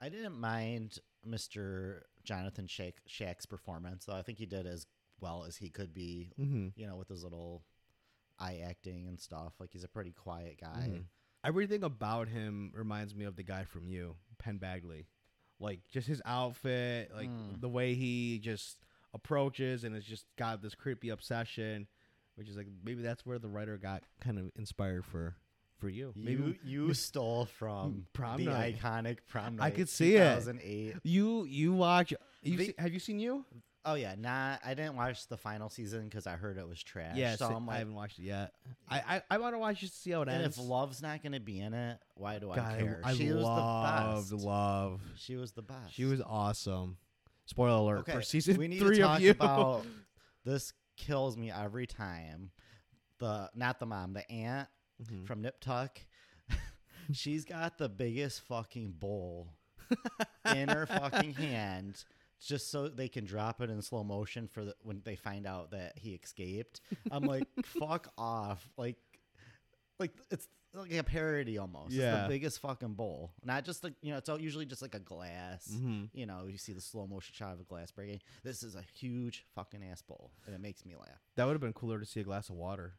I 0.01 0.09
didn't 0.09 0.39
mind 0.39 0.99
Mr. 1.27 2.03
Jonathan 2.25 2.67
Shake 2.67 2.99
Shack's 3.07 3.47
performance, 3.47 4.05
though. 4.05 4.15
I 4.15 4.23
think 4.23 4.39
he 4.39 4.47
did 4.47 4.67
as 4.67 4.87
well 5.21 5.45
as 5.47 5.57
he 5.57 5.69
could 5.71 5.93
be. 5.93 6.33
Mm-hmm. 6.39 6.69
You 6.77 6.87
know, 6.87 6.97
with 6.97 7.09
his 7.09 7.23
little 7.25 7.63
eye 8.39 8.63
acting 8.65 9.09
and 9.09 9.19
stuff. 9.21 9.55
Like 9.59 9.71
he's 9.73 9.85
a 9.85 9.89
pretty 9.89 10.13
quiet 10.13 10.61
guy. 10.61 10.89
Mhm. 10.93 11.05
Everything 11.45 11.83
about 11.83 12.29
him 12.29 12.71
reminds 12.75 13.15
me 13.15 13.25
of 13.25 13.35
the 13.37 13.43
guy 13.43 13.65
from 13.65 13.89
you, 13.89 14.17
Penn 14.39 14.59
Badgley. 14.61 15.07
Like 15.61 15.81
just 15.89 16.07
his 16.07 16.23
outfit, 16.25 17.11
like 17.13 17.29
Mm. 17.29 17.61
the 17.61 17.69
way 17.69 17.95
he 17.95 18.39
just 18.39 18.79
approaches 19.13 19.83
and 19.83 19.95
has 19.95 20.05
just 20.05 20.27
got 20.37 20.63
this 20.63 20.75
creepy 20.77 21.09
obsession, 21.09 21.89
which 22.37 22.49
is 22.49 22.57
like 22.57 22.69
maybe 22.85 23.03
that's 23.03 23.27
where 23.27 23.39
the 23.41 23.49
writer 23.49 23.77
got 23.77 24.05
kind 24.21 24.39
of 24.39 24.53
inspired 24.57 25.05
for 25.05 25.35
for 25.79 25.89
you. 25.89 26.13
Maybe 26.17 26.59
You 26.65 26.87
you 26.89 26.95
stole 26.95 27.47
from 27.47 28.07
Prom 28.13 28.45
the 28.45 28.51
night. 28.51 28.79
iconic 28.81 29.19
prom 29.29 29.57
night. 29.57 29.65
I 29.67 29.71
could 29.71 29.89
see 29.89 30.17
it. 30.17 30.97
you 31.03 31.45
you 31.45 31.73
watch 31.73 32.13
you 32.43 32.57
The- 32.57 32.67
see, 32.67 32.75
have 32.79 32.93
you 32.93 32.99
seen 33.01 33.19
you? 33.19 33.45
Oh 33.85 33.95
yeah, 33.95 34.15
not. 34.19 34.61
I 34.65 34.75
didn't 34.75 34.97
watch 34.97 35.29
the 35.29 35.37
final 35.39 35.71
season 35.71 36.05
because 36.05 36.27
I 36.27 36.33
heard 36.33 36.59
it 36.59 36.69
was 36.69 36.83
trash. 36.83 37.17
Yeah, 37.17 37.37
so 37.37 37.47
I'm 37.47 37.69
I 37.71 37.79
haven't 37.79 37.95
watched 37.95 38.19
it 38.19 38.23
yet. 38.25 38.53
I 38.89 38.99
I, 38.99 39.23
I 39.31 39.39
want 39.39 39.55
to 39.55 39.59
watch 39.59 39.81
just 39.81 39.95
to 39.95 39.99
see 40.01 40.11
how 40.11 40.23
it 40.23 40.29
and 40.29 40.43
ends. 40.43 40.59
if 40.59 40.65
Love's 40.65 41.01
not 41.01 41.23
gonna 41.23 41.41
be 41.41 41.59
in 41.61 41.73
it, 41.73 41.99
why 42.15 42.39
do 42.39 42.49
God, 42.49 42.59
I 42.59 42.79
care? 42.79 43.01
I, 43.05 43.15
she 43.15 43.33
was 43.33 43.43
loved 43.43 44.31
the 44.31 44.37
best. 44.37 44.45
love. 44.47 45.01
She 45.17 45.37
was 45.37 45.53
the 45.53 45.63
best. 45.63 45.95
She 45.95 46.05
was 46.05 46.21
awesome. 46.21 46.99
Spoiler 47.47 47.79
alert 47.95 47.99
okay. 48.01 48.13
for 48.13 48.21
season 48.23 48.59
we 48.59 48.69
need 48.69 48.81
three 48.81 48.97
to 48.97 49.03
talk 49.03 49.17
of 49.19 49.23
you. 49.23 49.31
about 49.31 49.87
this. 50.45 50.73
Kills 50.99 51.37
me 51.37 51.51
every 51.53 51.87
time. 51.87 52.51
The 53.21 53.49
not 53.55 53.79
the 53.79 53.87
mom, 53.87 54.13
the 54.13 54.29
aunt 54.31 54.69
Mhm. 55.03 55.27
from 55.27 55.43
Nip 55.43 55.61
Tuck. 55.61 56.01
She's 57.13 57.45
got 57.45 57.79
the 57.79 57.89
biggest 57.89 58.43
fucking 58.43 58.93
bowl 58.93 59.49
in 60.55 60.69
her 60.69 60.87
fucking 60.87 61.35
hand 61.35 62.05
just 62.41 62.71
so 62.71 62.89
they 62.89 63.09
can 63.09 63.25
drop 63.25 63.61
it 63.61 63.71
in 63.71 63.81
slow 63.83 64.05
motion 64.05 64.47
for 64.47 64.65
the, 64.65 64.75
when 64.83 65.01
they 65.05 65.17
find 65.17 65.47
out 65.47 65.71
that 65.73 65.99
he 65.99 66.11
escaped. 66.15 66.81
I'm 67.11 67.25
like, 67.25 67.45
fuck 67.65 68.13
off. 68.19 68.69
Like 68.77 68.97
like 69.99 70.13
it's 70.31 70.47
like 70.75 70.93
a 70.93 71.03
parody 71.03 71.57
almost. 71.59 71.89
It's 71.89 71.97
Yeah. 71.97 72.23
the 72.25 72.29
biggest 72.29 72.61
fucking 72.61 72.93
bowl. 72.95 73.33
Not 73.43 73.65
just 73.65 73.83
like 73.83 73.95
you 74.03 74.13
know, 74.13 74.19
it's 74.19 74.29
all 74.29 74.39
usually 74.41 74.67
just 74.67 74.83
like 74.83 74.95
a 74.95 75.01
glass. 75.01 75.67
Mhm. 75.73 76.11
You 76.13 76.27
know, 76.27 76.47
you 76.47 76.59
see 76.59 76.73
the 76.75 76.81
slow 76.81 77.07
motion 77.07 77.33
shot 77.35 77.55
of 77.55 77.61
a 77.61 77.65
glass 77.65 77.91
breaking. 77.91 78.21
This 78.45 78.63
is 78.63 78.75
a 78.77 78.83
huge 78.95 79.45
fucking 79.55 79.83
ass 79.83 80.03
bowl. 80.03 80.31
And 80.47 80.55
it 80.55 80.61
makes 80.61 80.85
me 80.85 80.95
laugh. 80.95 81.19
That 81.37 81.47
would 81.47 81.53
have 81.55 81.61
been 81.63 81.73
cooler 81.73 81.99
to 81.99 82.05
see 82.07 82.21
a 82.21 82.25
glass 82.25 82.51
of 82.51 82.57
water, 82.57 82.95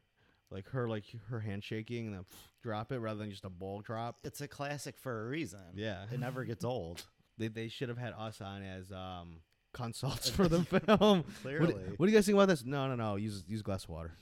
like 0.50 0.68
her, 0.70 0.88
like 0.88 1.04
her 1.28 1.40
hand 1.40 1.62
shaking 1.64 2.06
and 2.06 2.14
then 2.16 2.24
drop 2.62 2.92
it 2.92 2.98
rather 2.98 3.18
than 3.18 3.30
just 3.30 3.44
a 3.44 3.50
bowl 3.50 3.80
drop. 3.80 4.18
It's 4.24 4.40
a 4.40 4.48
classic 4.48 4.96
for 4.98 5.26
a 5.26 5.28
reason. 5.28 5.60
Yeah. 5.74 6.04
It 6.12 6.20
never 6.20 6.44
gets 6.44 6.64
old. 6.64 7.02
They 7.38 7.48
they 7.48 7.68
should 7.68 7.88
have 7.88 7.96
had 7.96 8.12
us 8.18 8.42
on 8.42 8.62
as 8.62 8.92
um 8.92 9.36
consults 9.72 10.28
for 10.28 10.46
the 10.46 10.62
film. 10.62 11.24
What, 11.42 11.42
Clearly. 11.42 11.74
what 11.96 12.04
do 12.04 12.12
you 12.12 12.18
guys 12.18 12.26
think 12.26 12.34
about 12.36 12.48
this? 12.48 12.66
No, 12.66 12.86
no, 12.86 12.96
no. 12.96 13.16
Use 13.16 13.44
use 13.48 13.62
glass 13.62 13.84
of 13.84 13.90
water. 13.90 14.12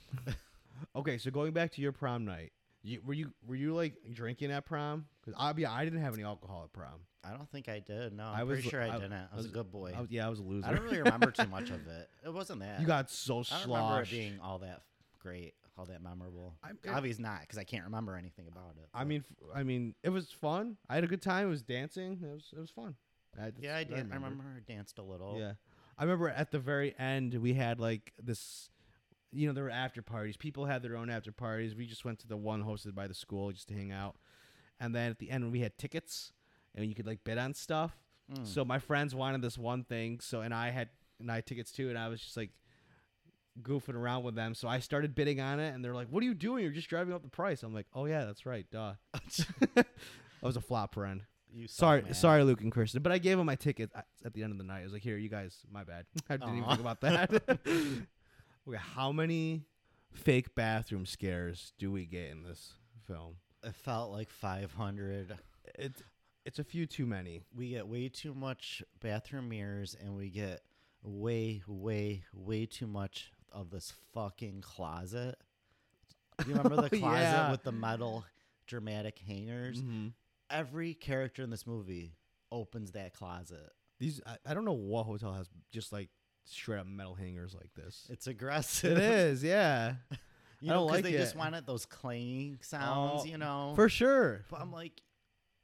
okay, 0.95 1.17
so 1.17 1.29
going 1.31 1.51
back 1.51 1.73
to 1.73 1.81
your 1.81 1.91
prom 1.91 2.23
night, 2.23 2.53
you, 2.81 3.01
were 3.05 3.13
you 3.13 3.33
were 3.45 3.55
you 3.55 3.75
like 3.75 3.95
drinking 4.13 4.51
at 4.51 4.65
prom? 4.65 5.05
Because 5.19 5.37
I 5.37 5.53
yeah, 5.57 5.69
I 5.69 5.83
didn't 5.83 5.99
have 6.01 6.13
any 6.13 6.23
alcohol 6.23 6.61
at 6.63 6.71
prom. 6.71 7.01
I 7.23 7.31
don't 7.31 7.49
think 7.51 7.67
I 7.67 7.79
did. 7.79 8.13
No, 8.13 8.27
I'm 8.27 8.39
I 8.39 8.43
was 8.43 8.59
pretty 8.59 8.69
sure 8.69 8.81
I, 8.81 8.87
I- 8.87 8.99
didn't. 8.99 9.11
I 9.11 9.35
was, 9.35 9.47
a 9.47 9.49
good 9.49 9.69
boy. 9.69 9.93
I 9.95 9.99
was, 9.99 10.09
yeah, 10.09 10.25
I 10.25 10.29
was 10.29 10.39
a 10.39 10.43
loser. 10.43 10.67
I 10.67 10.73
don't 10.73 10.83
really 10.83 10.99
remember 10.99 11.31
too 11.31 11.47
much 11.47 11.69
of 11.71 11.85
it. 11.87 12.09
It 12.25 12.33
wasn't 12.33 12.61
that. 12.61 12.79
you 12.79 12.87
got 12.87 13.09
so 13.11 13.43
I 13.51 13.59
don't 13.59 13.69
remember 13.69 14.01
it 14.03 14.09
being 14.09 14.39
all 14.41 14.59
that 14.59 14.83
great, 15.19 15.55
all 15.79 15.85
that 15.85 16.01
memorable. 16.03 16.57
I- 16.63 16.71
Obviously 16.89 17.23
not, 17.23 17.41
because 17.41 17.57
I 17.57 17.63
can't 17.63 17.85
remember 17.85 18.15
anything 18.15 18.47
about 18.47 18.75
it. 18.77 18.89
I 18.93 18.99
but- 18.99 19.07
mean, 19.07 19.23
f- 19.29 19.47
I 19.55 19.63
mean, 19.63 19.95
it 20.03 20.09
was 20.09 20.31
fun. 20.31 20.77
I 20.89 20.95
had 20.95 21.03
a 21.03 21.07
good 21.07 21.21
time. 21.21 21.47
It 21.47 21.49
was 21.49 21.63
dancing. 21.63 22.19
It 22.21 22.27
was 22.33 22.49
it 22.55 22.59
was 22.59 22.69
fun. 22.69 22.95
I, 23.39 23.51
yeah, 23.59 23.77
I 23.77 23.83
that's 23.83 23.95
did. 24.01 24.09
what 24.09 24.11
I 24.11 24.15
remember 24.15 24.43
I 24.57 24.59
danced 24.71 24.97
a 24.99 25.03
little. 25.03 25.37
Yeah, 25.39 25.53
I 25.97 26.03
remember 26.03 26.29
at 26.29 26.51
the 26.51 26.59
very 26.59 26.97
end 26.99 27.33
we 27.35 27.53
had 27.53 27.79
like 27.79 28.13
this. 28.21 28.69
you 29.31 29.47
know, 29.47 29.53
there 29.53 29.63
were 29.63 29.69
after 29.69 30.01
parties. 30.01 30.35
People 30.37 30.65
had 30.65 30.81
their 30.83 30.97
own 30.97 31.09
after 31.09 31.31
parties. 31.31 31.75
We 31.75 31.85
just 31.85 32.03
went 32.03 32.19
to 32.19 32.27
the 32.27 32.35
one 32.37 32.63
hosted 32.63 32.95
by 32.95 33.07
the 33.07 33.13
school 33.13 33.51
just 33.51 33.67
to 33.69 33.75
hang 33.75 33.91
out. 33.91 34.15
And 34.79 34.93
then 34.95 35.11
at 35.11 35.19
the 35.19 35.29
end, 35.29 35.51
we 35.51 35.59
had 35.59 35.77
tickets, 35.77 36.31
and 36.73 36.85
you 36.85 36.95
could 36.95 37.05
like 37.07 37.23
bid 37.23 37.37
on 37.37 37.53
stuff. 37.53 37.95
Mm. 38.33 38.45
So 38.47 38.65
my 38.65 38.79
friends 38.79 39.13
wanted 39.13 39.41
this 39.41 39.57
one 39.57 39.83
thing, 39.83 40.19
so 40.19 40.41
and 40.41 40.53
I 40.53 40.69
had 40.71 40.89
and 41.19 41.31
I 41.31 41.35
had 41.35 41.45
tickets 41.45 41.71
too, 41.71 41.89
and 41.89 41.97
I 41.97 42.07
was 42.07 42.19
just 42.21 42.35
like 42.37 42.49
goofing 43.61 43.95
around 43.95 44.23
with 44.23 44.35
them. 44.35 44.53
So 44.55 44.67
I 44.67 44.79
started 44.79 45.15
bidding 45.15 45.39
on 45.39 45.59
it, 45.59 45.73
and 45.73 45.83
they're 45.83 45.93
like, 45.93 46.07
"What 46.09 46.23
are 46.23 46.25
you 46.25 46.33
doing? 46.33 46.63
You're 46.63 46.73
just 46.73 46.89
driving 46.89 47.13
up 47.13 47.21
the 47.21 47.29
price." 47.29 47.63
I'm 47.63 47.73
like, 47.73 47.87
"Oh 47.93 48.05
yeah, 48.05 48.25
that's 48.25 48.45
right, 48.45 48.65
duh." 48.71 48.93
I 49.77 49.83
was 50.41 50.55
a 50.55 50.61
flop 50.61 50.93
friend. 50.93 51.23
You 51.51 51.67
Sorry, 51.67 52.03
man. 52.03 52.13
sorry, 52.13 52.43
Luke 52.43 52.61
and 52.61 52.71
Kirsten, 52.71 53.01
but 53.01 53.11
I 53.11 53.17
gave 53.17 53.37
them 53.37 53.47
my 53.47 53.55
ticket 53.55 53.89
at 53.95 54.05
at 54.23 54.33
the 54.33 54.43
end 54.43 54.51
of 54.51 54.57
the 54.57 54.63
night. 54.63 54.81
I 54.81 54.83
was 54.83 54.93
like, 54.93 55.01
"Here, 55.01 55.17
you 55.17 55.29
guys, 55.29 55.57
my 55.71 55.83
bad. 55.83 56.05
I 56.29 56.37
didn't 56.37 56.57
even 56.57 56.69
think 56.69 56.79
about 56.79 57.01
that." 57.01 57.33
okay, 58.67 58.77
how 58.77 59.11
many 59.11 59.63
fake 60.11 60.55
bathroom 60.55 61.05
scares 61.05 61.73
do 61.77 61.91
we 61.91 62.05
get 62.05 62.29
in 62.29 62.43
this 62.43 62.73
film? 63.07 63.35
It 63.63 63.75
felt 63.75 64.11
like 64.11 64.29
500. 64.29 65.37
It's 65.75 66.03
it's 66.45 66.59
a 66.59 66.63
few 66.63 66.85
too 66.85 67.05
many. 67.05 67.41
We 67.55 67.69
get 67.69 67.87
way 67.87 68.09
too 68.09 68.33
much 68.33 68.83
bathroom 69.01 69.49
mirrors, 69.49 69.95
and 69.99 70.15
we 70.15 70.29
get 70.29 70.61
way, 71.03 71.63
way, 71.67 72.23
way 72.33 72.65
too 72.65 72.87
much 72.87 73.31
of 73.51 73.69
this 73.69 73.93
fucking 74.13 74.61
closet. 74.61 75.35
You 76.45 76.55
remember 76.55 76.81
the 76.81 76.89
closet 76.99 77.21
yeah. 77.23 77.51
with 77.51 77.63
the 77.63 77.71
metal 77.71 78.25
dramatic 78.67 79.19
hangers? 79.19 79.81
Mhm. 79.81 80.13
Every 80.49 80.93
character 80.93 81.43
in 81.43 81.49
this 81.49 81.67
movie 81.67 82.13
opens 82.51 82.91
that 82.93 83.13
closet. 83.13 83.71
These 83.99 84.21
I, 84.25 84.37
I 84.45 84.53
don't 84.53 84.65
know 84.65 84.73
what 84.73 85.03
hotel 85.03 85.33
has 85.33 85.49
just 85.71 85.91
like 85.91 86.09
straight 86.45 86.79
up 86.79 86.87
metal 86.87 87.15
hangers 87.15 87.53
like 87.53 87.73
this. 87.75 88.07
It's 88.09 88.27
aggressive. 88.27 88.97
It 88.97 89.03
is, 89.03 89.43
yeah, 89.43 89.95
You 90.61 90.71
I 90.71 90.75
know, 90.75 90.85
like 90.85 91.03
they 91.03 91.11
just 91.13 91.35
wanted 91.35 91.65
those 91.65 91.85
clanging 91.85 92.59
sounds, 92.61 93.21
Oh, 93.23 93.25
you 93.25 93.37
know. 93.37 93.73
for 93.75 93.87
sure. 93.87 94.43
but 94.49 94.59
I'm 94.59 94.71
like, 94.73 95.01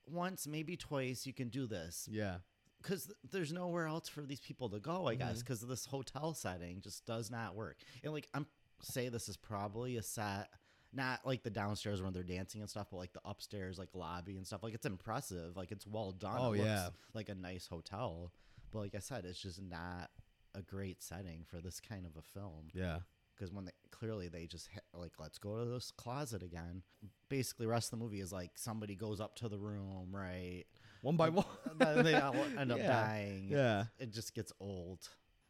once, 0.08 0.48
maybe 0.48 0.78
twice, 0.78 1.26
you 1.26 1.34
can 1.34 1.50
do 1.50 1.68
this. 1.68 2.08
Yeah, 2.10 2.38
because 2.86 3.12
there's 3.32 3.52
nowhere 3.52 3.88
else 3.88 4.08
for 4.08 4.22
these 4.22 4.40
people 4.40 4.70
to 4.70 4.80
go. 4.80 5.08
I 5.08 5.16
guess 5.16 5.30
mm-hmm. 5.30 5.40
because 5.40 5.62
this 5.62 5.86
hotel 5.86 6.34
setting 6.34 6.82
just 6.82 7.06
does 7.06 7.32
not 7.32 7.56
work. 7.56 7.78
And 8.04 8.14
like 8.14 8.28
I'm 8.34 8.46
say 8.82 9.10
this 9.10 9.28
is 9.30 9.38
probably 9.38 9.98
a 9.98 10.04
set, 10.04 10.50
not 10.94 11.26
like 11.26 11.44
the 11.44 11.50
downstairs 11.50 12.02
when 12.02 12.14
they're 12.14 12.24
dancing 12.24 12.62
and 12.62 12.70
stuff, 12.70 12.88
but 12.92 12.98
like 12.98 13.14
the 13.14 13.22
upstairs 13.26 13.80
like 13.80 13.90
lobby 13.94 14.38
and 14.38 14.46
stuff. 14.46 14.64
Like 14.64 14.74
it's 14.74 14.86
impressive. 14.86 15.58
Like 15.58 15.72
it's 15.72 15.88
well 15.88 16.12
done. 16.12 16.38
Oh, 16.38 16.54
it 16.54 16.58
looks 16.58 16.68
yeah. 16.68 16.90
like 17.14 17.30
a 17.30 17.36
nice 17.36 17.68
hotel. 17.68 18.32
But 18.72 18.80
like 18.80 18.96
I 18.96 19.00
said, 19.00 19.26
it's 19.26 19.42
just 19.42 19.62
not 19.62 20.10
a 20.54 20.62
great 20.62 21.02
setting 21.04 21.44
for 21.46 21.60
this 21.60 21.80
kind 21.80 22.06
of 22.06 22.16
a 22.16 22.22
film 22.22 22.68
yeah. 22.74 23.00
Because 23.36 23.52
when 23.52 23.66
they 23.66 23.72
clearly 23.92 24.28
they 24.28 24.46
just 24.46 24.70
ha- 24.74 25.00
like 25.00 25.14
let's 25.20 25.38
go 25.38 25.58
to 25.58 25.66
this 25.66 25.92
closet 25.92 26.44
again 26.44 26.82
basically 27.30 27.66
rest 27.66 27.92
of 27.94 28.00
the 28.00 28.04
movie 28.04 28.20
is 28.20 28.32
like 28.34 28.52
somebody 28.56 28.96
goes 28.96 29.20
up 29.22 29.36
to 29.36 29.48
the 29.50 29.58
room 29.58 30.10
right 30.12 30.66
One 31.02 31.16
by 31.18 31.30
one. 31.30 31.46
then 31.78 32.04
they 32.04 32.16
all 32.16 32.36
end 32.58 32.72
up 32.72 32.78
Yeah. 32.80 32.88
dying. 32.88 33.48
Yeah. 33.50 33.86
It 34.00 34.12
just 34.12 34.34
gets 34.36 34.52
old. 34.60 35.08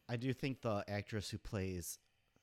I 0.09 0.17
do 0.17 0.33
think 0.33 0.61
the 0.61 0.83
actress 0.87 1.29
who 1.29 1.37
plays 1.37 1.97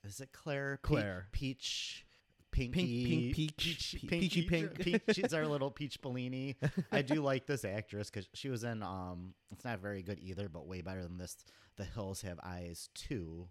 is 0.05 0.19
it 0.19 0.29
Claire? 0.33 0.79
Pe- 0.83 0.87
Claire. 0.89 1.27
Peach 1.31 2.05
Pinky 2.51 3.33
pink 3.33 3.35
peach, 3.55 3.95
pe- 4.01 4.07
peachy 4.07 4.41
pink. 4.43 4.77
Peach, 4.79 5.01
she's 5.13 5.33
our 5.33 5.47
little 5.47 5.71
Peach 5.71 5.99
Bellini. 6.03 6.55
I 6.91 7.01
do 7.01 7.15
like 7.15 7.47
this 7.47 7.65
actress 7.65 8.11
because 8.11 8.27
she 8.35 8.49
was 8.49 8.63
in 8.63 8.83
um 8.83 9.33
it's 9.51 9.65
not 9.65 9.79
very 9.79 10.03
good 10.03 10.19
either, 10.21 10.49
but 10.49 10.67
way 10.67 10.81
better 10.81 11.01
than 11.01 11.17
this. 11.17 11.35
The 11.77 11.83
Hills 11.85 12.21
Have 12.21 12.39
Eyes 12.43 12.89
2, 12.93 13.47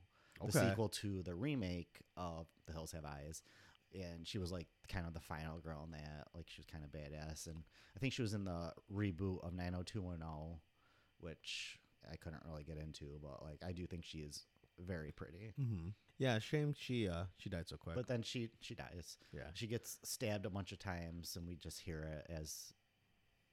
the 0.47 0.57
Okay. 0.59 0.69
sequel 0.71 0.89
to 0.89 1.23
the 1.23 1.35
remake 1.35 2.01
of 2.17 2.47
The 2.67 2.73
Hills 2.73 2.93
Have 2.93 3.05
Eyes. 3.05 3.43
And 3.95 4.27
she 4.27 4.39
was 4.39 4.51
like 4.51 4.69
kind 4.89 5.07
of 5.07 5.13
the 5.13 5.21
final 5.21 5.59
girl 5.59 5.83
in 5.85 5.91
that. 5.93 6.29
Like 6.35 6.47
she 6.49 6.61
was 6.61 6.67
kind 6.67 6.85
of 6.85 6.91
badass. 6.91 7.47
And 7.47 7.63
I 7.95 7.99
think 8.01 8.13
she 8.15 8.23
was 8.23 8.33
in 8.35 8.45
the 8.45 8.73
reboot 8.93 9.45
of 9.47 9.53
90210, 9.55 10.61
which 11.21 11.79
I 12.11 12.17
couldn't 12.17 12.43
really 12.49 12.65
get 12.65 12.79
into, 12.79 13.19
but 13.23 13.43
like 13.45 13.61
I 13.67 13.73
do 13.73 13.87
think 13.87 14.05
she 14.05 14.19
is 14.19 14.47
very 14.79 15.13
pretty. 15.13 15.53
Mm-hmm. 15.61 15.89
Yeah, 16.19 16.39
shame 16.39 16.75
she 16.77 17.09
uh 17.09 17.25
she 17.37 17.51
died 17.51 17.69
so 17.69 17.77
quick. 17.77 17.95
But 17.97 18.07
then 18.09 18.23
she 18.23 18.49
she 18.61 18.75
dies. 18.75 19.19
yeah, 19.33 19.51
She 19.55 19.67
gets 19.67 19.99
stabbed 20.03 20.47
a 20.47 20.51
bunch 20.51 20.73
of 20.73 20.79
times, 20.79 21.37
and 21.37 21.47
we 21.47 21.57
just 21.57 21.81
hear 21.81 22.03
it 22.03 22.27
as 22.33 22.73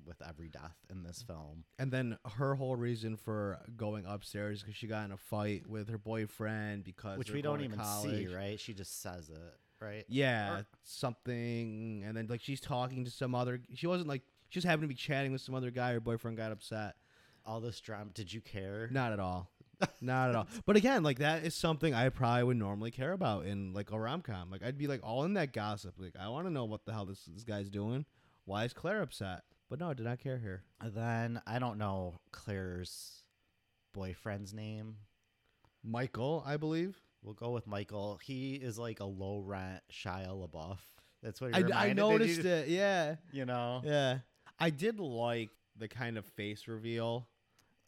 with 0.06 0.22
every 0.28 0.48
death 0.50 0.76
in 0.90 1.04
this 1.04 1.22
film. 1.22 1.64
and 1.78 1.92
then 1.92 2.18
her 2.38 2.56
whole 2.56 2.76
reason 2.76 3.16
for 3.18 3.60
going 3.78 4.06
upstairs 4.06 4.62
because 4.62 4.76
she 4.76 4.88
got 4.88 5.06
in 5.06 5.12
a 5.12 5.18
fight 5.18 5.68
with 5.68 5.90
her 5.90 5.98
boyfriend 5.98 6.84
because 6.84 7.18
Which 7.18 7.32
we 7.32 7.42
don't 7.42 7.62
even 7.62 7.80
see, 8.02 8.28
right? 8.28 8.60
She 8.60 8.74
just 8.74 9.02
says 9.02 9.30
it, 9.30 9.84
right? 9.84 10.06
Yeah, 10.08 10.60
Or- 10.60 10.66
something, 10.84 12.04
and 12.06 12.16
then 12.16 12.28
like 12.28 12.42
she's 12.42 12.62
talking 12.62 13.06
to 13.06 13.12
some 13.12 13.36
other. 13.36 13.62
She 13.74 13.88
wasn't 13.88 14.08
like 14.10 14.22
she 14.50 14.56
just 14.60 14.68
happened 14.68 14.84
to 14.84 14.88
be 14.88 14.96
chatting 14.96 15.32
with 15.32 15.42
some 15.42 15.56
other 15.56 15.72
guy. 15.72 15.94
Her 15.94 16.00
boyfriend 16.00 16.38
got 16.38 16.52
upset. 16.52 16.96
All 17.46 17.60
this 17.62 17.80
drama. 17.80 18.12
Did 18.14 18.32
you 18.32 18.42
care? 18.42 18.90
Not 18.92 19.12
at 19.12 19.20
all. 19.20 19.50
Not 20.02 20.30
at 20.30 20.36
all. 20.36 20.48
But 20.66 20.76
again, 20.76 21.04
like 21.04 21.20
that 21.20 21.44
is 21.46 21.56
something 21.56 21.94
I 21.94 22.10
probably 22.10 22.44
would 22.44 22.58
normally 22.58 22.92
care 22.92 23.14
about 23.14 23.46
in 23.46 23.74
like 23.74 23.92
a 23.92 24.00
rom 24.00 24.22
com. 24.22 24.52
Like 24.52 24.64
I'd 24.64 24.78
be 24.78 24.88
like 24.88 25.02
all 25.04 25.24
in 25.24 25.34
that 25.34 25.54
gossip. 25.54 25.96
Like 25.98 26.16
I 26.20 26.28
want 26.30 26.48
to 26.48 26.54
know 26.54 26.66
what 26.66 26.86
the 26.86 26.92
hell 26.94 27.06
this 27.06 27.24
this 27.26 27.44
guy's 27.44 27.70
doing. 27.70 28.06
Why 28.46 28.66
is 28.66 28.74
Claire 28.74 29.02
upset? 29.02 29.44
But 29.70 29.80
no, 29.80 29.90
I 29.90 29.94
did 29.94 30.06
not 30.06 30.20
care 30.20 30.38
here. 30.40 30.64
And 30.82 30.94
then 30.94 31.42
I 31.46 31.60
don't 31.60 31.78
know 31.78 32.16
Claire's 32.32 33.24
boyfriend's 33.94 34.54
name. 34.54 34.96
Michael, 35.84 36.44
I 36.46 36.58
believe. 36.58 36.98
We'll 37.22 37.34
go 37.36 37.52
with 37.52 37.68
Michael. 37.68 38.20
He 38.24 38.56
is 38.56 38.80
like 38.80 39.00
a 39.00 39.06
low 39.06 39.40
rent 39.40 39.82
Shia 39.92 40.28
LaBeouf. 40.30 40.78
That's 41.22 41.40
what 41.42 41.56
he 41.56 41.64
I, 41.72 41.88
I 41.90 41.94
noticed 41.94 42.44
you, 42.44 42.50
it. 42.50 42.68
Yeah, 42.70 43.16
You 43.32 43.46
know, 43.46 43.82
yeah. 43.84 44.20
I 44.58 44.70
did 44.70 45.00
like 45.00 45.50
the 45.78 45.88
kind 45.88 46.18
of 46.18 46.26
face 46.26 46.68
reveal 46.68 47.28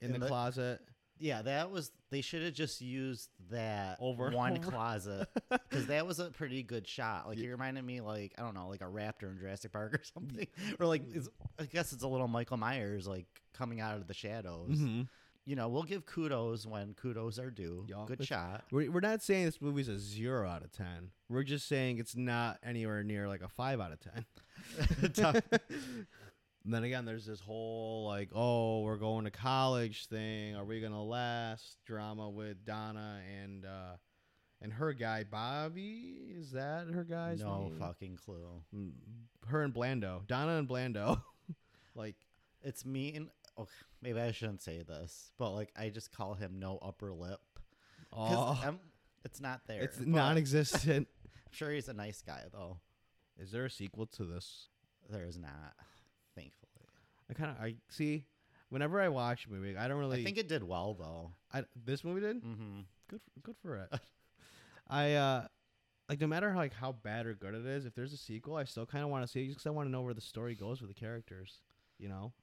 in, 0.02 0.08
In 0.08 0.14
the, 0.14 0.20
the- 0.20 0.28
closet. 0.28 0.82
Yeah, 1.22 1.42
that 1.44 1.72
was. 1.72 1.92
They 2.10 2.20
should 2.22 2.42
have 2.44 2.54
just 2.54 2.82
used 2.82 3.30
that 3.52 3.98
Over 4.02 4.32
one 4.32 4.58
over. 4.58 4.70
closet 4.72 5.30
because 5.50 5.88
that 5.88 6.06
was 6.06 6.20
a 6.20 6.30
pretty 6.30 6.62
good 6.64 6.86
shot. 6.88 7.28
Like 7.28 7.38
it 7.38 7.50
reminded 7.50 7.86
me, 7.86 8.02
like 8.02 8.34
I 8.38 8.42
don't 8.42 8.54
know, 8.54 8.68
like 8.68 8.82
a 8.82 8.86
raptor 8.86 9.32
in 9.32 9.38
Jurassic 9.40 9.72
Park 9.72 9.94
or 9.94 10.02
something, 10.14 10.48
or 10.80 10.86
like 10.88 11.04
it's, 11.14 11.30
I 11.60 11.64
guess 11.66 11.94
it's 11.94 12.04
a 12.04 12.08
little 12.08 12.28
Michael 12.28 12.58
Myers 12.58 13.08
like 13.08 13.28
coming 13.54 13.80
out 13.80 13.96
of 13.96 14.08
the 14.08 14.14
shadows. 14.14 14.78
Mhm. 14.78 15.08
You 15.46 15.56
know, 15.56 15.70
we'll 15.70 15.84
give 15.84 16.06
kudos 16.06 16.68
when 16.68 16.94
kudos 16.94 17.40
are 17.40 17.50
due. 17.50 17.86
Yeah, 17.90 18.04
good 18.06 18.24
shot. 18.24 18.64
We're, 18.72 18.92
we're 18.92 19.00
not 19.00 19.24
saying 19.24 19.46
this 19.46 19.60
movie's 19.60 19.88
a 19.88 19.98
zero 19.98 20.48
out 20.48 20.64
of 20.64 20.72
ten. 20.72 21.10
We're 21.30 21.44
just 21.44 21.68
saying 21.68 21.98
it's 21.98 22.16
not 22.16 22.60
anywhere 22.64 23.04
near 23.04 23.28
like 23.28 23.42
a 23.42 23.48
five 23.50 23.80
out 23.80 23.92
of 23.92 24.00
ten. 24.00 24.26
And 26.64 26.74
then 26.74 26.84
again, 26.84 27.06
there's 27.06 27.26
this 27.26 27.40
whole 27.40 28.06
like, 28.06 28.30
oh, 28.34 28.82
we're 28.82 28.98
going 28.98 29.26
to 29.26 29.32
college 29.32 30.06
thing. 30.08 30.56
Are 30.56 30.64
we 30.64 30.80
gonna 30.80 31.04
last? 31.04 31.78
Drama 31.86 32.30
with 32.30 32.64
Donna 32.66 33.20
and 33.42 33.66
uh 33.66 33.98
and 34.62 34.72
her 34.74 34.94
guy 34.94 35.24
Bobby. 35.24 36.36
Is 36.38 36.52
that 36.52 36.88
her 36.94 37.04
guy's 37.04 37.42
no 37.42 37.64
name? 37.64 37.80
fucking 37.80 38.18
clue. 38.18 38.64
Her 39.48 39.64
and 39.64 39.74
Blando, 39.74 40.26
Donna 40.28 40.58
and 40.58 40.68
Blando. 40.68 41.22
like, 41.96 42.16
It's 42.64 42.86
me 42.86 43.16
and 43.16 43.30
oh, 43.58 43.68
maybe 44.02 44.20
I 44.20 44.32
shouldn't 44.32 44.62
say 44.62 44.84
this, 44.84 45.32
but 45.40 45.52
like 45.52 45.72
I 45.76 45.90
just 45.90 46.16
call 46.16 46.36
him 46.36 46.60
no 46.60 46.78
upper 46.82 47.12
lip 47.12 47.42
oh, 48.14 48.76
it's 49.24 49.42
not 49.42 49.62
there. 49.68 49.82
it's 49.82 50.00
non-existent. 50.00 51.08
I'm 51.26 51.52
sure 51.52 51.72
he's 51.72 51.90
a 51.90 51.94
nice 51.94 52.22
guy 52.22 52.44
though. 52.52 52.78
Is 53.38 53.52
there 53.52 53.66
a 53.66 53.70
sequel 53.70 54.06
to 54.08 54.26
this? 54.26 54.68
There 55.10 55.26
is 55.26 55.38
not. 55.38 55.74
I 57.32 57.34
kind 57.34 57.52
of 57.52 57.64
I 57.64 57.76
see. 57.90 58.26
Whenever 58.70 59.02
I 59.02 59.10
watch 59.10 59.48
a 59.48 59.50
movie, 59.52 59.76
I 59.76 59.88
don't 59.88 59.98
really. 59.98 60.22
I 60.22 60.24
think 60.24 60.38
it 60.38 60.48
did 60.48 60.64
well 60.64 60.94
though. 60.94 61.32
I, 61.54 61.64
this 61.86 62.04
movie 62.04 62.22
did. 62.22 62.38
Mm-hmm. 62.38 62.82
good 63.10 63.22
for, 63.22 63.40
good 63.42 63.56
for 63.62 63.76
it. 63.78 63.90
I 64.90 65.14
uh 65.14 65.48
like 66.10 66.20
no 66.20 66.28
matter 66.28 66.52
how 66.52 66.58
like 66.58 66.74
how 66.74 66.92
bad 66.92 67.26
or 67.26 67.34
good 67.34 67.56
it 67.56 67.66
is, 67.66 67.86
if 67.86 67.96
there's 67.96 68.14
a 68.14 68.18
sequel, 68.18 68.56
I 68.56 68.66
still 68.66 68.86
kind 68.86 69.04
of 69.04 69.10
want 69.10 69.24
to 69.24 69.28
see 69.28 69.44
it 69.44 69.46
just 69.46 69.58
because 69.58 69.68
I 69.68 69.72
want 69.72 69.88
to 69.88 69.92
know 69.92 70.02
where 70.02 70.14
the 70.14 70.22
story 70.22 70.56
goes 70.56 70.82
with 70.82 70.90
the 70.90 71.00
characters. 71.00 71.62
You 71.98 72.10
know, 72.10 72.34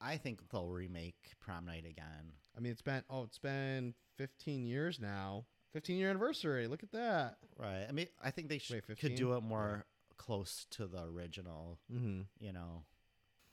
I 0.00 0.16
think 0.16 0.40
they'll 0.50 0.68
remake 0.68 1.34
Prom 1.40 1.66
Night 1.66 1.84
again. 1.88 2.32
I 2.56 2.60
mean, 2.60 2.72
it's 2.72 2.82
been 2.82 3.02
oh, 3.10 3.24
it's 3.24 3.38
been 3.38 3.94
15 4.16 4.64
years 4.64 4.98
now. 4.98 5.44
15 5.74 5.98
year 5.98 6.08
anniversary. 6.08 6.66
Look 6.66 6.82
at 6.82 6.92
that. 6.92 7.36
Right. 7.58 7.84
I 7.86 7.92
mean, 7.92 8.08
I 8.22 8.30
think 8.30 8.48
they 8.48 8.58
sh- 8.58 8.72
Wait, 8.72 8.98
could 8.98 9.14
do 9.14 9.34
it 9.34 9.42
more 9.42 9.84
close 10.16 10.66
to 10.70 10.86
the 10.86 11.04
original. 11.04 11.78
Mm-hmm. 11.92 12.22
You 12.40 12.52
know. 12.52 12.84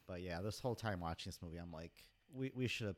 But 0.07 0.21
yeah, 0.21 0.41
this 0.41 0.59
whole 0.59 0.75
time 0.75 0.99
watching 0.99 1.29
this 1.29 1.39
movie, 1.41 1.57
I'm 1.57 1.71
like, 1.71 1.93
we 2.33 2.51
we 2.55 2.67
should 2.67 2.87
have 2.87 2.97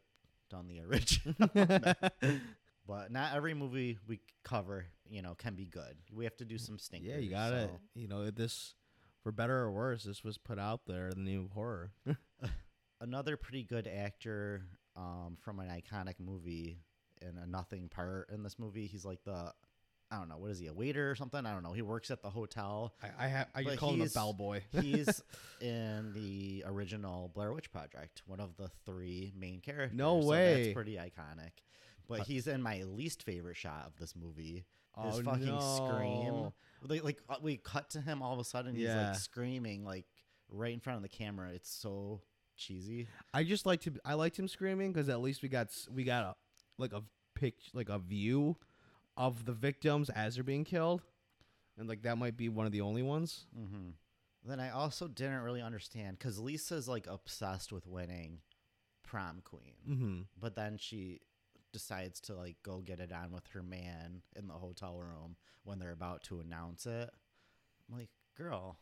done 0.49 0.67
the 0.67 0.81
original. 0.85 1.35
but 2.87 3.11
not 3.11 3.35
every 3.35 3.53
movie 3.53 3.97
we 4.07 4.19
cover, 4.43 4.85
you 5.09 5.21
know, 5.21 5.35
can 5.35 5.55
be 5.55 5.65
good. 5.65 5.95
We 6.11 6.23
have 6.25 6.37
to 6.37 6.45
do 6.45 6.57
some 6.57 6.77
stinkers. 6.79 7.07
yeah, 7.09 7.17
you 7.17 7.29
got 7.29 7.53
it. 7.53 7.69
so- 7.69 7.79
You 7.95 8.07
know, 8.07 8.29
this 8.29 8.73
for 9.23 9.31
better 9.31 9.57
or 9.57 9.71
worse, 9.71 10.03
this 10.03 10.23
was 10.23 10.37
put 10.37 10.59
out 10.59 10.81
there. 10.87 11.09
In 11.09 11.25
the 11.25 11.31
new 11.31 11.49
horror. 11.53 11.91
Another 13.01 13.37
pretty 13.37 13.63
good 13.63 13.87
actor 13.87 14.63
um, 14.95 15.37
from 15.39 15.59
an 15.59 15.67
iconic 15.69 16.15
movie 16.19 16.79
in 17.21 17.37
a 17.37 17.45
nothing 17.45 17.89
part 17.89 18.29
in 18.33 18.41
this 18.41 18.57
movie. 18.57 18.87
He's 18.87 19.05
like 19.05 19.23
the 19.23 19.51
I 20.09 20.17
don't 20.17 20.29
know 20.29 20.37
what 20.37 20.51
is 20.51 20.59
he 20.59 20.67
a 20.67 20.73
waiter 20.73 21.11
or 21.11 21.15
something? 21.15 21.45
I 21.45 21.53
don't 21.53 21.63
know. 21.63 21.73
He 21.73 21.81
works 21.81 22.11
at 22.11 22.21
the 22.21 22.29
hotel. 22.29 22.93
I 23.03 23.25
I, 23.25 23.29
ha- 23.29 23.45
I 23.53 23.63
But 23.63 23.77
call 23.77 23.93
him 23.93 24.01
a 24.01 24.07
bellboy. 24.09 24.61
He's 24.81 25.21
in 25.59 26.13
the 26.13 26.63
original 26.65 27.29
Blair 27.33 27.51
Witch 27.53 27.71
Project, 27.71 28.21
one 28.25 28.39
of 28.39 28.55
the 28.57 28.69
three 28.85 29.33
main 29.37 29.59
characters. 29.59 29.97
No 29.97 30.21
so 30.21 30.27
way. 30.27 30.63
that's 30.63 30.73
pretty 30.73 30.95
iconic. 30.95 31.51
But 32.07 32.21
Uh, 32.21 32.23
he's 32.23 32.47
in 32.47 32.61
my 32.61 32.83
least 32.83 33.23
favorite 33.23 33.57
shot 33.57 33.83
of 33.85 33.97
this 33.99 34.15
movie. 34.15 34.63
His 35.03 35.19
Oh, 35.19 35.21
fucking 35.23 35.59
scream. 35.61 36.25
no. 36.33 36.53
Like, 36.81 37.03
like 37.03 37.17
uh, 37.27 37.35
we 37.41 37.57
cut 37.57 37.89
to 37.91 38.01
him 38.01 38.21
all 38.21 38.31
of 38.33 38.39
a 38.39 38.45
sudden. 38.45 38.75
He's 38.75 38.85
Yeah. 38.85 39.09
like 39.09 39.17
screaming 39.19 39.83
like 39.83 40.05
right 40.49 40.73
in 40.73 40.79
front 40.79 40.97
of 40.97 41.03
the 41.03 41.09
camera. 41.09 41.49
It's 41.53 41.69
so 41.69 42.21
cheesy. 42.55 43.07
I 43.33 43.43
just 43.43 43.65
liked 43.65 43.83
him. 43.83 43.99
I 44.05 44.13
liked 44.13 44.39
him 44.39 44.47
screaming 44.47 44.93
because 44.93 45.09
at 45.09 45.19
least 45.21 45.41
we 45.43 45.49
got 45.49 45.67
we 45.93 46.05
got 46.05 46.23
a 46.23 46.35
like 46.77 46.93
a 46.93 47.03
pic 47.35 47.55
like 47.73 47.89
a 47.89 47.99
view 47.99 48.55
of 49.17 49.43
the 49.45 49.51
victims 49.53 50.09
as 50.09 50.35
they're 50.35 50.43
being 50.45 50.63
killed, 50.63 51.01
and 51.77 51.89
like 51.89 52.03
that 52.03 52.17
might 52.17 52.37
be 52.37 52.47
one 52.49 52.65
of 52.65 52.71
the 52.71 52.81
only 52.81 53.01
ones. 53.01 53.45
Mm-hmm. 53.57 53.89
Then 54.45 54.59
I 54.61 54.69
also 54.69 55.07
didn't 55.09 55.41
really 55.41 55.61
understand 55.61 56.17
because 56.17 56.39
Lisa's 56.39 56.87
like 56.87 57.05
obsessed 57.07 57.73
with 57.73 57.85
winning 57.85 58.39
prom 59.03 59.41
queen, 59.43 59.73
Mm-hmm. 59.89 60.19
but 60.39 60.55
then 60.55 60.77
she 60.77 61.19
decides 61.73 62.21
to 62.21 62.35
like 62.35 62.55
go 62.63 62.79
get 62.79 62.99
it 63.01 63.11
on 63.11 63.31
with 63.31 63.45
her 63.47 63.61
man 63.63 64.21
in 64.35 64.47
the 64.47 64.53
hotel 64.53 64.97
room 64.97 65.35
when 65.63 65.79
they're 65.79 65.91
about 65.91 66.23
to 66.23 66.39
announce 66.39 66.85
it. 66.85 67.09
I'm 67.89 67.97
like, 67.99 68.09
girl, 68.37 68.77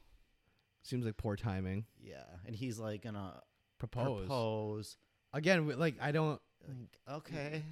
Seems 0.83 1.03
like 1.05 1.17
poor 1.17 1.35
timing. 1.35 1.85
yeah, 1.99 2.25
and 2.45 2.55
he's 2.55 2.77
like 2.77 3.01
gonna 3.03 3.41
Propose, 3.79 4.19
propose. 4.27 4.97
again. 5.33 5.67
Like 5.79 5.95
I 6.01 6.11
don't. 6.11 6.39
Like, 6.67 6.99
okay, 7.17 7.63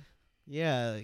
Yeah. 0.47 0.99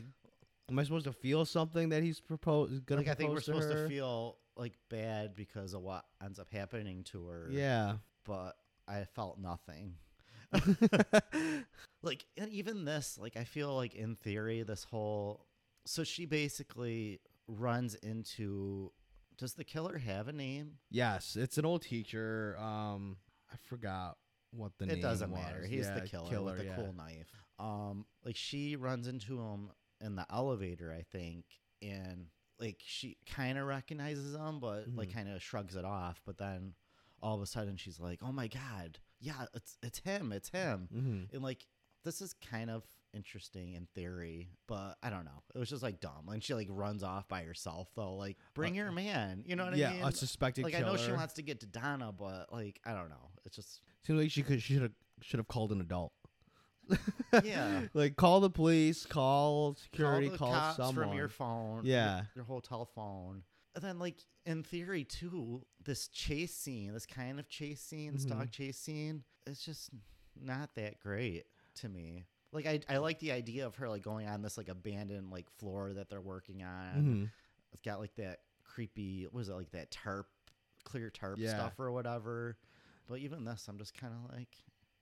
Am 0.69 0.77
I 0.79 0.83
supposed 0.83 1.05
to 1.05 1.13
feel 1.13 1.45
something 1.45 1.89
that 1.89 2.03
he's 2.03 2.19
proposed? 2.19 2.85
Gonna 2.85 3.01
like 3.01 3.09
I 3.09 3.13
think 3.15 3.31
we're 3.31 3.37
to 3.37 3.43
supposed 3.43 3.71
her? 3.71 3.83
to 3.83 3.89
feel 3.89 4.37
like 4.55 4.73
bad 4.89 5.35
because 5.35 5.73
of 5.73 5.81
what 5.81 6.05
ends 6.23 6.39
up 6.39 6.49
happening 6.51 7.03
to 7.05 7.27
her. 7.27 7.47
Yeah. 7.51 7.93
but 8.25 8.55
I 8.87 9.03
felt 9.05 9.39
nothing. 9.39 9.95
like 12.01 12.25
and 12.37 12.49
even 12.49 12.83
this 12.85 13.19
like 13.21 13.37
i 13.37 13.43
feel 13.43 13.75
like 13.75 13.93
in 13.93 14.15
theory 14.15 14.63
this 14.63 14.83
whole 14.83 15.45
so 15.85 16.03
she 16.03 16.25
basically 16.25 17.19
runs 17.47 17.93
into 17.95 18.91
does 19.37 19.53
the 19.53 19.63
killer 19.63 19.97
have 19.99 20.27
a 20.27 20.33
name 20.33 20.73
yes, 20.89 21.37
it's 21.39 21.57
an 21.57 21.65
old 21.65 21.81
teacher. 21.83 22.57
Um, 22.59 23.17
I 23.53 23.55
forgot 23.69 24.17
what 24.51 24.71
the 24.79 24.87
name. 24.87 24.97
it 24.97 25.01
doesn't 25.01 25.31
matter 25.31 25.65
he's 25.65 25.85
Yeah, 25.85 25.99
the 25.99 26.07
killer, 26.07 26.43
with 26.45 26.57
the 26.57 26.65
yeah. 26.65 26.75
cool 26.75 26.93
knife 26.97 27.31
um 27.59 28.05
like 28.25 28.35
she 28.35 28.75
runs 28.75 29.07
into 29.07 29.39
him 29.39 29.69
in 30.01 30.15
the 30.15 30.25
elevator 30.31 30.91
i 30.97 31.01
think 31.03 31.45
and 31.81 32.27
like 32.59 32.77
she 32.85 33.17
kind 33.25 33.57
of 33.57 33.65
recognizes 33.65 34.35
him 34.35 34.59
but 34.59 34.85
like 34.95 35.09
Mhm. 35.09 35.13
kind 35.13 35.29
of 35.29 35.41
shrugs 35.41 35.75
it 35.75 35.85
off 35.85 36.21
but 36.25 36.37
then 36.37 36.73
all 37.21 37.35
of 37.35 37.41
a 37.41 37.45
sudden 37.45 37.77
she's 37.77 37.99
like 37.99 38.19
oh 38.23 38.31
my 38.31 38.47
god 38.47 38.99
yeah 39.19 39.45
it's 39.53 39.77
it's 39.83 39.99
him 39.99 40.31
it's 40.31 40.49
him 40.49 40.87
Mm-hmm. 40.93 41.35
and 41.35 41.43
like 41.43 41.65
this 42.05 42.21
is 42.21 42.33
kind 42.33 42.69
of 42.69 42.83
interesting 43.13 43.73
in 43.73 43.87
theory 43.95 44.49
but 44.67 44.95
i 45.01 45.09
don't 45.09 45.25
know 45.25 45.41
it 45.55 45.57
was 45.57 45.69
just 45.69 45.81
like 45.83 45.99
dumb 45.99 46.29
and 46.29 46.43
she 46.43 46.53
like 46.53 46.67
runs 46.69 47.01
off 47.03 47.27
by 47.27 47.41
herself 47.43 47.89
though 47.95 48.15
like 48.15 48.37
bring 48.53 48.75
your 48.75 48.91
man 48.91 49.43
you 49.47 49.55
know 49.55 49.65
what 49.65 49.75
yeah, 49.75 49.89
i 49.89 49.91
mean 49.93 49.99
Yeah, 50.01 50.07
a 50.09 50.11
suspected 50.11 50.63
like 50.63 50.73
killer. 50.75 50.85
i 50.85 50.91
know 50.91 50.97
she 50.97 51.11
wants 51.11 51.33
to 51.33 51.41
get 51.41 51.59
to 51.61 51.65
donna 51.65 52.13
but 52.17 52.53
like 52.53 52.79
i 52.85 52.93
don't 52.93 53.09
know 53.09 53.31
it's 53.45 53.55
just 53.55 53.81
Seems 54.05 54.19
like 54.21 54.31
she 54.31 54.43
could. 54.43 54.61
She 54.61 54.73
should 54.73 54.83
have. 54.83 54.91
Should 55.21 55.39
have 55.39 55.47
called 55.49 55.73
an 55.73 55.81
adult. 55.81 56.13
Yeah. 57.43 57.81
like 57.93 58.15
call 58.15 58.39
the 58.39 58.49
police, 58.49 59.05
call 59.05 59.75
security, 59.75 60.29
call, 60.29 60.37
call, 60.37 60.51
cops 60.53 60.77
someone. 60.77 60.95
from 61.09 61.13
your 61.17 61.29
phone 61.29 61.81
Yeah. 61.83 62.17
your, 62.17 62.27
your 62.37 62.45
hotel 62.45 62.85
phone 62.95 63.43
and 63.75 63.83
then 63.83 63.99
like 63.99 64.17
in 64.45 64.63
theory 64.63 65.03
too 65.03 65.63
this 65.83 66.07
chase 66.07 66.53
scene 66.55 66.91
this 66.93 67.05
kind 67.05 67.39
of 67.39 67.47
chase 67.47 67.81
scene 67.81 68.13
Mhm. 68.13 68.19
stock 68.19 68.51
chase 68.51 68.77
scene 68.79 69.23
it's 69.45 69.63
just 69.63 69.89
not 70.41 70.73
that 70.75 70.99
great 70.99 71.45
to 71.75 71.87
me 71.89 72.25
like 72.51 72.65
I, 72.65 72.79
I 72.89 72.97
like 72.97 73.19
the 73.19 73.31
idea 73.31 73.67
of 73.67 73.75
her 73.75 73.87
like 73.89 74.01
going 74.01 74.27
on 74.27 74.41
this 74.41 74.57
like 74.57 74.69
abandoned 74.69 75.29
like 75.31 75.47
floor 75.59 75.93
that 75.93 76.09
they're 76.09 76.19
working 76.21 76.63
on 76.63 76.95
Mhm. 77.03 77.31
it's 77.73 77.81
got 77.81 77.99
like 77.99 78.15
that 78.15 78.39
creepy 78.63 79.25
what 79.25 79.33
was 79.35 79.49
it 79.49 79.53
like 79.53 79.71
that 79.71 79.91
tarp 79.91 80.27
clear 80.83 81.09
tarp 81.11 81.37
Yeah. 81.37 81.49
stuff 81.55 81.79
or 81.79 81.91
whatever 81.91 82.57
but 83.07 83.19
even 83.19 83.43
this 83.45 83.67
i'm 83.67 83.77
just 83.77 83.93
kind 83.93 84.13
of 84.13 84.35
like 84.35 84.49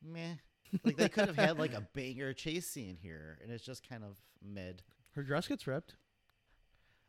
meh 0.03 0.35
like 0.84 0.97
they 0.97 1.09
could 1.09 1.28
have 1.28 1.36
had 1.38 1.57
like 1.59 1.74
a 1.74 1.82
banger 1.93 2.34
chase 2.34 2.68
scene 2.68 2.97
here 3.01 3.38
and 3.43 3.51
it's 3.51 3.63
just 3.63 3.88
kind 3.88 4.03
of 4.03 4.18
mid 4.43 4.82
Her 5.11 5.24
dress 5.24 5.47
gets 5.47 5.65
ripped. 5.68 5.95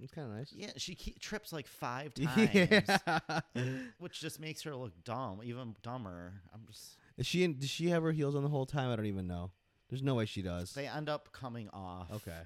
It's 0.00 0.12
kind 0.12 0.30
of 0.30 0.36
nice. 0.36 0.52
yeah 0.54 0.70
she 0.76 0.94
ke- 0.94 1.18
trips 1.20 1.52
like 1.52 1.66
five 1.66 2.14
times 2.22 2.48
Yeah. 2.54 3.40
which 3.98 4.20
just 4.20 4.38
makes 4.40 4.62
her 4.62 4.74
look 4.76 4.92
dumb 5.04 5.40
even 5.42 5.74
dumber 5.82 6.34
i'm 6.54 6.60
just 6.70 6.96
Is 7.16 7.26
she? 7.26 7.42
In, 7.42 7.58
does 7.58 7.68
she 7.70 7.88
have 7.88 8.02
her 8.04 8.12
heels 8.12 8.36
on 8.36 8.42
the 8.44 8.48
whole 8.48 8.66
time? 8.66 8.90
I 8.90 8.96
don't 8.96 9.06
even 9.06 9.26
know. 9.26 9.50
There's 9.90 10.02
no 10.02 10.14
way 10.14 10.24
she 10.26 10.42
does. 10.42 10.72
they 10.74 10.86
end 10.86 11.08
up 11.08 11.32
coming 11.32 11.68
off 11.72 12.10
Okay. 12.14 12.42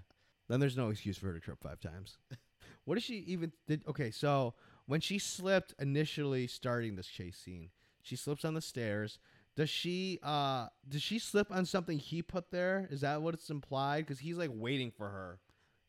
Then 0.49 0.61
there's 0.61 0.77
no 0.77 0.89
excuse 0.89 1.19
for 1.19 1.27
her 1.27 1.35
to 1.35 1.41
trip 1.41 1.59
five 1.63 1.81
times. 1.81 2.17
what 2.85 2.95
does 2.95 3.05
she 3.05 3.19
even 3.27 3.53
did? 3.67 3.83
Okay, 3.87 4.11
so 4.11 4.55
when 4.87 5.01
she 5.01 5.19
slipped 5.19 5.75
initially 5.79 6.47
starting 6.47 6.97
this 6.97 7.07
chase 7.07 7.37
scene, 7.37 7.71
she 8.03 8.17
slips 8.17 8.45
on 8.45 8.55
the 8.55 8.61
stairs. 8.61 9.19
Does 9.57 9.69
she? 9.71 10.19
uh 10.23 10.69
Does 10.89 11.03
she 11.03 11.19
slip 11.19 11.51
on 11.51 11.67
something 11.67 11.99
he 11.99 12.23
put 12.23 12.51
there? 12.51 12.89
Is 12.91 13.03
that 13.03 13.21
what 13.23 13.35
it's 13.35 13.51
implied? 13.51 14.07
Because 14.07 14.19
he's 14.19 14.37
like 14.39 14.51
waiting 14.53 14.91
for 14.91 15.09
her, 15.09 15.41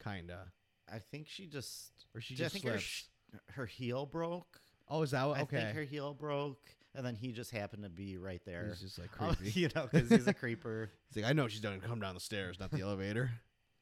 kinda. 0.04 0.52
i 0.92 1.00
think 1.00 1.28
she 1.28 1.48
just 1.48 1.92
Or 2.14 2.20
she 2.22 2.34
I 2.36 2.38
just 2.38 2.54
think 2.54 2.66
her, 2.66 2.72
slips. 2.72 2.84
sh- 2.84 3.04
her 3.52 3.66
heel 3.66 4.06
broke 4.06 4.60
oh, 4.90 5.02
is 5.02 5.12
that 5.12 5.26
what? 5.28 5.38
i 5.38 5.42
Okay. 5.44 5.58
think 5.58 5.76
her 5.76 5.84
heel 5.84 6.14
broke 6.14 6.70
and 6.94 7.06
then 7.06 7.16
he 7.16 7.32
just 7.32 7.52
happened 7.52 7.84
to 7.84 7.90
be 7.90 8.18
right 8.18 8.42
there 8.46 8.68
He's 8.70 8.82
just 8.82 9.00
like 9.00 9.10
Oh, 9.20 9.34
creepy. 9.38 9.60
you 9.60 9.70
know 9.76 9.88
because 9.90 10.10
he's 10.10 10.28
a 10.28 10.34
creeper 10.34 10.90
He's 11.14 11.24
like, 11.24 11.30
I 11.30 11.34
know 11.34 11.48
she's 11.48 11.62
gonna 11.62 11.80
come 11.80 12.00
down 12.02 12.14
the 12.16 12.20
stairs, 12.20 12.60
not 12.60 12.70
the 12.72 12.82
elevator. 12.88 13.32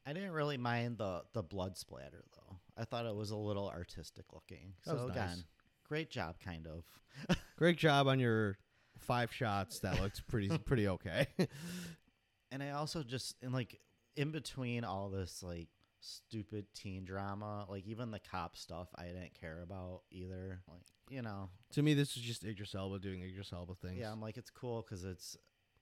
I 0.06 0.12
didn't 0.12 0.30
really 0.32 0.56
mind 0.58 0.98
the 0.98 1.22
the 1.32 1.42
blood 1.42 1.76
splatter 1.76 2.24
though. 2.36 2.56
I 2.76 2.84
thought 2.84 3.04
it 3.06 3.14
was 3.14 3.30
a 3.32 3.36
little 3.36 3.68
artistic 3.68 4.26
looking. 4.32 4.74
That 4.86 4.96
so 4.98 5.04
again, 5.08 5.26
nice. 5.28 5.44
great 5.88 6.10
job, 6.10 6.36
kind 6.40 6.66
of. 6.66 6.84
Great 7.56 7.76
job 7.78 8.06
on 8.08 8.18
your 8.20 8.56
five 9.02 9.32
shots. 9.32 9.80
That 9.80 10.00
looked 10.00 10.26
pretty 10.28 10.56
pretty 10.64 10.88
okay. 10.88 11.28
And 12.50 12.62
I 12.62 12.70
also 12.70 13.02
just 13.02 13.36
in 13.42 13.52
like 13.52 13.80
in 14.16 14.30
between 14.30 14.84
all 14.84 15.10
this 15.10 15.42
like 15.42 15.68
stupid 16.00 16.66
teen 16.74 17.04
drama, 17.04 17.66
like 17.68 17.86
even 17.86 18.10
the 18.10 18.20
cop 18.20 18.56
stuff, 18.56 18.88
I 18.96 19.04
didn't 19.04 19.34
care 19.38 19.62
about 19.62 20.02
either. 20.10 20.60
Like 20.68 20.82
you 21.10 21.22
know, 21.22 21.48
to 21.72 21.82
me, 21.82 21.94
this 21.94 22.16
is 22.16 22.22
just 22.22 22.44
Idris 22.44 22.74
Elba 22.74 22.98
doing 22.98 23.22
Idris 23.22 23.52
Elba 23.52 23.74
things. 23.74 23.98
yeah, 23.98 24.12
I'm 24.12 24.20
like 24.20 24.36
it's 24.36 24.50
cool 24.50 24.82
because 24.82 25.04
it's 25.04 25.36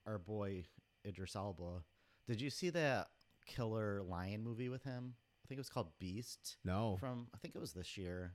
our 0.06 0.18
boy 0.18 0.64
Idris 1.06 1.36
Elba. 1.36 1.84
Did 2.26 2.40
you 2.40 2.50
see 2.50 2.70
that 2.70 3.08
killer 3.46 4.02
lion 4.02 4.42
movie 4.42 4.68
with 4.68 4.84
him? 4.84 5.14
I 5.44 5.48
think 5.48 5.58
it 5.58 5.60
was 5.60 5.70
called 5.70 5.88
Beast 5.98 6.58
no. 6.64 6.96
from 7.00 7.26
I 7.34 7.38
think 7.38 7.54
it 7.56 7.60
was 7.60 7.72
this 7.72 7.96
year. 7.96 8.34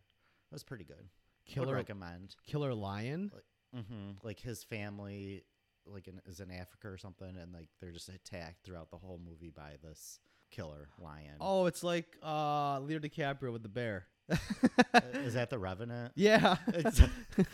It 0.52 0.54
was 0.56 0.64
pretty 0.64 0.84
good. 0.84 1.10
Would 1.48 1.54
Killer 1.54 1.76
recommend. 1.76 2.36
Killer 2.48 2.74
Lion. 2.74 3.32
Hmm 3.74 4.12
Like 4.24 4.40
his 4.40 4.64
family, 4.64 5.44
like 5.86 6.08
in, 6.08 6.22
is 6.26 6.40
in 6.40 6.52
Africa 6.52 6.90
or 6.90 6.98
something, 6.98 7.36
and 7.38 7.54
like 7.54 7.70
they're 7.82 7.92
just 7.92 8.10
attacked 8.10 8.64
throughout 8.66 8.90
the 8.92 8.98
whole 8.98 9.20
movie 9.24 9.52
by 9.56 9.74
this 9.84 10.20
killer 10.52 10.90
lion. 11.00 11.36
Oh, 11.40 11.66
it's 11.66 11.84
like 11.84 12.18
uh 12.24 12.80
Leo 12.82 13.00
DiCaprio 13.00 13.52
with 13.52 13.64
the 13.64 13.70
bear. 13.70 14.06
Uh, 14.30 15.00
is 15.24 15.36
that 15.36 15.50
the 15.52 15.60
Revenant? 15.60 16.12
yeah. 16.16 16.58
It's, 16.74 17.02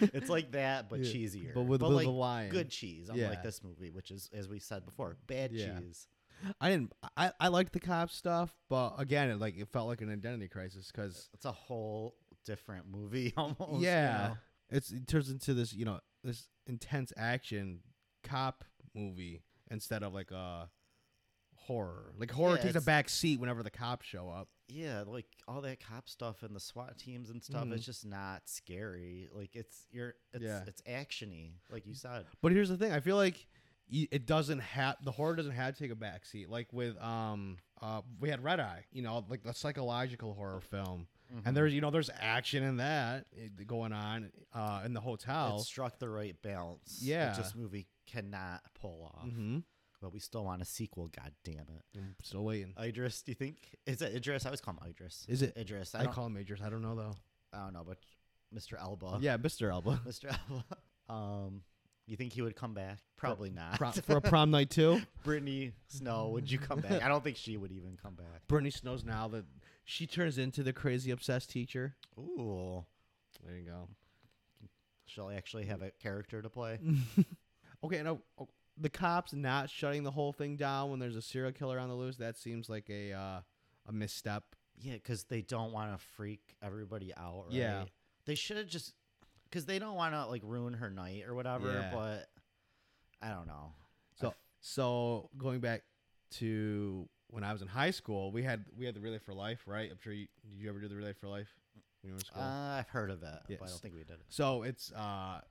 it's 0.02 0.30
like 0.30 0.52
that, 0.54 0.90
but 0.90 1.00
Yeah, 1.00 1.12
cheesier. 1.14 1.54
but 1.54 1.64
with- 1.64 1.82
with 1.82 1.92
like 1.92 2.06
the 2.06 2.12
lion. 2.12 2.50
good 2.50 2.70
cheese. 2.70 3.10
Unlike 3.10 3.32
Yeah. 3.40 3.42
this 3.42 3.62
movie, 3.64 3.90
which 3.92 4.10
is, 4.12 4.30
as 4.34 4.48
we 4.48 4.60
said 4.60 4.86
before, 4.86 5.18
bad 5.28 5.52
Yeah. 5.52 5.80
cheese. 5.80 6.08
I 6.60 6.70
didn't. 6.72 6.92
I 7.18 7.32
I 7.40 7.50
liked 7.50 7.74
the 7.74 7.80
cop 7.80 8.10
stuff, 8.10 8.52
but 8.70 8.96
again, 8.98 9.30
it 9.30 9.40
like 9.40 9.58
it 9.58 9.68
felt 9.70 9.88
like 9.88 10.02
an 10.02 10.12
identity 10.12 10.48
crisis 10.48 10.92
because 10.92 11.30
It's 11.34 11.46
a 11.46 11.52
whole 11.52 12.16
different 12.46 12.86
movie 12.90 13.32
almost. 13.38 13.60
you 13.82 13.86
yeah, 13.88 14.28
know? 14.30 14.38
It's 14.72 14.92
it 14.92 15.08
turns 15.08 15.30
into 15.30 15.54
this 15.54 15.74
you 15.74 15.86
know 15.86 16.00
this 16.24 16.48
intense 16.68 17.12
action 17.18 17.82
cop 18.24 18.64
movie 18.96 19.44
instead 19.70 20.04
of 20.04 20.14
like 20.14 20.32
a 20.32 20.70
horror. 21.56 22.14
Like 22.18 22.32
horror 22.32 22.56
Yeah, 22.58 22.64
takes 22.64 22.76
a 22.76 22.82
back 22.82 23.10
seat 23.10 23.40
whenever 23.40 23.64
the 23.64 23.70
cops 23.70 24.06
show 24.06 24.30
up. 24.30 24.48
yeah, 24.68 25.04
like 25.06 25.26
all 25.48 25.62
that 25.62 25.80
cop 25.86 26.08
stuff 26.10 26.44
and 26.44 26.56
the 26.56 26.60
SWAT 26.60 26.98
teams 26.98 27.30
and 27.30 27.44
stuff. 27.44 27.66
Mhm. 27.66 27.74
It's 27.74 27.86
just 27.86 28.06
not 28.06 28.44
scary. 28.50 29.30
Like 29.34 29.56
it's 29.56 29.86
you're 29.92 30.16
it's 30.34 30.44
Yeah. 30.44 30.64
it's 30.66 30.82
actiony, 30.84 31.54
like 31.70 31.86
you 31.86 31.94
said. 31.94 32.26
But 32.42 32.52
here's 32.54 32.70
the 32.70 32.78
thing: 32.78 32.92
I 32.92 33.00
feel 33.02 33.18
like 33.18 33.48
it 33.90 34.26
doesn't 34.26 34.60
have 34.60 34.96
the 35.04 35.12
horror 35.12 35.36
doesn't 35.36 35.52
have 35.52 35.76
to 35.76 35.80
take 35.84 35.92
a 35.92 35.96
back 35.96 36.26
seat. 36.26 36.50
Like 36.50 36.72
with 36.72 36.98
um 37.02 37.58
uh 37.82 38.02
we 38.20 38.30
had 38.30 38.44
Red 38.44 38.60
Eye, 38.62 38.86
you 38.92 39.02
know, 39.02 39.26
like 39.30 39.44
the 39.44 39.54
psychological 39.54 40.34
horror 40.34 40.62
film, 40.62 41.08
Mhm. 41.34 41.42
and 41.46 41.56
there's 41.58 41.74
you 41.74 41.82
know 41.82 41.92
there's 41.92 42.10
action 42.20 42.64
in 42.64 42.78
that 42.78 43.26
eh, 43.38 43.48
going 43.66 43.94
on 43.94 44.32
uh 44.54 44.82
in 44.86 44.94
the 44.94 45.00
hotel. 45.02 45.58
it 45.60 45.64
struck 45.64 45.98
the 46.00 46.10
right 46.10 46.36
balance. 46.42 47.00
Yeah. 47.02 47.34
this 47.38 47.56
movie 47.56 47.88
cannot 48.08 48.62
pull 48.80 49.12
off. 49.16 49.30
hmm 49.30 49.60
but 50.02 50.12
we 50.12 50.20
still 50.20 50.44
want 50.44 50.64
a 50.64 50.66
sequel. 50.66 51.08
God 51.16 51.32
damn 51.44 51.60
it, 51.70 51.84
I'm 51.96 52.16
still 52.24 52.44
waiting. 52.44 52.74
Idris. 52.82 53.22
Do 53.22 53.32
you 53.32 53.36
think 53.36 53.58
is 53.86 54.02
it 54.02 54.16
Idris? 54.16 54.46
I 54.46 54.50
always 54.50 54.60
call 54.60 54.74
him 54.74 54.90
Idris. 54.90 55.26
Is 55.30 55.44
it? 55.44 55.56
Idris? 55.56 55.94
I, 55.94 56.02
I 56.02 56.06
call 56.08 56.26
him 56.26 56.34
Majors. 56.34 56.60
I 56.62 56.70
don't 56.72 56.82
know 56.82 56.96
though. 56.96 57.16
I 57.54 57.66
don't 57.66 57.74
know, 57.74 57.84
but 57.88 57.98
Mr. 58.54 58.82
Elba. 58.82 59.20
yeah, 59.22 59.38
Mr. 59.38 59.70
Elba. 59.72 60.02
Mr. 60.08 60.36
Elba. 60.50 60.66
Um, 61.08 61.62
you 62.08 62.18
think 62.18 62.34
he 62.34 62.42
would 62.42 62.56
come 62.56 62.74
back? 62.74 62.98
Probably 63.16 63.52
not. 63.52 63.78
Prom, 63.78 63.94
for 63.94 64.18
a 64.18 64.22
prom 64.34 64.50
night 64.50 64.72
too. 64.72 65.02
Brittany 65.24 65.74
Snow, 65.88 66.30
would 66.30 66.50
you 66.52 66.58
come 66.58 66.80
back? 66.80 67.04
I 67.04 67.08
don't 67.08 67.24
think 67.24 67.38
she 67.38 67.56
would 67.56 67.72
even 67.72 67.96
come 68.02 68.16
back. 68.16 68.48
Brittany 68.48 68.72
Snow's 68.72 69.04
now 69.06 69.28
that 69.30 69.46
she 69.84 70.08
turns 70.08 70.38
into 70.38 70.64
the 70.64 70.74
crazy 70.74 71.12
obsessed 71.12 71.50
teacher. 71.50 71.96
Ooh, 72.18 72.86
There 73.46 73.58
you 73.58 73.66
go. 73.66 73.88
she'll 75.06 75.30
actually 75.30 75.66
have 75.66 75.82
a 75.82 75.92
character 76.02 76.42
to 76.42 76.50
play. 76.50 76.80
Okay, 77.84 78.04
now 78.04 78.20
oh, 78.40 78.48
the 78.78 78.90
cops 78.90 79.34
not 79.34 79.68
shutting 79.70 80.04
the 80.04 80.12
whole 80.12 80.32
thing 80.34 80.56
down 80.56 80.92
when 80.92 81.00
there's 81.00 81.16
a 81.16 81.22
serial 81.22 81.52
killer 81.52 81.80
on 81.80 81.90
the 81.90 81.96
loose. 81.96 82.18
That 82.18 82.38
seems 82.38 82.70
like 82.70 82.90
a 82.92 83.12
uh, 83.12 83.40
a 83.88 83.92
misstep. 83.92 84.44
Yeah, 84.80 84.94
because 84.94 85.24
they 85.24 85.42
don't 85.42 85.72
want 85.72 85.92
to 85.92 85.98
freak 86.16 86.56
everybody 86.62 87.12
out. 87.18 87.46
Right? 87.48 87.56
Yeah. 87.56 87.84
they 88.26 88.36
should 88.36 88.58
have 88.58 88.68
just 88.68 88.94
because 89.50 89.66
they 89.66 89.80
don't 89.80 89.96
want 89.96 90.14
to 90.14 90.28
like 90.28 90.44
ruin 90.46 90.74
her 90.76 90.92
night 90.92 91.24
or 91.28 91.34
whatever. 91.34 91.72
Yeah. 91.72 91.92
But 91.92 92.28
I 93.20 93.30
don't 93.34 93.48
know. 93.48 93.74
I 93.74 94.22
So 94.22 94.34
so 94.60 95.30
going 95.38 95.60
back 95.60 95.82
to 96.34 97.10
when 97.32 97.44
I 97.44 97.52
was 97.52 97.62
in 97.62 97.68
high 97.68 97.92
school, 97.92 98.32
we 98.32 98.44
had 98.44 98.66
we 98.78 98.86
had 98.86 98.94
the 98.94 99.00
Relay 99.00 99.18
for 99.18 99.34
Life, 99.34 99.64
right? 99.66 99.90
I'm 99.90 99.98
sure 100.00 100.14
you 100.14 100.28
did 100.50 100.62
you 100.62 100.70
ever 100.70 100.80
do 100.80 100.88
the 100.88 100.96
Relay 100.96 101.14
for 101.14 101.28
Life 101.28 101.50
when 102.02 102.10
you 102.10 102.14
were 102.14 102.20
in 102.20 102.26
school? 102.26 102.42
uh, 102.42 102.78
I've 102.80 102.90
heard 102.90 103.10
of 103.10 103.24
it, 103.24 103.40
but 103.60 103.66
I 103.66 103.68
don't 103.70 103.80
think 103.82 103.96
we 103.96 104.02
did 104.02 104.16
it. 104.20 104.26
so 104.30 104.64
it's 104.64 104.92
uh 104.92 105.42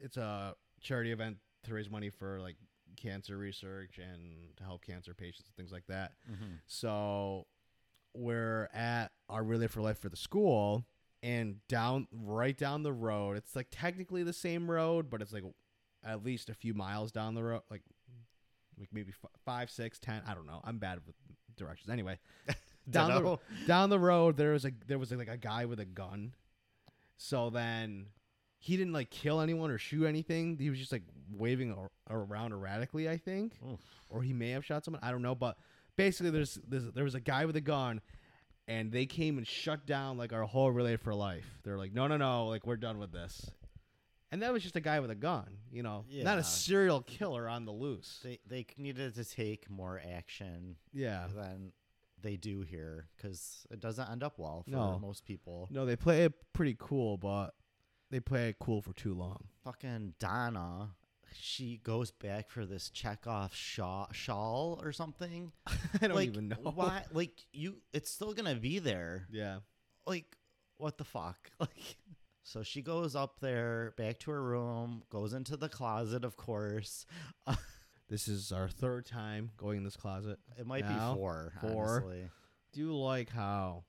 it's 0.00 0.16
a 0.16 0.54
charity 0.80 1.10
event 1.10 1.38
to 1.64 1.74
raise 1.74 1.90
money 1.90 2.10
for 2.10 2.40
like 2.40 2.56
cancer 2.96 3.36
research 3.36 3.98
and 3.98 4.56
to 4.56 4.64
help 4.64 4.84
cancer 4.84 5.14
patients 5.14 5.48
and 5.48 5.56
things 5.56 5.72
like 5.72 5.86
that. 5.88 6.12
Mm-hmm. 6.30 6.54
So 6.66 7.46
we're 8.14 8.68
at 8.74 9.08
our 9.28 9.42
Relay 9.42 9.66
for 9.66 9.80
Life 9.82 9.98
for 9.98 10.08
the 10.08 10.16
school, 10.16 10.84
and 11.22 11.56
down 11.68 12.06
right 12.12 12.56
down 12.56 12.82
the 12.82 12.92
road, 12.92 13.36
it's 13.36 13.56
like 13.56 13.68
technically 13.70 14.22
the 14.22 14.32
same 14.32 14.70
road, 14.70 15.10
but 15.10 15.22
it's 15.22 15.32
like 15.32 15.44
at 16.04 16.24
least 16.24 16.48
a 16.48 16.54
few 16.54 16.74
miles 16.74 17.10
down 17.12 17.34
the 17.34 17.42
road, 17.42 17.62
like 17.70 17.82
like 18.78 18.88
maybe 18.92 19.12
f- 19.22 19.30
five, 19.44 19.70
six, 19.70 19.98
ten. 19.98 20.22
I 20.26 20.34
don't 20.34 20.46
know. 20.46 20.60
I'm 20.64 20.78
bad 20.78 21.00
with 21.06 21.14
directions. 21.56 21.90
Anyway, 21.90 22.18
down 22.90 23.22
the 23.22 23.38
down 23.66 23.90
the 23.90 23.98
road 23.98 24.36
there 24.36 24.52
was 24.52 24.64
a 24.64 24.70
there 24.86 24.98
was 24.98 25.12
like 25.12 25.28
a 25.28 25.36
guy 25.36 25.64
with 25.64 25.80
a 25.80 25.84
gun. 25.84 26.34
So 27.16 27.50
then 27.50 28.06
he 28.58 28.76
didn't 28.76 28.92
like 28.92 29.10
kill 29.10 29.40
anyone 29.40 29.70
or 29.70 29.78
shoot 29.78 30.06
anything. 30.06 30.56
He 30.58 30.70
was 30.70 30.78
just 30.78 30.92
like 30.92 31.02
waving 31.32 31.72
ar- 31.74 31.90
around 32.10 32.52
erratically, 32.52 33.08
I 33.08 33.16
think 33.16 33.54
Oof. 33.70 33.80
or 34.10 34.22
he 34.22 34.32
may 34.32 34.50
have 34.50 34.64
shot 34.64 34.84
someone. 34.84 35.02
I 35.02 35.10
don't 35.10 35.22
know, 35.22 35.34
but 35.34 35.56
basically, 35.96 36.30
there's, 36.30 36.58
there's 36.66 36.90
there 36.92 37.04
was 37.04 37.14
a 37.14 37.20
guy 37.20 37.44
with 37.44 37.56
a 37.56 37.60
gun, 37.60 38.00
and 38.66 38.90
they 38.90 39.06
came 39.06 39.38
and 39.38 39.46
shut 39.46 39.86
down 39.86 40.16
like 40.16 40.32
our 40.32 40.42
whole 40.42 40.70
relay 40.70 40.96
for 40.96 41.14
life. 41.14 41.46
They're 41.64 41.78
like, 41.78 41.92
no, 41.92 42.06
no, 42.06 42.16
no, 42.16 42.46
like 42.46 42.66
we're 42.66 42.76
done 42.76 42.98
with 42.98 43.12
this. 43.12 43.50
And 44.30 44.42
that 44.42 44.52
was 44.52 44.62
just 44.62 44.76
a 44.76 44.80
guy 44.80 45.00
with 45.00 45.10
a 45.10 45.14
gun, 45.14 45.46
you 45.72 45.82
know, 45.82 46.04
not 46.10 46.38
a 46.38 46.44
serial 46.44 47.00
killer 47.00 47.48
on 47.48 47.64
the 47.64 47.72
loose. 47.72 48.20
They 48.22 48.38
they 48.46 48.66
needed 48.76 49.14
to 49.14 49.24
take 49.24 49.70
more 49.70 50.00
action 50.16 50.76
yeah, 50.92 51.26
than 51.34 51.72
they 52.20 52.36
do 52.36 52.60
here 52.62 53.08
because 53.16 53.66
it 53.70 53.80
doesn't 53.80 54.10
end 54.10 54.22
up 54.22 54.38
well 54.38 54.64
for 54.64 54.70
No. 54.70 54.98
most 54.98 55.24
people. 55.24 55.68
no, 55.70 55.86
they 55.86 55.96
play 55.96 56.24
it 56.24 56.34
pretty 56.52 56.76
cool, 56.78 57.16
but 57.16 57.54
they 58.10 58.20
play 58.20 58.48
it 58.50 58.56
cool 58.58 58.82
for 58.82 58.92
too 58.92 59.14
long. 59.14 59.44
Fucking 59.64 60.14
Donna, 60.18 60.90
she 61.32 61.78
goes 61.82 62.10
back 62.10 62.50
for 62.50 62.66
this 62.66 62.90
Chekhov 62.90 63.54
shawl, 63.54 64.08
shawl 64.12 64.80
or 64.82 64.92
something. 64.92 65.52
I 65.66 66.06
don't 66.08 66.14
like, 66.16 66.28
even 66.28 66.48
know 66.48 66.72
why. 66.74 67.04
Like 67.12 67.46
you, 67.52 67.76
it's 67.94 68.10
still 68.10 68.34
gonna 68.34 68.56
be 68.56 68.78
there. 68.78 69.26
Yeah, 69.30 69.60
Like 70.06 70.36
what 70.76 70.98
the 70.98 71.04
fuck? 71.04 71.50
Like. 71.60 71.96
So 72.48 72.62
she 72.62 72.80
goes 72.80 73.14
up 73.14 73.40
there, 73.40 73.92
back 73.98 74.20
to 74.20 74.30
her 74.30 74.42
room, 74.42 75.02
goes 75.10 75.34
into 75.34 75.54
the 75.54 75.68
closet, 75.68 76.24
of 76.24 76.38
course. 76.38 77.04
this 78.08 78.26
is 78.26 78.52
our 78.52 78.70
third 78.70 79.04
time 79.04 79.50
going 79.58 79.76
in 79.76 79.84
this 79.84 79.98
closet. 79.98 80.38
It 80.58 80.66
might 80.66 80.88
Now, 80.88 81.12
be 81.12 81.18
four, 81.18 81.52
four. 81.60 82.00
honestly. 82.00 82.30
Do 82.72 82.80
you 82.80 82.96
like 82.96 83.28
how 83.28 83.84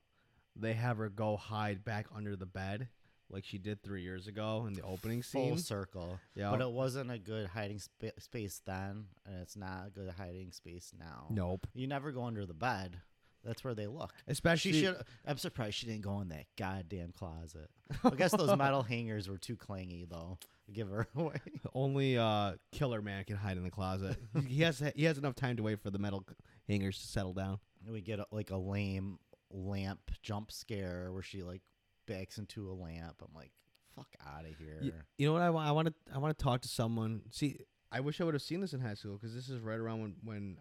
they 0.54 0.74
have 0.74 0.98
her 0.98 1.08
go 1.08 1.38
hide 1.38 1.86
back 1.86 2.08
under 2.14 2.36
the 2.36 2.44
bed 2.44 2.88
like 3.30 3.46
she 3.46 3.56
did 3.56 3.82
three 3.82 4.02
years 4.02 4.26
ago 4.26 4.66
in 4.68 4.74
the 4.74 4.82
opening 4.82 5.22
scene. 5.22 5.50
Full 5.54 5.58
circle. 5.58 6.20
Yeah. 6.34 6.50
But 6.50 6.60
it 6.60 6.70
wasn't 6.70 7.10
a 7.10 7.18
good 7.18 7.46
hiding 7.46 7.78
spa- 7.78 8.08
space 8.18 8.60
then, 8.66 9.06
and 9.24 9.40
it's 9.40 9.56
not 9.56 9.86
a 9.86 9.90
good 9.90 10.12
hiding 10.18 10.52
space 10.52 10.92
now. 10.98 11.28
Nope. 11.30 11.66
You 11.72 11.86
never 11.86 12.12
go 12.12 12.24
under 12.24 12.44
the 12.44 12.52
bed. 12.52 12.98
That's 13.44 13.64
where 13.64 13.74
they 13.74 13.86
look. 13.86 14.12
Especially 14.28 14.72
She 14.72 14.80
should. 14.82 14.96
I'm 15.26 15.38
surprised 15.38 15.76
she 15.76 15.86
didn't 15.86 16.02
go 16.02 16.20
in 16.20 16.28
that 16.28 16.44
goddamn 16.58 17.12
closet. 17.12 17.70
I 18.04 18.10
guess 18.10 18.32
those 18.32 18.54
metal 18.56 18.82
hangers 18.82 19.28
were 19.28 19.38
too 19.38 19.56
clangy, 19.56 20.08
though. 20.08 20.38
Give 20.72 20.88
her 20.88 21.06
away. 21.16 21.36
only 21.74 22.18
uh, 22.18 22.52
Killer 22.72 23.00
Man 23.02 23.24
can 23.24 23.36
hide 23.36 23.56
in 23.56 23.62
the 23.64 23.70
closet. 23.70 24.16
he 24.46 24.62
has 24.62 24.82
he 24.94 25.04
has 25.04 25.16
enough 25.18 25.34
time 25.34 25.56
to 25.56 25.62
wait 25.62 25.80
for 25.80 25.90
the 25.90 25.98
metal 25.98 26.24
hangers 26.68 26.98
to 27.00 27.06
settle 27.06 27.32
down. 27.32 27.58
And 27.84 27.92
we 27.94 28.02
get 28.02 28.18
a, 28.20 28.26
like 28.30 28.50
a 28.50 28.56
lame 28.56 29.18
lamp 29.50 30.00
jump 30.22 30.52
scare 30.52 31.10
where 31.12 31.22
she 31.22 31.42
like 31.42 31.62
backs 32.06 32.38
into 32.38 32.70
a 32.70 32.74
lamp. 32.74 33.22
I'm 33.22 33.34
like, 33.34 33.50
fuck 33.96 34.08
out 34.26 34.44
of 34.44 34.54
here. 34.58 34.78
Y- 34.82 34.90
You 35.18 35.26
know 35.26 35.32
what 35.32 35.42
I 35.42 35.50
want? 35.50 35.66
I 35.68 35.72
want 35.72 35.88
to 35.88 35.94
I 36.14 36.18
want 36.18 36.36
to 36.36 36.44
talk 36.44 36.60
to 36.60 36.68
someone. 36.68 37.22
See, 37.30 37.58
I 37.90 38.00
wish 38.00 38.20
I 38.20 38.24
would 38.24 38.34
have 38.34 38.42
seen 38.42 38.60
this 38.60 38.72
in 38.74 38.80
high 38.80 38.94
school 38.94 39.14
because 39.16 39.34
this 39.34 39.48
is 39.48 39.58
right 39.60 39.78
around 39.78 40.02
when 40.02 40.14
when 40.22 40.56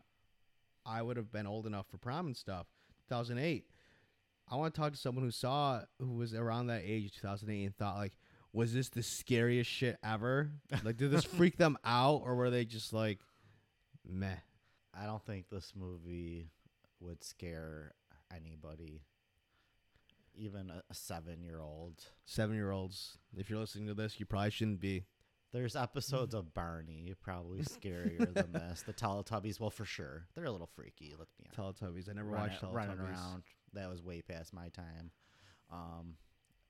I 0.90 1.02
would 1.02 1.18
have 1.18 1.32
been 1.32 1.46
old 1.46 1.68
enough 1.68 1.88
for 1.88 1.98
prom 1.98 2.28
and 2.28 2.36
stuff. 2.36 2.66
2008. 3.10 3.66
I 4.52 4.56
want 4.56 4.74
to 4.74 4.82
talk 4.82 4.92
to 4.92 4.98
someone 4.98 5.24
who 5.24 5.32
saw 5.32 5.82
who 6.00 6.14
was 6.14 6.34
around 6.34 6.68
that 6.68 6.82
age, 6.84 7.14
2008, 7.14 7.66
and 7.66 7.78
thought 7.78 7.98
like, 7.98 8.14
was 8.52 8.74
this 8.74 8.90
the 8.90 9.04
scariest 9.04 9.70
shit 9.70 9.98
ever? 10.04 10.50
Like, 10.84 10.98
did 10.98 11.12
this 11.12 11.24
freak 11.38 11.58
them 11.58 11.78
out, 11.86 12.24
or 12.26 12.36
were 12.36 12.50
they 12.50 12.66
just 12.66 12.92
like, 12.92 13.20
meh? 14.08 14.36
I 15.00 15.06
don't 15.06 15.24
think 15.24 15.50
this 15.50 15.74
movie 15.76 16.50
would 17.00 17.24
scare 17.24 17.94
anybody, 18.36 19.04
even 20.36 20.72
a, 20.72 20.82
a 20.90 20.94
seven 20.96 21.44
year 21.44 21.60
old. 21.62 22.04
Seven 22.26 22.56
year 22.56 22.72
olds, 22.72 23.20
if 23.38 23.50
you're 23.52 23.60
listening 23.60 23.88
to 23.88 23.94
this, 23.94 24.20
you 24.20 24.26
probably 24.26 24.50
shouldn't 24.50 24.82
be. 24.82 25.04
There's 25.52 25.76
episodes 25.76 26.36
of 26.36 26.54
Barney, 26.54 27.14
probably 27.22 27.62
scarier 27.62 28.32
than 28.34 28.52
this. 28.54 28.84
The 28.84 28.94
Teletubbies, 28.94 29.60
well, 29.60 29.72
for 29.72 29.86
sure. 29.86 30.26
They're 30.36 30.46
a 30.46 30.52
little 30.52 30.70
freaky, 30.76 31.16
let's 31.18 31.34
be 31.34 31.46
honest. 31.58 31.82
Teletubbies. 31.82 32.10
I 32.10 32.14
never 32.14 32.30
Running- 32.30 32.50
watched 32.52 32.62
Teletubbies. 32.64 32.74
Running 32.76 33.00
around. 33.00 33.44
That 33.74 33.90
was 33.90 34.04
way 34.04 34.22
past 34.22 34.54
my 34.54 34.70
time. 34.70 35.12
Um, 35.72 36.16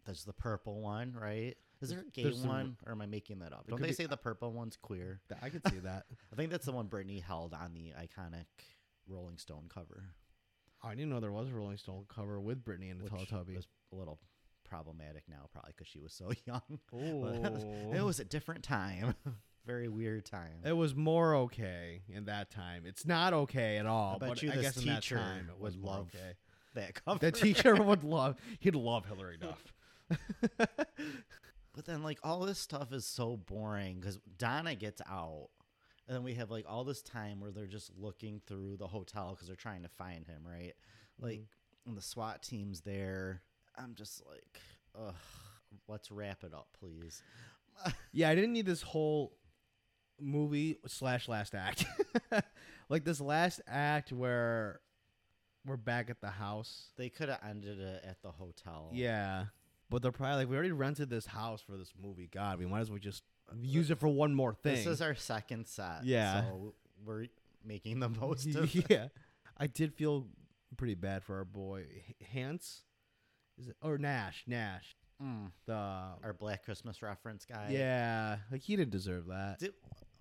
there's 0.06 0.24
the 0.24 0.34
purple 0.34 0.80
one, 0.82 1.14
right? 1.20 1.56
Is 1.82 1.90
there 1.90 2.00
a 2.00 2.12
gay 2.12 2.24
There's 2.24 2.42
the- 2.42 2.48
one, 2.48 2.78
or 2.86 2.92
am 2.94 3.02
I 3.02 3.06
making 3.06 3.40
that 3.40 3.54
up? 3.54 3.68
Don't 3.68 3.78
could 3.78 3.84
they 3.86 3.90
be- 3.90 3.94
say 3.96 4.06
the 4.06 4.18
purple 4.18 4.52
one's 4.54 4.78
queer? 4.78 5.20
Th- 5.30 5.40
I 5.44 5.50
could 5.50 5.62
see 5.70 5.80
that. 5.84 6.06
I 6.32 6.36
think 6.36 6.50
that's 6.52 6.66
the 6.66 6.72
one 6.74 6.88
Britney 6.88 7.22
held 7.22 7.54
on 7.54 7.74
the 7.74 7.94
iconic 8.02 8.46
Rolling 9.08 9.38
Stone 9.38 9.70
cover. 9.74 10.04
I 10.82 10.92
didn't 10.96 11.10
know 11.10 11.20
there 11.20 11.32
was 11.32 11.50
a 11.50 11.54
Rolling 11.54 11.78
Stone 11.78 12.06
cover 12.14 12.40
with 12.40 12.64
Britney 12.64 12.92
and 12.92 13.00
the 13.02 13.06
which 13.06 13.30
Teletubbies. 13.30 13.56
was 13.58 13.68
a 13.92 13.96
little 13.96 14.20
problematic 14.70 15.24
now, 15.28 15.48
probably 15.52 15.72
because 15.76 15.88
she 15.88 16.00
was 16.00 16.14
so 16.14 16.32
young. 16.46 16.80
Oh, 16.94 17.94
it 17.94 18.04
was, 18.04 18.20
a 18.20 18.26
different 18.26 18.64
time, 18.64 19.16
very 19.66 19.88
weird 19.88 20.26
time. 20.26 20.62
It 20.64 20.74
was 20.74 20.96
more 20.96 21.36
okay 21.36 22.04
in 22.08 22.26
that 22.26 22.50
time. 22.50 22.84
It's 22.86 23.06
not 23.06 23.34
okay 23.34 23.78
at 23.78 23.86
all. 23.86 24.16
I 24.16 24.20
bet 24.20 24.30
but 24.30 24.44
you 24.44 24.52
I 24.52 24.56
this 24.56 24.62
guess 24.64 24.78
in 24.78 24.86
that 24.86 25.02
teacher 25.02 25.18
time 25.18 25.50
it 25.50 25.60
was 25.60 25.76
would 25.76 25.86
love 25.86 26.12
okay. 26.16 26.34
that 26.76 27.04
cover. 27.06 27.20
The 27.20 27.32
teacher 27.32 27.76
would 27.84 28.04
love. 28.04 28.38
He'd 28.60 28.76
love 28.76 29.06
Hilary 29.06 29.38
Duff. 29.38 29.74
But 31.80 31.86
then, 31.86 32.04
like, 32.04 32.20
all 32.24 32.42
this 32.42 32.60
stuff 32.60 32.92
is 32.92 33.06
so 33.06 33.38
boring 33.38 34.02
because 34.02 34.20
Donna 34.38 34.76
gets 34.76 35.02
out. 35.10 35.48
And 36.08 36.18
then 36.18 36.24
we 36.24 36.34
have, 36.34 36.52
like, 36.52 36.66
all 36.68 36.84
this 36.84 37.02
time 37.02 37.40
where 37.40 37.52
they're 37.52 37.68
just 37.68 37.92
looking 37.98 38.42
through 38.46 38.76
the 38.76 38.88
hotel 38.88 39.32
because 39.32 39.48
they're 39.48 39.56
trying 39.56 39.84
to 39.84 39.88
find 39.88 40.28
him, 40.28 40.42
right? 40.46 40.74
Like, 41.22 41.40
mm-hmm. 41.40 41.90
and 41.90 41.98
the 41.98 42.02
SWAT 42.02 42.44
team's 42.44 42.82
there. 42.82 43.44
I'm 43.82 43.96
just 43.96 44.22
like, 44.28 44.60
ugh, 45.00 45.16
let's 45.88 46.12
wrap 46.12 46.44
it 46.44 46.54
up, 46.54 46.68
please. 46.80 47.24
yeah, 48.12 48.30
I 48.30 48.36
didn't 48.36 48.54
need 48.54 48.66
this 48.66 48.82
whole 48.82 49.34
movie 50.20 50.78
slash 50.88 51.28
last 51.28 51.56
act. 51.56 51.86
like 52.90 53.06
this 53.06 53.22
last 53.22 53.62
act 53.68 54.12
where 54.12 54.82
we're 55.66 55.78
back 55.78 56.10
at 56.10 56.20
the 56.22 56.30
house. 56.30 56.90
They 56.98 57.10
could 57.10 57.30
have 57.30 57.40
ended 57.48 57.80
it 57.80 58.04
at 58.06 58.22
the 58.22 58.32
hotel. 58.32 58.90
Yeah, 58.94 59.46
but 59.90 60.02
they're 60.02 60.12
probably 60.12 60.38
like, 60.38 60.50
we 60.50 60.56
already 60.56 60.72
rented 60.72 61.10
this 61.10 61.26
house 61.26 61.62
for 61.62 61.78
this 61.78 61.94
movie. 62.02 62.30
God, 62.32 62.60
we 62.60 62.66
might 62.66 62.82
as 62.82 62.90
well 62.90 63.00
just 63.00 63.24
use 63.62 63.90
it 63.92 64.00
for 64.00 64.08
one 64.08 64.34
more 64.34 64.54
thing. 64.54 64.76
This 64.76 64.86
is 64.88 65.02
our 65.02 65.16
second 65.16 65.68
set. 65.68 66.04
Yeah. 66.04 66.42
So 66.42 66.74
we're 67.06 67.28
making 67.64 68.00
the 68.00 68.10
most 68.10 68.46
of 68.56 68.76
it. 68.76 68.86
yeah, 68.90 69.08
I 69.58 69.68
did 69.68 69.94
feel 69.94 70.28
pretty 70.78 70.96
bad 70.96 71.24
for 71.24 71.38
our 71.38 71.46
boy 71.46 71.86
Hans. 72.34 72.84
Is 73.60 73.68
it 73.68 73.76
or 73.82 73.98
Nash? 73.98 74.44
Nash. 74.48 74.96
Mm. 75.22 75.52
The 75.66 75.74
Our 75.74 76.34
Black 76.40 76.64
Christmas 76.64 77.02
reference 77.02 77.46
guy. 77.46 77.68
yeah, 77.72 78.38
like 78.52 78.62
he 78.62 78.76
didn't 78.76 78.92
deserve 78.92 79.28
that. 79.28 79.58
Did, 79.60 79.74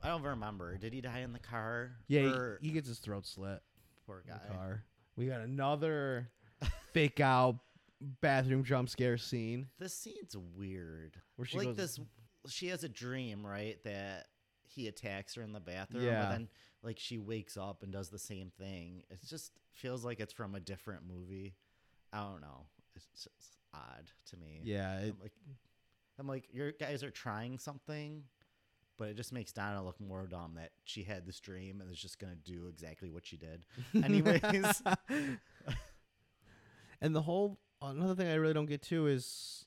I 0.02 0.08
don't 0.08 0.22
remember. 0.22 0.76
Did 0.76 0.92
he 0.92 1.00
die 1.00 1.20
in 1.20 1.32
the 1.32 1.38
car? 1.38 1.92
Yeah, 2.08 2.22
Or- 2.32 2.58
he, 2.60 2.68
he 2.68 2.74
gets 2.74 2.88
his 2.88 2.98
throat 2.98 3.26
slit 3.26 3.60
poor 4.06 4.24
guy. 4.26 4.38
the 4.48 4.54
car. 4.54 4.82
We 5.16 5.26
got 5.26 5.40
another 5.40 6.30
fake 6.92 7.20
out 7.20 7.58
bathroom 8.20 8.62
jump 8.64 8.88
scare 8.88 9.18
scene 9.18 9.66
This 9.78 9.92
scene's 9.94 10.36
weird. 10.56 11.16
where 11.36 11.46
she 11.46 11.58
like 11.58 11.66
goes. 11.68 11.76
this, 11.76 12.00
she 12.48 12.68
has 12.68 12.82
a 12.84 12.88
dream, 12.88 13.46
right? 13.46 13.76
That 13.84 14.26
he 14.66 14.88
attacks 14.88 15.34
her 15.36 15.42
in 15.42 15.52
the 15.52 15.60
bathroom. 15.60 16.04
Yeah. 16.04 16.22
But 16.22 16.30
then, 16.30 16.48
like, 16.82 16.98
she 16.98 17.18
wakes 17.18 17.56
up 17.56 17.82
and 17.82 17.92
does 17.92 18.08
the 18.10 18.18
same 18.18 18.50
thing. 18.58 19.02
It 19.10 19.18
just 19.26 19.52
feels 19.74 20.04
like 20.04 20.20
it's 20.20 20.32
from 20.32 20.54
a 20.54 20.60
different 20.60 21.02
movie. 21.08 21.54
I 22.12 22.20
don't 22.20 22.40
know. 22.40 22.66
It's 23.12 23.28
odd 23.74 24.10
to 24.30 24.36
me. 24.36 24.60
Yeah, 24.64 24.98
it, 25.00 25.14
I'm 25.14 25.20
like, 25.20 25.32
I'm 26.18 26.28
like, 26.28 26.48
your 26.52 26.72
guys 26.72 27.02
are 27.02 27.10
trying 27.10 27.58
something, 27.58 28.24
but 28.96 29.08
it 29.08 29.16
just 29.16 29.32
makes 29.32 29.52
Donna 29.52 29.84
look 29.84 30.00
more 30.00 30.26
dumb 30.26 30.54
that 30.56 30.70
she 30.84 31.02
had 31.04 31.26
this 31.26 31.40
dream 31.40 31.80
and 31.80 31.90
is 31.90 31.98
just 31.98 32.18
gonna 32.18 32.34
do 32.34 32.66
exactly 32.68 33.10
what 33.10 33.26
she 33.26 33.36
did. 33.36 33.64
Anyways, 34.04 34.42
and 37.00 37.14
the 37.14 37.22
whole 37.22 37.58
another 37.80 38.14
thing 38.14 38.28
I 38.28 38.34
really 38.34 38.54
don't 38.54 38.66
get 38.66 38.82
to 38.84 39.06
is 39.06 39.64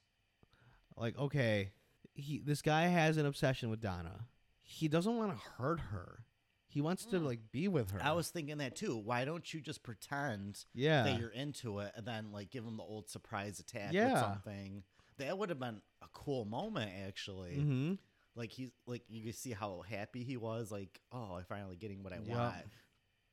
like, 0.97 1.17
okay, 1.17 1.71
he 2.13 2.39
this 2.39 2.61
guy 2.61 2.83
has 2.83 3.17
an 3.17 3.25
obsession 3.25 3.69
with 3.69 3.81
Donna. 3.81 4.27
He 4.61 4.87
doesn't 4.87 5.17
want 5.17 5.31
to 5.31 5.43
hurt 5.57 5.79
her. 5.91 6.23
He 6.71 6.79
wants 6.79 7.05
to 7.07 7.19
like 7.19 7.39
be 7.51 7.67
with 7.67 7.91
her. 7.91 7.99
I 8.01 8.13
was 8.13 8.29
thinking 8.29 8.59
that 8.59 8.77
too. 8.77 8.95
Why 8.95 9.25
don't 9.25 9.53
you 9.53 9.59
just 9.59 9.83
pretend 9.83 10.63
yeah. 10.73 11.03
that 11.03 11.19
you're 11.19 11.29
into 11.29 11.79
it 11.79 11.91
and 11.97 12.05
then 12.05 12.31
like 12.31 12.49
give 12.49 12.63
him 12.63 12.77
the 12.77 12.83
old 12.83 13.09
surprise 13.09 13.59
attack 13.59 13.87
with 13.87 13.95
Yeah. 13.95 14.21
something? 14.21 14.83
That 15.17 15.37
would 15.37 15.49
have 15.49 15.59
been 15.59 15.81
a 16.01 16.07
cool 16.13 16.45
moment, 16.45 16.91
actually. 17.05 17.57
mm-hmm. 17.57 17.93
Like 18.35 18.51
he's 18.51 18.71
like 18.87 19.03
you 19.09 19.21
can 19.25 19.33
see 19.33 19.51
how 19.51 19.83
happy 19.87 20.23
he 20.23 20.37
was. 20.37 20.71
Like, 20.71 21.01
oh, 21.11 21.35
I'm 21.37 21.43
finally 21.43 21.75
getting 21.75 22.03
what 22.03 22.13
I 22.13 22.19
want. 22.19 22.55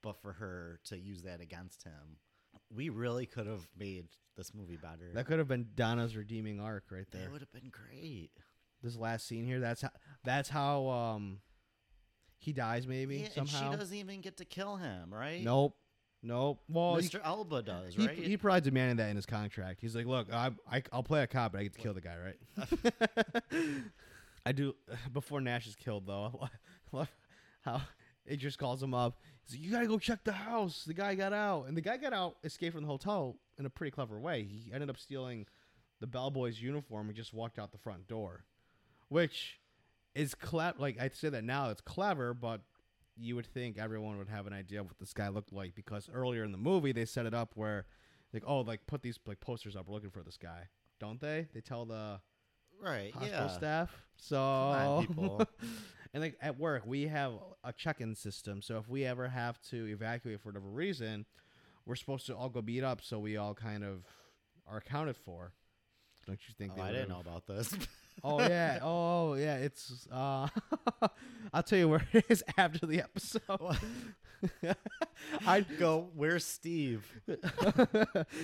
But 0.02 0.20
for 0.20 0.32
her 0.32 0.80
to 0.86 0.98
use 0.98 1.22
that 1.22 1.40
against 1.40 1.84
him, 1.84 2.18
we 2.74 2.88
really 2.88 3.26
could 3.26 3.46
have 3.46 3.68
made 3.78 4.06
this 4.36 4.52
movie 4.52 4.76
better. 4.76 5.12
That 5.14 5.26
could 5.26 5.38
have 5.38 5.46
been 5.48 5.68
Donna's 5.76 6.16
redeeming 6.16 6.60
arc 6.60 6.84
right 6.90 7.06
there. 7.12 7.22
That 7.22 7.32
would 7.32 7.40
have 7.40 7.52
been 7.52 7.70
great. 7.70 8.30
This 8.82 8.96
last 8.96 9.26
scene 9.26 9.44
here. 9.44 9.60
That's 9.60 9.82
how. 9.82 9.90
That's 10.24 10.48
how. 10.48 10.88
Um, 10.88 11.38
he 12.38 12.52
dies 12.52 12.86
maybe 12.86 13.18
Yeah, 13.18 13.28
and 13.36 13.48
somehow. 13.48 13.72
she 13.72 13.76
doesn't 13.76 13.96
even 13.96 14.20
get 14.20 14.36
to 14.38 14.44
kill 14.44 14.76
him, 14.76 15.12
right? 15.12 15.42
Nope. 15.42 15.76
Nope. 16.22 16.60
Well, 16.68 16.96
he, 16.96 17.08
Mr. 17.08 17.20
Elba 17.24 17.62
does, 17.62 17.94
he, 17.94 18.06
right? 18.06 18.16
he 18.16 18.36
probably 18.36 18.62
demanded 18.62 18.96
that 18.98 19.08
in 19.10 19.16
his 19.16 19.26
contract. 19.26 19.80
He's 19.80 19.94
like, 19.94 20.06
"Look, 20.06 20.32
I, 20.32 20.50
I 20.70 20.82
I'll 20.92 21.04
play 21.04 21.22
a 21.22 21.28
cop, 21.28 21.52
but 21.52 21.60
I 21.60 21.62
get 21.64 21.74
to 21.74 21.78
kill 21.80 21.94
the 21.94 22.00
guy, 22.00 22.16
right?" 22.18 23.38
I 24.46 24.52
do. 24.52 24.74
Before 25.12 25.40
Nash 25.40 25.66
is 25.68 25.76
killed, 25.76 26.06
though, 26.06 26.40
I 26.42 26.48
love 26.96 27.08
how 27.60 27.82
it 28.26 28.36
just 28.38 28.58
calls 28.58 28.82
him 28.82 28.94
up. 28.94 29.20
He's 29.44 29.54
like, 29.56 29.64
"You 29.64 29.70
gotta 29.70 29.86
go 29.86 29.98
check 29.98 30.24
the 30.24 30.32
house. 30.32 30.84
The 30.84 30.94
guy 30.94 31.14
got 31.14 31.32
out, 31.32 31.66
and 31.68 31.76
the 31.76 31.80
guy 31.82 31.96
got 31.96 32.12
out, 32.12 32.36
escaped 32.42 32.74
from 32.74 32.82
the 32.82 32.88
hotel 32.88 33.36
in 33.56 33.64
a 33.66 33.70
pretty 33.70 33.92
clever 33.92 34.18
way. 34.18 34.42
He 34.42 34.72
ended 34.72 34.90
up 34.90 34.98
stealing 34.98 35.46
the 36.00 36.06
bellboy's 36.08 36.60
uniform 36.60 37.08
and 37.08 37.16
just 37.16 37.32
walked 37.32 37.58
out 37.60 37.70
the 37.70 37.78
front 37.78 38.08
door, 38.08 38.44
which 39.08 39.60
is 40.18 40.34
clever. 40.34 40.78
Like 40.78 41.00
I 41.00 41.08
say 41.08 41.28
that 41.28 41.44
now, 41.44 41.70
it's 41.70 41.80
clever, 41.80 42.34
but 42.34 42.60
you 43.16 43.36
would 43.36 43.46
think 43.46 43.78
everyone 43.78 44.18
would 44.18 44.28
have 44.28 44.46
an 44.46 44.52
idea 44.52 44.80
of 44.80 44.86
what 44.86 44.98
this 44.98 45.12
guy 45.12 45.28
looked 45.28 45.52
like 45.52 45.74
because 45.74 46.08
earlier 46.12 46.44
in 46.44 46.52
the 46.52 46.58
movie 46.58 46.92
they 46.92 47.04
set 47.04 47.26
it 47.26 47.34
up 47.34 47.50
where 47.56 47.84
like 48.32 48.44
oh 48.46 48.60
like 48.60 48.86
put 48.86 49.02
these 49.02 49.18
like 49.26 49.40
posters 49.40 49.74
up 49.74 49.88
we're 49.88 49.94
looking 49.94 50.10
for 50.10 50.22
this 50.22 50.36
guy 50.36 50.68
don't 51.00 51.20
they 51.20 51.48
they 51.52 51.60
tell 51.60 51.84
the 51.84 52.20
right, 52.80 53.12
hospital 53.12 53.46
yeah. 53.46 53.48
staff 53.48 53.90
so 54.16 54.40
on, 54.40 55.06
people. 55.08 55.42
and 56.14 56.22
like 56.22 56.36
at 56.40 56.56
work 56.60 56.84
we 56.86 57.08
have 57.08 57.32
a 57.64 57.72
check-in 57.72 58.14
system 58.14 58.62
so 58.62 58.78
if 58.78 58.88
we 58.88 59.04
ever 59.04 59.26
have 59.26 59.60
to 59.62 59.86
evacuate 59.88 60.40
for 60.40 60.50
whatever 60.50 60.68
reason 60.68 61.26
we're 61.86 61.96
supposed 61.96 62.24
to 62.24 62.36
all 62.36 62.48
go 62.48 62.62
beat 62.62 62.84
up 62.84 63.00
so 63.02 63.18
we 63.18 63.36
all 63.36 63.52
kind 63.52 63.82
of 63.82 64.04
are 64.70 64.76
accounted 64.76 65.16
for 65.16 65.52
don't 66.28 66.38
you 66.46 66.54
think 66.58 66.72
Oh, 66.74 66.82
they 66.82 66.90
I 66.90 66.92
didn't 66.92 67.08
know 67.08 67.20
about 67.20 67.46
this. 67.46 67.72
Oh 68.24 68.40
yeah. 68.40 68.78
Oh 68.82 69.34
yeah. 69.34 69.56
It's 69.56 70.06
uh 70.12 70.48
I'll 71.52 71.62
tell 71.62 71.78
you 71.78 71.88
where 71.88 72.06
it 72.12 72.24
is 72.28 72.42
after 72.56 72.86
the 72.86 73.00
episode. 73.02 73.76
I'd 75.46 75.66
Go, 75.78 76.10
where's 76.14 76.44
Steve? 76.44 77.04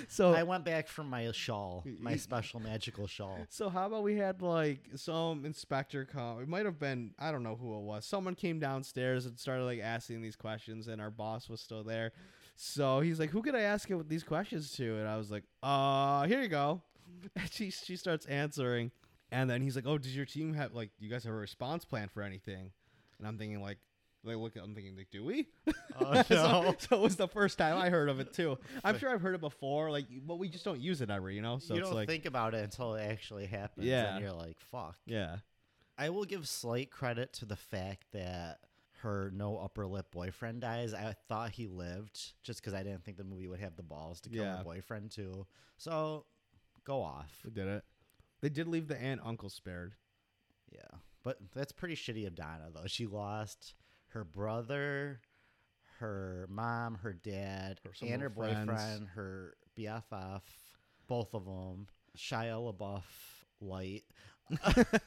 so 0.09 0.33
I 0.33 0.43
went 0.43 0.65
back 0.65 0.89
for 0.89 1.05
my 1.05 1.31
shawl, 1.33 1.85
my 2.01 2.17
special 2.17 2.59
magical 2.61 3.07
shawl. 3.07 3.39
so 3.49 3.69
how 3.69 3.87
about 3.87 4.03
we 4.03 4.17
had 4.17 4.43
like 4.43 4.81
some 4.97 5.45
inspector 5.45 6.05
come 6.05 6.41
it 6.43 6.49
might 6.49 6.65
have 6.65 6.79
been 6.81 7.13
I 7.19 7.31
don't 7.31 7.43
know 7.43 7.57
who 7.57 7.77
it 7.77 7.83
was. 7.83 8.05
Someone 8.07 8.35
came 8.35 8.59
downstairs 8.59 9.27
and 9.27 9.39
started 9.39 9.65
like 9.65 9.81
asking 9.81 10.21
these 10.23 10.37
questions 10.37 10.89
and 10.89 11.01
our 11.01 11.11
boss 11.11 11.49
was 11.49 11.61
still 11.61 11.85
there. 11.85 12.13
So 12.57 13.01
he's 13.01 13.19
like, 13.19 13.31
Who 13.31 13.43
could 13.43 13.55
I 13.55 13.61
ask 13.63 13.89
these 14.09 14.25
questions 14.25 14.73
to? 14.73 14.97
And 14.99 15.09
I 15.09 15.17
was 15.17 15.31
like, 15.31 15.45
Uh, 15.63 16.25
here 16.27 16.43
you 16.43 16.49
go. 16.49 16.83
And 17.37 17.51
she 17.53 17.71
she 17.71 17.97
starts 17.97 18.27
answering. 18.27 18.91
And 19.35 19.51
then 19.51 19.61
he's 19.63 19.75
like, 19.75 19.87
"Oh, 19.87 19.99
does 19.99 20.15
your 20.15 20.27
team 20.27 20.55
have 20.55 20.75
like, 20.75 20.91
do 20.99 21.05
you 21.05 21.11
guys 21.11 21.25
have 21.25 21.33
a 21.33 21.37
response 21.37 21.85
plan 21.85 22.09
for 22.09 22.23
anything?" 22.23 22.71
And 23.19 23.27
I'm 23.27 23.37
thinking 23.37 23.61
like, 23.61 23.79
like 24.23 24.37
look, 24.37 24.55
I'm 24.57 24.75
thinking 24.75 24.97
like, 24.97 25.11
do 25.11 25.25
we? 25.25 25.49
Oh, 26.01 26.23
so, 26.29 26.35
no. 26.35 26.75
so 26.79 26.97
it 26.97 27.03
was 27.03 27.17
the 27.17 27.27
first 27.29 27.59
time 27.59 27.77
I 27.77 27.91
heard 27.91 28.09
of 28.09 28.21
it 28.21 28.33
too. 28.33 28.59
I'm 28.85 28.99
sure 28.99 29.11
I've 29.11 29.21
heard 29.21 29.35
it 29.35 29.41
before, 29.41 29.91
like, 29.91 30.07
but 30.27 30.39
we 30.39 30.49
just 30.49 30.65
don't 30.65 30.81
use 30.81 31.01
it 31.01 31.11
ever, 31.11 31.31
you 31.31 31.43
know. 31.43 31.59
So 31.59 31.75
you 31.75 31.81
don't 31.81 31.95
like, 31.95 32.09
think 32.09 32.27
about 32.27 32.55
it 32.55 32.63
until 32.65 32.95
it 32.95 33.03
actually 33.11 33.47
happens. 33.47 33.87
Yeah. 33.87 34.15
And 34.15 34.23
you're 34.25 34.33
like, 34.33 34.57
fuck. 34.71 34.97
yeah, 35.05 35.37
I 35.99 36.11
will 36.11 36.25
give 36.25 36.47
slight 36.49 36.91
credit 36.91 37.33
to 37.35 37.45
the 37.45 37.57
fact 37.57 38.05
that 38.13 38.59
her 39.03 39.31
no 39.35 39.59
upper 39.59 39.87
lip 39.87 40.07
boyfriend 40.13 40.61
dies. 40.63 40.95
I 40.95 41.15
thought 41.29 41.51
he 41.51 41.67
lived 41.67 42.33
just 42.43 42.61
because 42.63 42.73
I 42.73 42.83
didn't 42.83 43.05
think 43.05 43.17
the 43.19 43.25
movie 43.25 43.49
would 43.49 43.61
have 43.61 43.77
the 43.77 43.83
balls 43.83 44.21
to 44.23 44.31
kill 44.31 44.45
Yeah. 44.45 44.59
her 44.59 44.65
boyfriend 44.65 45.11
too. 45.11 45.47
So 45.77 46.25
go 46.85 47.03
off. 47.03 47.31
we 47.45 47.51
did 47.51 47.67
it. 47.67 47.85
They 48.45 48.51
did 48.51 48.69
leave 48.69 48.89
the 48.89 49.01
aunt 49.01 49.23
uncle 49.25 49.49
spared. 49.49 49.95
Yeah. 50.71 50.99
But 51.23 51.39
that's 51.55 51.73
pretty 51.73 51.95
shitty 51.97 52.27
of 52.27 52.35
Donna 52.35 52.69
though. 52.75 52.87
She 52.87 53.07
lost 53.07 53.73
her 54.09 54.23
brother, 54.23 55.23
her 55.99 56.47
mom, 56.51 56.97
her 56.97 57.15
dad, 57.15 57.81
Her- 57.83 58.07
and 58.07 58.21
her 58.21 58.29
friends. 58.29 58.67
boyfriend, 58.71 59.09
her 59.15 59.55
BFF, 59.79 60.43
both 61.09 61.33
of 61.33 61.47
them. 61.47 61.87
Shia 62.19 62.71
LaBeouf 62.77 63.03
light. 63.63 64.05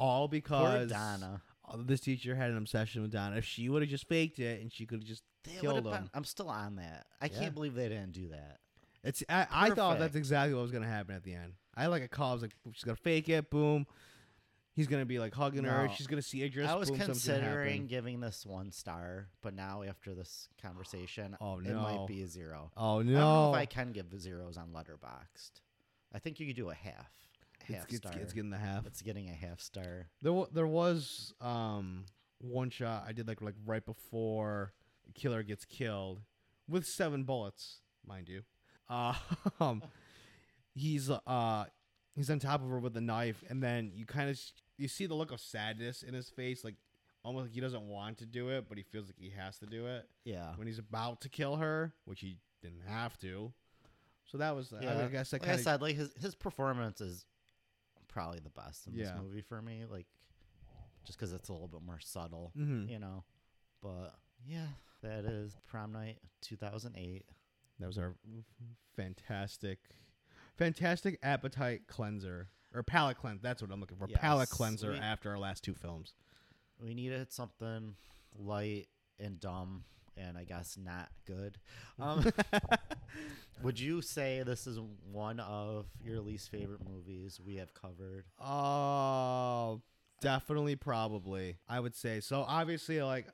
All 0.00 0.26
Poor 0.26 0.32
because 0.32 0.90
Donna. 0.90 1.42
uh, 1.68 1.76
this 1.78 2.00
teacher 2.00 2.34
had 2.34 2.50
an 2.50 2.56
obsession 2.56 3.02
with 3.02 3.12
Donna. 3.12 3.36
If 3.36 3.44
she 3.44 3.68
would 3.68 3.82
have 3.82 3.88
just 3.90 4.08
faked 4.08 4.40
it 4.40 4.60
and 4.60 4.72
she 4.72 4.84
could 4.84 4.98
have 4.98 5.06
just 5.08 5.22
They 5.44 5.52
killed 5.60 5.78
him, 5.78 5.84
been- 5.84 6.10
I'm 6.12 6.24
still 6.24 6.48
on 6.48 6.74
that. 6.76 7.06
I 7.20 7.26
Yeah. 7.26 7.38
can't 7.38 7.54
believe 7.54 7.74
they 7.76 7.88
didn't 7.88 8.12
do 8.12 8.30
that. 8.30 8.58
It's 9.04 9.22
I, 9.28 9.46
I 9.50 9.70
thought 9.70 10.00
that's 10.00 10.16
exactly 10.16 10.54
what 10.54 10.62
was 10.62 10.72
gonna 10.72 10.88
happen 10.88 11.14
at 11.14 11.22
the 11.22 11.34
end. 11.34 11.52
I 11.76 11.86
like 11.86 12.02
a 12.02 12.08
call. 12.08 12.30
I 12.30 12.32
was 12.34 12.42
like, 12.42 12.54
she's 12.72 12.84
gonna 12.84 12.96
fake 12.96 13.28
it. 13.28 13.50
Boom. 13.50 13.86
He's 14.74 14.88
gonna 14.88 15.06
be 15.06 15.18
like 15.18 15.34
hugging 15.34 15.64
her. 15.64 15.86
No. 15.86 15.92
She's 15.94 16.06
gonna 16.06 16.22
see 16.22 16.42
a 16.42 16.46
Idris. 16.46 16.68
I 16.68 16.74
was 16.74 16.90
boom, 16.90 16.98
considering 16.98 17.86
giving 17.86 18.20
this 18.20 18.44
one 18.44 18.72
star, 18.72 19.28
but 19.42 19.54
now 19.54 19.82
after 19.82 20.14
this 20.14 20.48
conversation, 20.60 21.36
Oh, 21.40 21.56
no. 21.56 21.70
it 21.70 21.74
might 21.74 22.06
be 22.08 22.22
a 22.22 22.26
zero. 22.26 22.70
Oh 22.76 22.94
I 23.00 23.02
don't 23.04 23.12
know 23.12 23.44
no! 23.44 23.54
if 23.54 23.56
I 23.60 23.66
can 23.66 23.92
give 23.92 24.06
zeros 24.20 24.56
on 24.56 24.70
Letterboxd. 24.70 25.60
I 26.12 26.18
think 26.18 26.40
you 26.40 26.46
could 26.46 26.56
do 26.56 26.70
a 26.70 26.74
half. 26.74 27.10
A 27.68 27.72
half 27.72 27.84
it's, 27.84 27.94
it's, 27.94 27.96
star. 28.08 28.12
it's 28.20 28.32
getting 28.32 28.50
the 28.50 28.58
half. 28.58 28.86
It's 28.86 29.02
getting 29.02 29.28
a 29.28 29.32
half 29.32 29.60
star. 29.60 30.08
There, 30.22 30.32
wa- 30.32 30.48
there 30.52 30.66
was 30.66 31.34
um 31.40 32.04
one 32.40 32.68
shot 32.70 33.04
I 33.06 33.12
did 33.12 33.26
like 33.28 33.40
like 33.40 33.54
right 33.64 33.84
before 33.84 34.72
killer 35.14 35.42
gets 35.42 35.64
killed 35.64 36.20
with 36.68 36.84
seven 36.86 37.22
bullets, 37.24 37.78
mind 38.06 38.28
you. 38.28 38.42
Uh, 38.88 39.14
um, 39.60 39.82
he's 40.74 41.10
uh 41.10 41.64
he's 42.14 42.30
on 42.30 42.38
top 42.38 42.62
of 42.62 42.68
her 42.68 42.78
with 42.78 42.96
a 42.96 43.00
knife, 43.00 43.42
and 43.48 43.62
then 43.62 43.92
you 43.94 44.06
kind 44.06 44.28
of 44.30 44.38
you 44.76 44.88
see 44.88 45.06
the 45.06 45.14
look 45.14 45.30
of 45.32 45.40
sadness 45.40 46.02
in 46.02 46.14
his 46.14 46.28
face, 46.30 46.64
like 46.64 46.74
almost 47.24 47.44
like 47.44 47.52
he 47.52 47.60
doesn't 47.60 47.82
want 47.88 48.18
to 48.18 48.26
do 48.26 48.50
it, 48.50 48.66
but 48.68 48.76
he 48.76 48.84
feels 48.84 49.06
like 49.06 49.16
he 49.18 49.30
has 49.30 49.58
to 49.58 49.66
do 49.66 49.86
it 49.86 50.06
Yeah. 50.24 50.52
when 50.56 50.66
he's 50.66 50.78
about 50.78 51.20
to 51.22 51.28
kill 51.30 51.56
her, 51.56 51.94
which 52.04 52.20
he 52.20 52.36
didn't 52.60 52.82
have 52.86 53.16
to. 53.20 53.52
So 54.26 54.38
that 54.38 54.54
was, 54.54 54.72
Yeah. 54.78 55.04
I 55.04 55.08
guess, 55.08 55.30
that 55.30 55.40
Like 55.42 55.50
I 55.50 55.56
said, 55.56 55.80
like 55.80 55.96
his 55.96 56.12
his 56.20 56.34
performance 56.34 57.00
is 57.00 57.24
probably 58.08 58.40
the 58.40 58.50
best 58.50 58.86
in 58.86 58.94
Yeah. 58.94 59.04
this 59.12 59.22
movie 59.22 59.40
for 59.42 59.62
me. 59.62 59.84
Like 59.86 60.06
just 61.04 61.18
because 61.18 61.32
it's 61.32 61.48
a 61.48 61.52
little 61.52 61.68
bit 61.68 61.82
more 61.82 62.00
subtle, 62.00 62.52
Mhm. 62.56 62.88
you 62.90 62.98
know. 62.98 63.24
But 63.80 64.18
yeah, 64.46 64.68
that 65.02 65.24
is 65.24 65.56
prom 65.66 65.92
night 65.92 66.18
2008. 66.40 67.26
That 67.78 67.86
was 67.86 67.98
our 67.98 68.14
fantastic, 68.96 69.78
fantastic 70.56 71.18
appetite 71.22 71.82
cleanser 71.86 72.48
or 72.74 72.82
palate 72.82 73.16
cleanse. 73.18 73.40
That's 73.42 73.62
what 73.62 73.70
I'm 73.70 73.80
looking 73.80 73.96
for. 73.96 74.06
Palate 74.08 74.50
cleanser 74.50 74.92
we- 74.92 74.98
after 74.98 75.30
our 75.30 75.38
last 75.38 75.64
two 75.64 75.74
films. 75.74 76.14
We 76.80 76.94
needed 76.94 77.32
something 77.32 77.94
light 78.36 78.88
and 79.20 79.38
dumb, 79.38 79.84
and 80.16 80.36
I 80.36 80.44
guess 80.44 80.76
not 80.76 81.08
good. 81.24 81.56
Um, 82.00 82.26
would 83.62 83.78
you 83.78 84.02
say 84.02 84.42
this 84.44 84.66
is 84.66 84.80
one 85.10 85.38
of 85.40 85.86
your 86.02 86.20
least 86.20 86.50
favorite 86.50 86.80
movies 86.86 87.40
we 87.44 87.56
have 87.56 87.72
covered? 87.74 88.24
Oh, 88.40 89.80
Definitely, 90.20 90.76
probably. 90.76 91.58
I 91.68 91.80
would 91.80 91.94
say 91.94 92.20
so. 92.20 92.44
Obviously, 92.48 93.02
like 93.02 93.26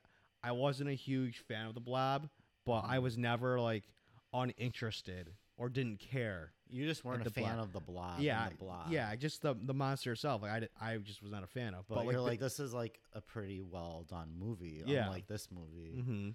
I 0.43 0.53
wasn't 0.53 0.91
a 0.91 0.95
huge 0.95 1.39
fan 1.39 1.66
of 1.66 1.75
the 1.75 1.81
Blob, 1.81 2.29
but 2.66 2.81
I 2.81 2.99
was 2.99 3.16
never 3.16 3.61
like 3.61 3.85
uninterested 4.33 5.31
or 5.57 5.68
didn't 5.68 6.01
care. 6.01 6.53
You 6.73 6.87
just 6.87 7.05
weren't 7.05 7.25
the 7.25 7.31
a 7.31 7.33
fan 7.33 7.55
Blob. 7.57 7.66
of 7.66 7.73
the 7.73 7.81
blob. 7.81 8.21
yeah, 8.21 8.49
the 8.49 8.55
blob. 8.57 8.87
yeah, 8.91 9.14
just 9.16 9.43
the 9.43 9.55
the 9.61 9.75
monster 9.75 10.12
itself. 10.12 10.43
Like 10.43 10.51
I, 10.53 10.61
di- 10.61 10.68
I 10.81 10.97
just 10.99 11.23
was 11.23 11.31
not 11.33 11.43
a 11.43 11.47
fan 11.47 11.75
of. 11.75 11.87
But, 11.89 11.97
But, 11.97 12.05
you're 12.07 12.21
like, 12.21 12.31
like, 12.33 12.41
this 12.41 12.61
is 12.61 12.73
like 12.73 13.01
a 13.12 13.21
pretty 13.21 13.61
well 13.61 14.05
done 14.09 14.33
movie. 14.39 14.83
Yeah. 14.87 15.05
Unlike 15.07 15.27
this 15.27 15.49
movie. 15.51 16.01
hmm 16.03 16.29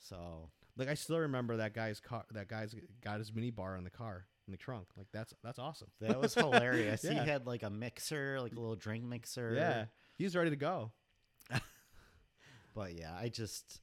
So 0.00 0.50
like 0.76 0.88
I 0.88 0.94
still 0.94 1.18
remember 1.18 1.56
that 1.58 1.74
guy's 1.74 2.00
car. 2.00 2.24
That 2.32 2.48
guy's 2.48 2.74
got 3.02 3.18
his 3.18 3.32
mini 3.34 3.50
bar 3.50 3.76
in 3.76 3.84
the 3.84 3.90
car 3.90 4.26
in 4.46 4.52
the 4.52 4.56
trunk. 4.58 4.86
Like 4.96 5.08
that's 5.12 5.34
that's 5.42 5.58
awesome. 5.58 5.88
that 6.00 6.20
was 6.20 6.34
hilarious. 6.34 7.02
He 7.08 7.14
had 7.14 7.46
like 7.46 7.62
a 7.62 7.70
mixer, 7.70 8.40
like 8.40 8.52
a 8.52 8.60
little 8.60 8.76
drink 8.76 9.04
mixer. 9.04 9.54
Yeah, 9.54 9.84
he's 10.16 10.34
ready 10.36 10.50
to 10.50 10.56
go. 10.56 10.92
But 12.74 12.94
yeah, 12.98 13.12
I 13.14 13.28
just 13.28 13.80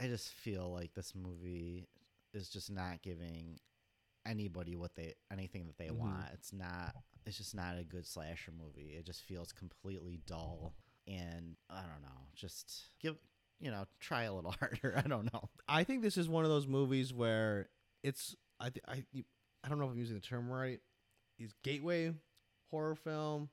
I 0.00 0.06
just 0.06 0.30
feel 0.32 0.72
like 0.72 0.94
this 0.94 1.12
movie 1.14 1.88
is 2.32 2.48
just 2.48 2.70
not 2.70 3.02
giving 3.02 3.58
anybody 4.28 4.76
what 4.76 4.94
they 4.94 5.14
anything 5.32 5.66
that 5.66 5.78
they 5.78 5.88
Mhm. 5.88 5.96
want. 5.98 6.26
It's 6.34 6.52
not 6.52 6.94
it's 7.26 7.36
just 7.36 7.54
not 7.54 7.76
a 7.78 7.84
good 7.84 8.06
slasher 8.06 8.52
movie. 8.52 8.94
It 8.96 9.04
just 9.06 9.22
feels 9.22 9.52
completely 9.52 10.20
dull 10.26 10.74
and 11.06 11.56
I 11.70 11.82
don't 11.82 12.02
know. 12.02 12.28
Just 12.34 12.90
give 13.00 13.16
you 13.60 13.70
know, 13.72 13.86
try 14.00 14.22
a 14.24 14.32
little 14.32 14.52
harder. 14.60 14.94
I 15.04 15.08
don't 15.08 15.32
know. 15.32 15.48
I 15.66 15.82
think 15.84 16.02
this 16.02 16.16
is 16.16 16.28
one 16.28 16.44
of 16.44 16.50
those 16.50 16.66
movies 16.66 17.12
where 17.12 17.68
it's 18.02 18.36
I 18.60 18.70
th- 18.70 18.84
I 18.86 19.04
I 19.64 19.68
don't 19.68 19.78
know 19.78 19.86
if 19.86 19.90
I'm 19.92 19.98
using 19.98 20.14
the 20.14 20.20
term 20.20 20.48
right. 20.50 20.80
Is 21.38 21.52
gateway 21.62 22.14
horror 22.70 22.94
film? 22.96 23.48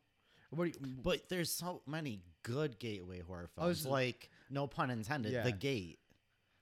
You, 0.56 0.72
But 1.04 1.28
there's 1.30 1.52
so 1.52 1.82
many 1.86 2.22
good 2.44 2.80
gateway 2.80 3.20
horror 3.22 3.50
Oh, 3.58 3.64
films. 3.66 3.86
like 3.86 4.30
no 4.50 4.68
pun 4.68 4.90
intended, 4.92 5.34
Yeah. 5.34 5.44
The 5.44 5.52
Gate. 5.52 6.00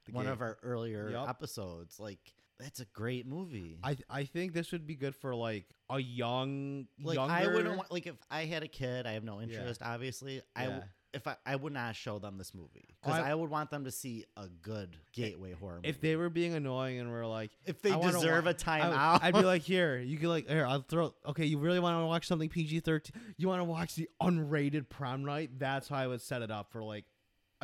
The 0.06 0.12
one 0.12 0.24
Gate. 0.24 0.32
of 0.32 0.40
our 0.40 0.58
earlier 0.62 1.10
Yup. 1.10 1.28
episodes. 1.28 2.00
Like 2.00 2.34
that's 2.58 2.80
a 2.80 2.86
great 2.86 3.26
movie. 3.26 3.78
I 3.82 3.96
I 4.08 4.24
think 4.24 4.52
this 4.52 4.72
would 4.72 4.86
be 4.86 4.94
good 4.94 5.14
for 5.14 5.34
like 5.34 5.66
a 5.90 5.98
young 6.00 6.86
like 7.02 7.16
younger. 7.16 7.32
I 7.34 7.46
wouldn't 7.46 7.76
want 7.76 7.92
like 7.92 8.06
if 8.06 8.16
I 8.30 8.44
had 8.44 8.62
a 8.62 8.68
kid, 8.68 9.06
I 9.06 9.12
have 9.12 9.24
no 9.24 9.40
interest. 9.40 9.82
Obviously, 9.82 10.40
I 10.56 10.66
Yeah. 10.68 10.80
if 11.12 11.26
I, 11.28 11.36
I 11.46 11.56
would 11.56 11.72
not 11.72 11.94
show 11.94 12.18
them 12.18 12.38
this 12.38 12.54
movie 12.54 12.88
because 13.02 13.20
I- 13.20 13.30
I, 13.30 13.34
would 13.34 13.50
want 13.50 13.70
them 13.70 13.84
to 13.84 13.90
see 13.92 14.24
a 14.36 14.48
good 14.48 14.96
gateway 15.12 15.52
horror 15.52 15.76
movie. 15.76 15.88
if 15.88 16.00
they 16.00 16.16
were 16.16 16.28
being 16.30 16.54
annoying 16.54 16.98
and 16.98 17.08
were 17.10 17.24
like, 17.26 17.52
if 17.66 17.80
they 17.82 17.92
I 17.92 18.00
deserve 18.00 18.44
wa- 18.46 18.50
a 18.50 18.54
time 18.54 18.92
I, 18.92 18.96
out, 18.96 19.22
I'd 19.22 19.34
be 19.34 19.42
like, 19.42 19.62
here, 19.74 19.98
you 19.98 20.16
can 20.18 20.28
like, 20.28 20.48
here, 20.48 20.66
I'll 20.66 20.82
throw. 20.82 21.14
Okay, 21.26 21.44
you 21.44 21.58
really 21.58 21.78
want 21.80 22.00
to 22.00 22.06
watch 22.06 22.26
something 22.26 22.48
PG 22.48 22.80
thirteen? 22.80 23.20
You 23.36 23.46
want 23.48 23.60
to 23.60 23.64
watch 23.64 23.94
the 23.94 24.08
unrated 24.22 24.88
prom 24.88 25.24
night? 25.24 25.50
That's 25.58 25.88
how 25.88 25.96
I 25.96 26.06
would 26.08 26.20
set 26.22 26.42
it 26.42 26.50
up 26.50 26.72
for 26.72 26.82
like 26.82 27.04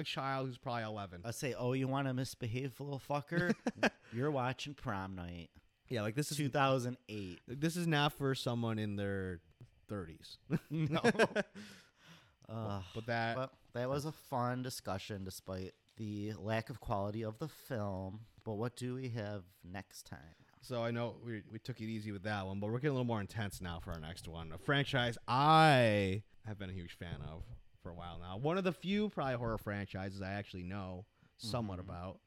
a 0.01 0.05
child 0.05 0.48
who's 0.48 0.59
probably 0.59 0.82
eleven. 0.82 1.20
I 1.24 1.30
say, 1.30 1.55
oh, 1.57 1.72
you 1.72 1.86
want 1.88 2.09
to 2.09 2.14
misbehave, 2.14 2.78
little 2.80 3.01
fucker? 3.09 3.55
You're 4.12 4.30
watching 4.30 4.74
Prom 4.74 5.14
Night, 5.14 5.51
yeah, 5.90 6.03
like 6.03 6.14
this 6.14 6.30
is 6.30 6.36
2008. 6.36 7.40
this 7.48 7.76
is 7.76 7.86
not 7.86 8.12
for 8.12 8.34
someone 8.34 8.78
in 8.78 8.96
their 8.96 9.40
thirties. 9.88 10.38
no, 10.70 11.01
uh, 12.48 12.80
but 12.94 13.07
that 13.07 13.36
but 13.36 13.53
that 13.74 13.88
was 13.88 14.05
a 14.05 14.12
fun 14.12 14.62
discussion, 14.62 15.24
despite 15.24 15.72
the 15.96 16.32
lack 16.38 16.70
of 16.70 16.80
quality 16.80 17.22
of 17.22 17.38
the 17.38 17.48
film. 17.48 18.20
But 18.44 18.55
what 18.55 18.76
do 18.76 18.94
we 18.94 19.09
have 19.11 19.42
next 19.64 20.07
time? 20.07 20.18
So 20.62 20.82
I 20.82 20.92
know 20.92 21.16
we, 21.24 21.42
we 21.51 21.59
took 21.59 21.80
it 21.80 21.86
easy 21.86 22.12
with 22.12 22.22
that 22.22 22.46
one, 22.46 22.61
but 22.61 22.70
we're 22.70 22.78
getting 22.78 22.90
a 22.90 22.92
little 22.92 23.05
more 23.05 23.20
intense 23.20 23.61
now 23.61 23.80
for 23.82 23.92
our 23.92 24.01
next 24.01 24.28
one. 24.28 24.53
A 24.53 24.59
franchise 24.59 25.18
I 25.26 26.22
have 26.46 26.59
been 26.59 26.70
a 26.70 26.74
huge 26.74 26.96
fan 26.96 27.16
of 27.28 27.42
for 27.83 27.91
a 27.91 27.95
while 27.95 28.18
now. 28.20 28.37
One 28.37 28.59
of 28.59 28.64
the 28.64 28.72
few 28.72 29.09
probably 29.09 29.35
horror 29.35 29.59
franchises 29.59 30.20
I 30.22 30.33
actually 30.33 30.62
know 30.64 31.07
somewhat 31.39 31.78
Mhm. 31.78 31.83
about. 31.83 32.20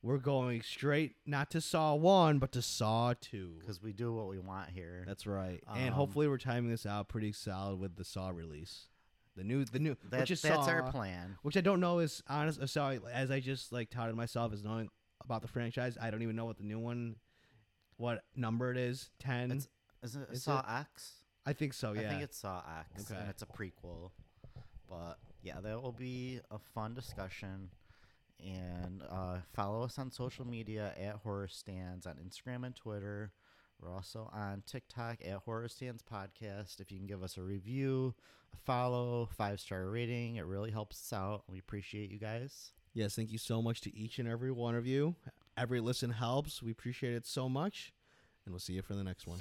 We're 0.00 0.18
going 0.18 0.62
straight 0.62 1.16
not 1.26 1.50
to 1.52 1.60
Saw 1.60 1.94
1, 1.94 2.38
but 2.40 2.50
to 2.52 2.62
Saw 2.62 3.14
2. 3.20 3.58
Because 3.60 3.80
we 3.80 3.92
do 3.92 4.12
what 4.12 4.26
we 4.28 4.38
want 4.38 4.70
here. 4.70 5.04
That's 5.06 5.26
right. 5.26 5.62
and 5.68 5.88
Um, 5.90 5.94
hopefully 5.94 6.26
we're 6.26 6.38
timing 6.38 6.70
this 6.70 6.86
out 6.86 7.08
pretty 7.08 7.32
solid 7.32 7.78
with 7.78 7.96
the 7.96 8.04
Saw 8.04 8.30
release. 8.30 8.88
The 9.34 9.44
new 9.44 9.64
the 9.64 9.78
new 9.78 9.94
That- 10.10 10.26
that's 10.28 10.40
Saw, 10.40 10.66
our 10.68 10.90
plan. 10.90 11.38
which 11.42 11.56
I 11.56 11.60
don't 11.62 11.80
know 11.80 12.00
is 12.00 12.22
honest. 12.26 12.60
uh, 12.60 12.66
Sorry, 12.66 13.00
as 13.12 13.30
I 13.30 13.40
just 13.40 13.72
like 13.72 13.88
touted 13.90 14.14
myself 14.16 14.52
as 14.52 14.62
knowing 14.64 14.90
about 15.20 15.40
the 15.40 15.48
franchise, 15.48 15.96
I 15.98 16.10
don't 16.10 16.20
even 16.22 16.36
know 16.36 16.44
what 16.44 16.58
the 16.58 16.64
new 16.64 16.78
one, 16.80 17.18
what 17.96 18.24
number 18.34 18.70
it 18.70 18.76
is. 18.76 19.10
Ten. 19.18 19.52
It's- 19.52 19.68
Is 20.02 20.16
it 20.16 20.28
Is 20.30 20.42
Saw 20.42 20.62
X? 20.68 21.24
I 21.46 21.52
think 21.52 21.72
so. 21.74 21.92
Yeah. 21.92 22.00
I 22.02 22.04
think 22.10 22.22
it's 22.22 22.36
Saw 22.38 22.62
X, 22.80 23.10
Okay. 23.10 23.20
and 23.20 23.30
it's 23.30 23.42
a 23.42 23.46
prequel. 23.46 24.10
But 24.92 25.18
yeah, 25.42 25.60
that 25.62 25.82
will 25.82 25.92
be 25.92 26.40
a 26.50 26.58
fun 26.74 26.92
discussion. 26.94 27.70
And 28.44 29.02
uh, 29.08 29.38
follow 29.54 29.82
us 29.82 29.98
on 29.98 30.10
social 30.10 30.46
media 30.46 30.92
at 31.00 31.16
Horror 31.16 31.48
Stans 31.48 32.06
on 32.06 32.16
Instagram 32.16 32.66
and 32.66 32.74
Twitter. 32.76 33.32
We're 33.80 33.92
also 33.92 34.28
on 34.32 34.62
TikTok 34.66 35.18
at 35.24 35.38
Horror 35.38 35.68
Stans 35.68 36.02
Podcast. 36.02 36.80
If 36.80 36.92
you 36.92 36.98
can 36.98 37.06
give 37.06 37.22
us 37.22 37.36
a 37.36 37.42
review, 37.42 38.14
a 38.52 38.56
follow, 38.66 39.28
five 39.36 39.60
star 39.60 39.88
rating, 39.88 40.36
it 40.36 40.44
really 40.44 40.70
helps 40.70 40.96
us 41.00 41.16
out. 41.16 41.44
We 41.48 41.58
appreciate 41.58 42.10
you 42.10 42.18
guys. 42.18 42.72
yes. 42.94 43.14
Thank 43.16 43.30
you 43.32 43.38
so 43.38 43.62
much 43.62 43.80
to 43.82 43.96
each 43.96 44.18
and 44.18 44.28
every 44.28 44.52
one 44.52 44.74
of 44.74 44.86
you. 44.86 45.14
Every 45.56 45.80
listen 45.80 46.10
helps. 46.10 46.62
We 46.62 46.70
appreciate 46.70 47.14
it 47.14 47.26
so 47.26 47.48
much, 47.48 47.92
and 48.44 48.52
we'll 48.52 48.60
see 48.60 48.74
you 48.74 48.82
for 48.82 48.94
the 48.94 49.04
next 49.04 49.26
one. 49.26 49.40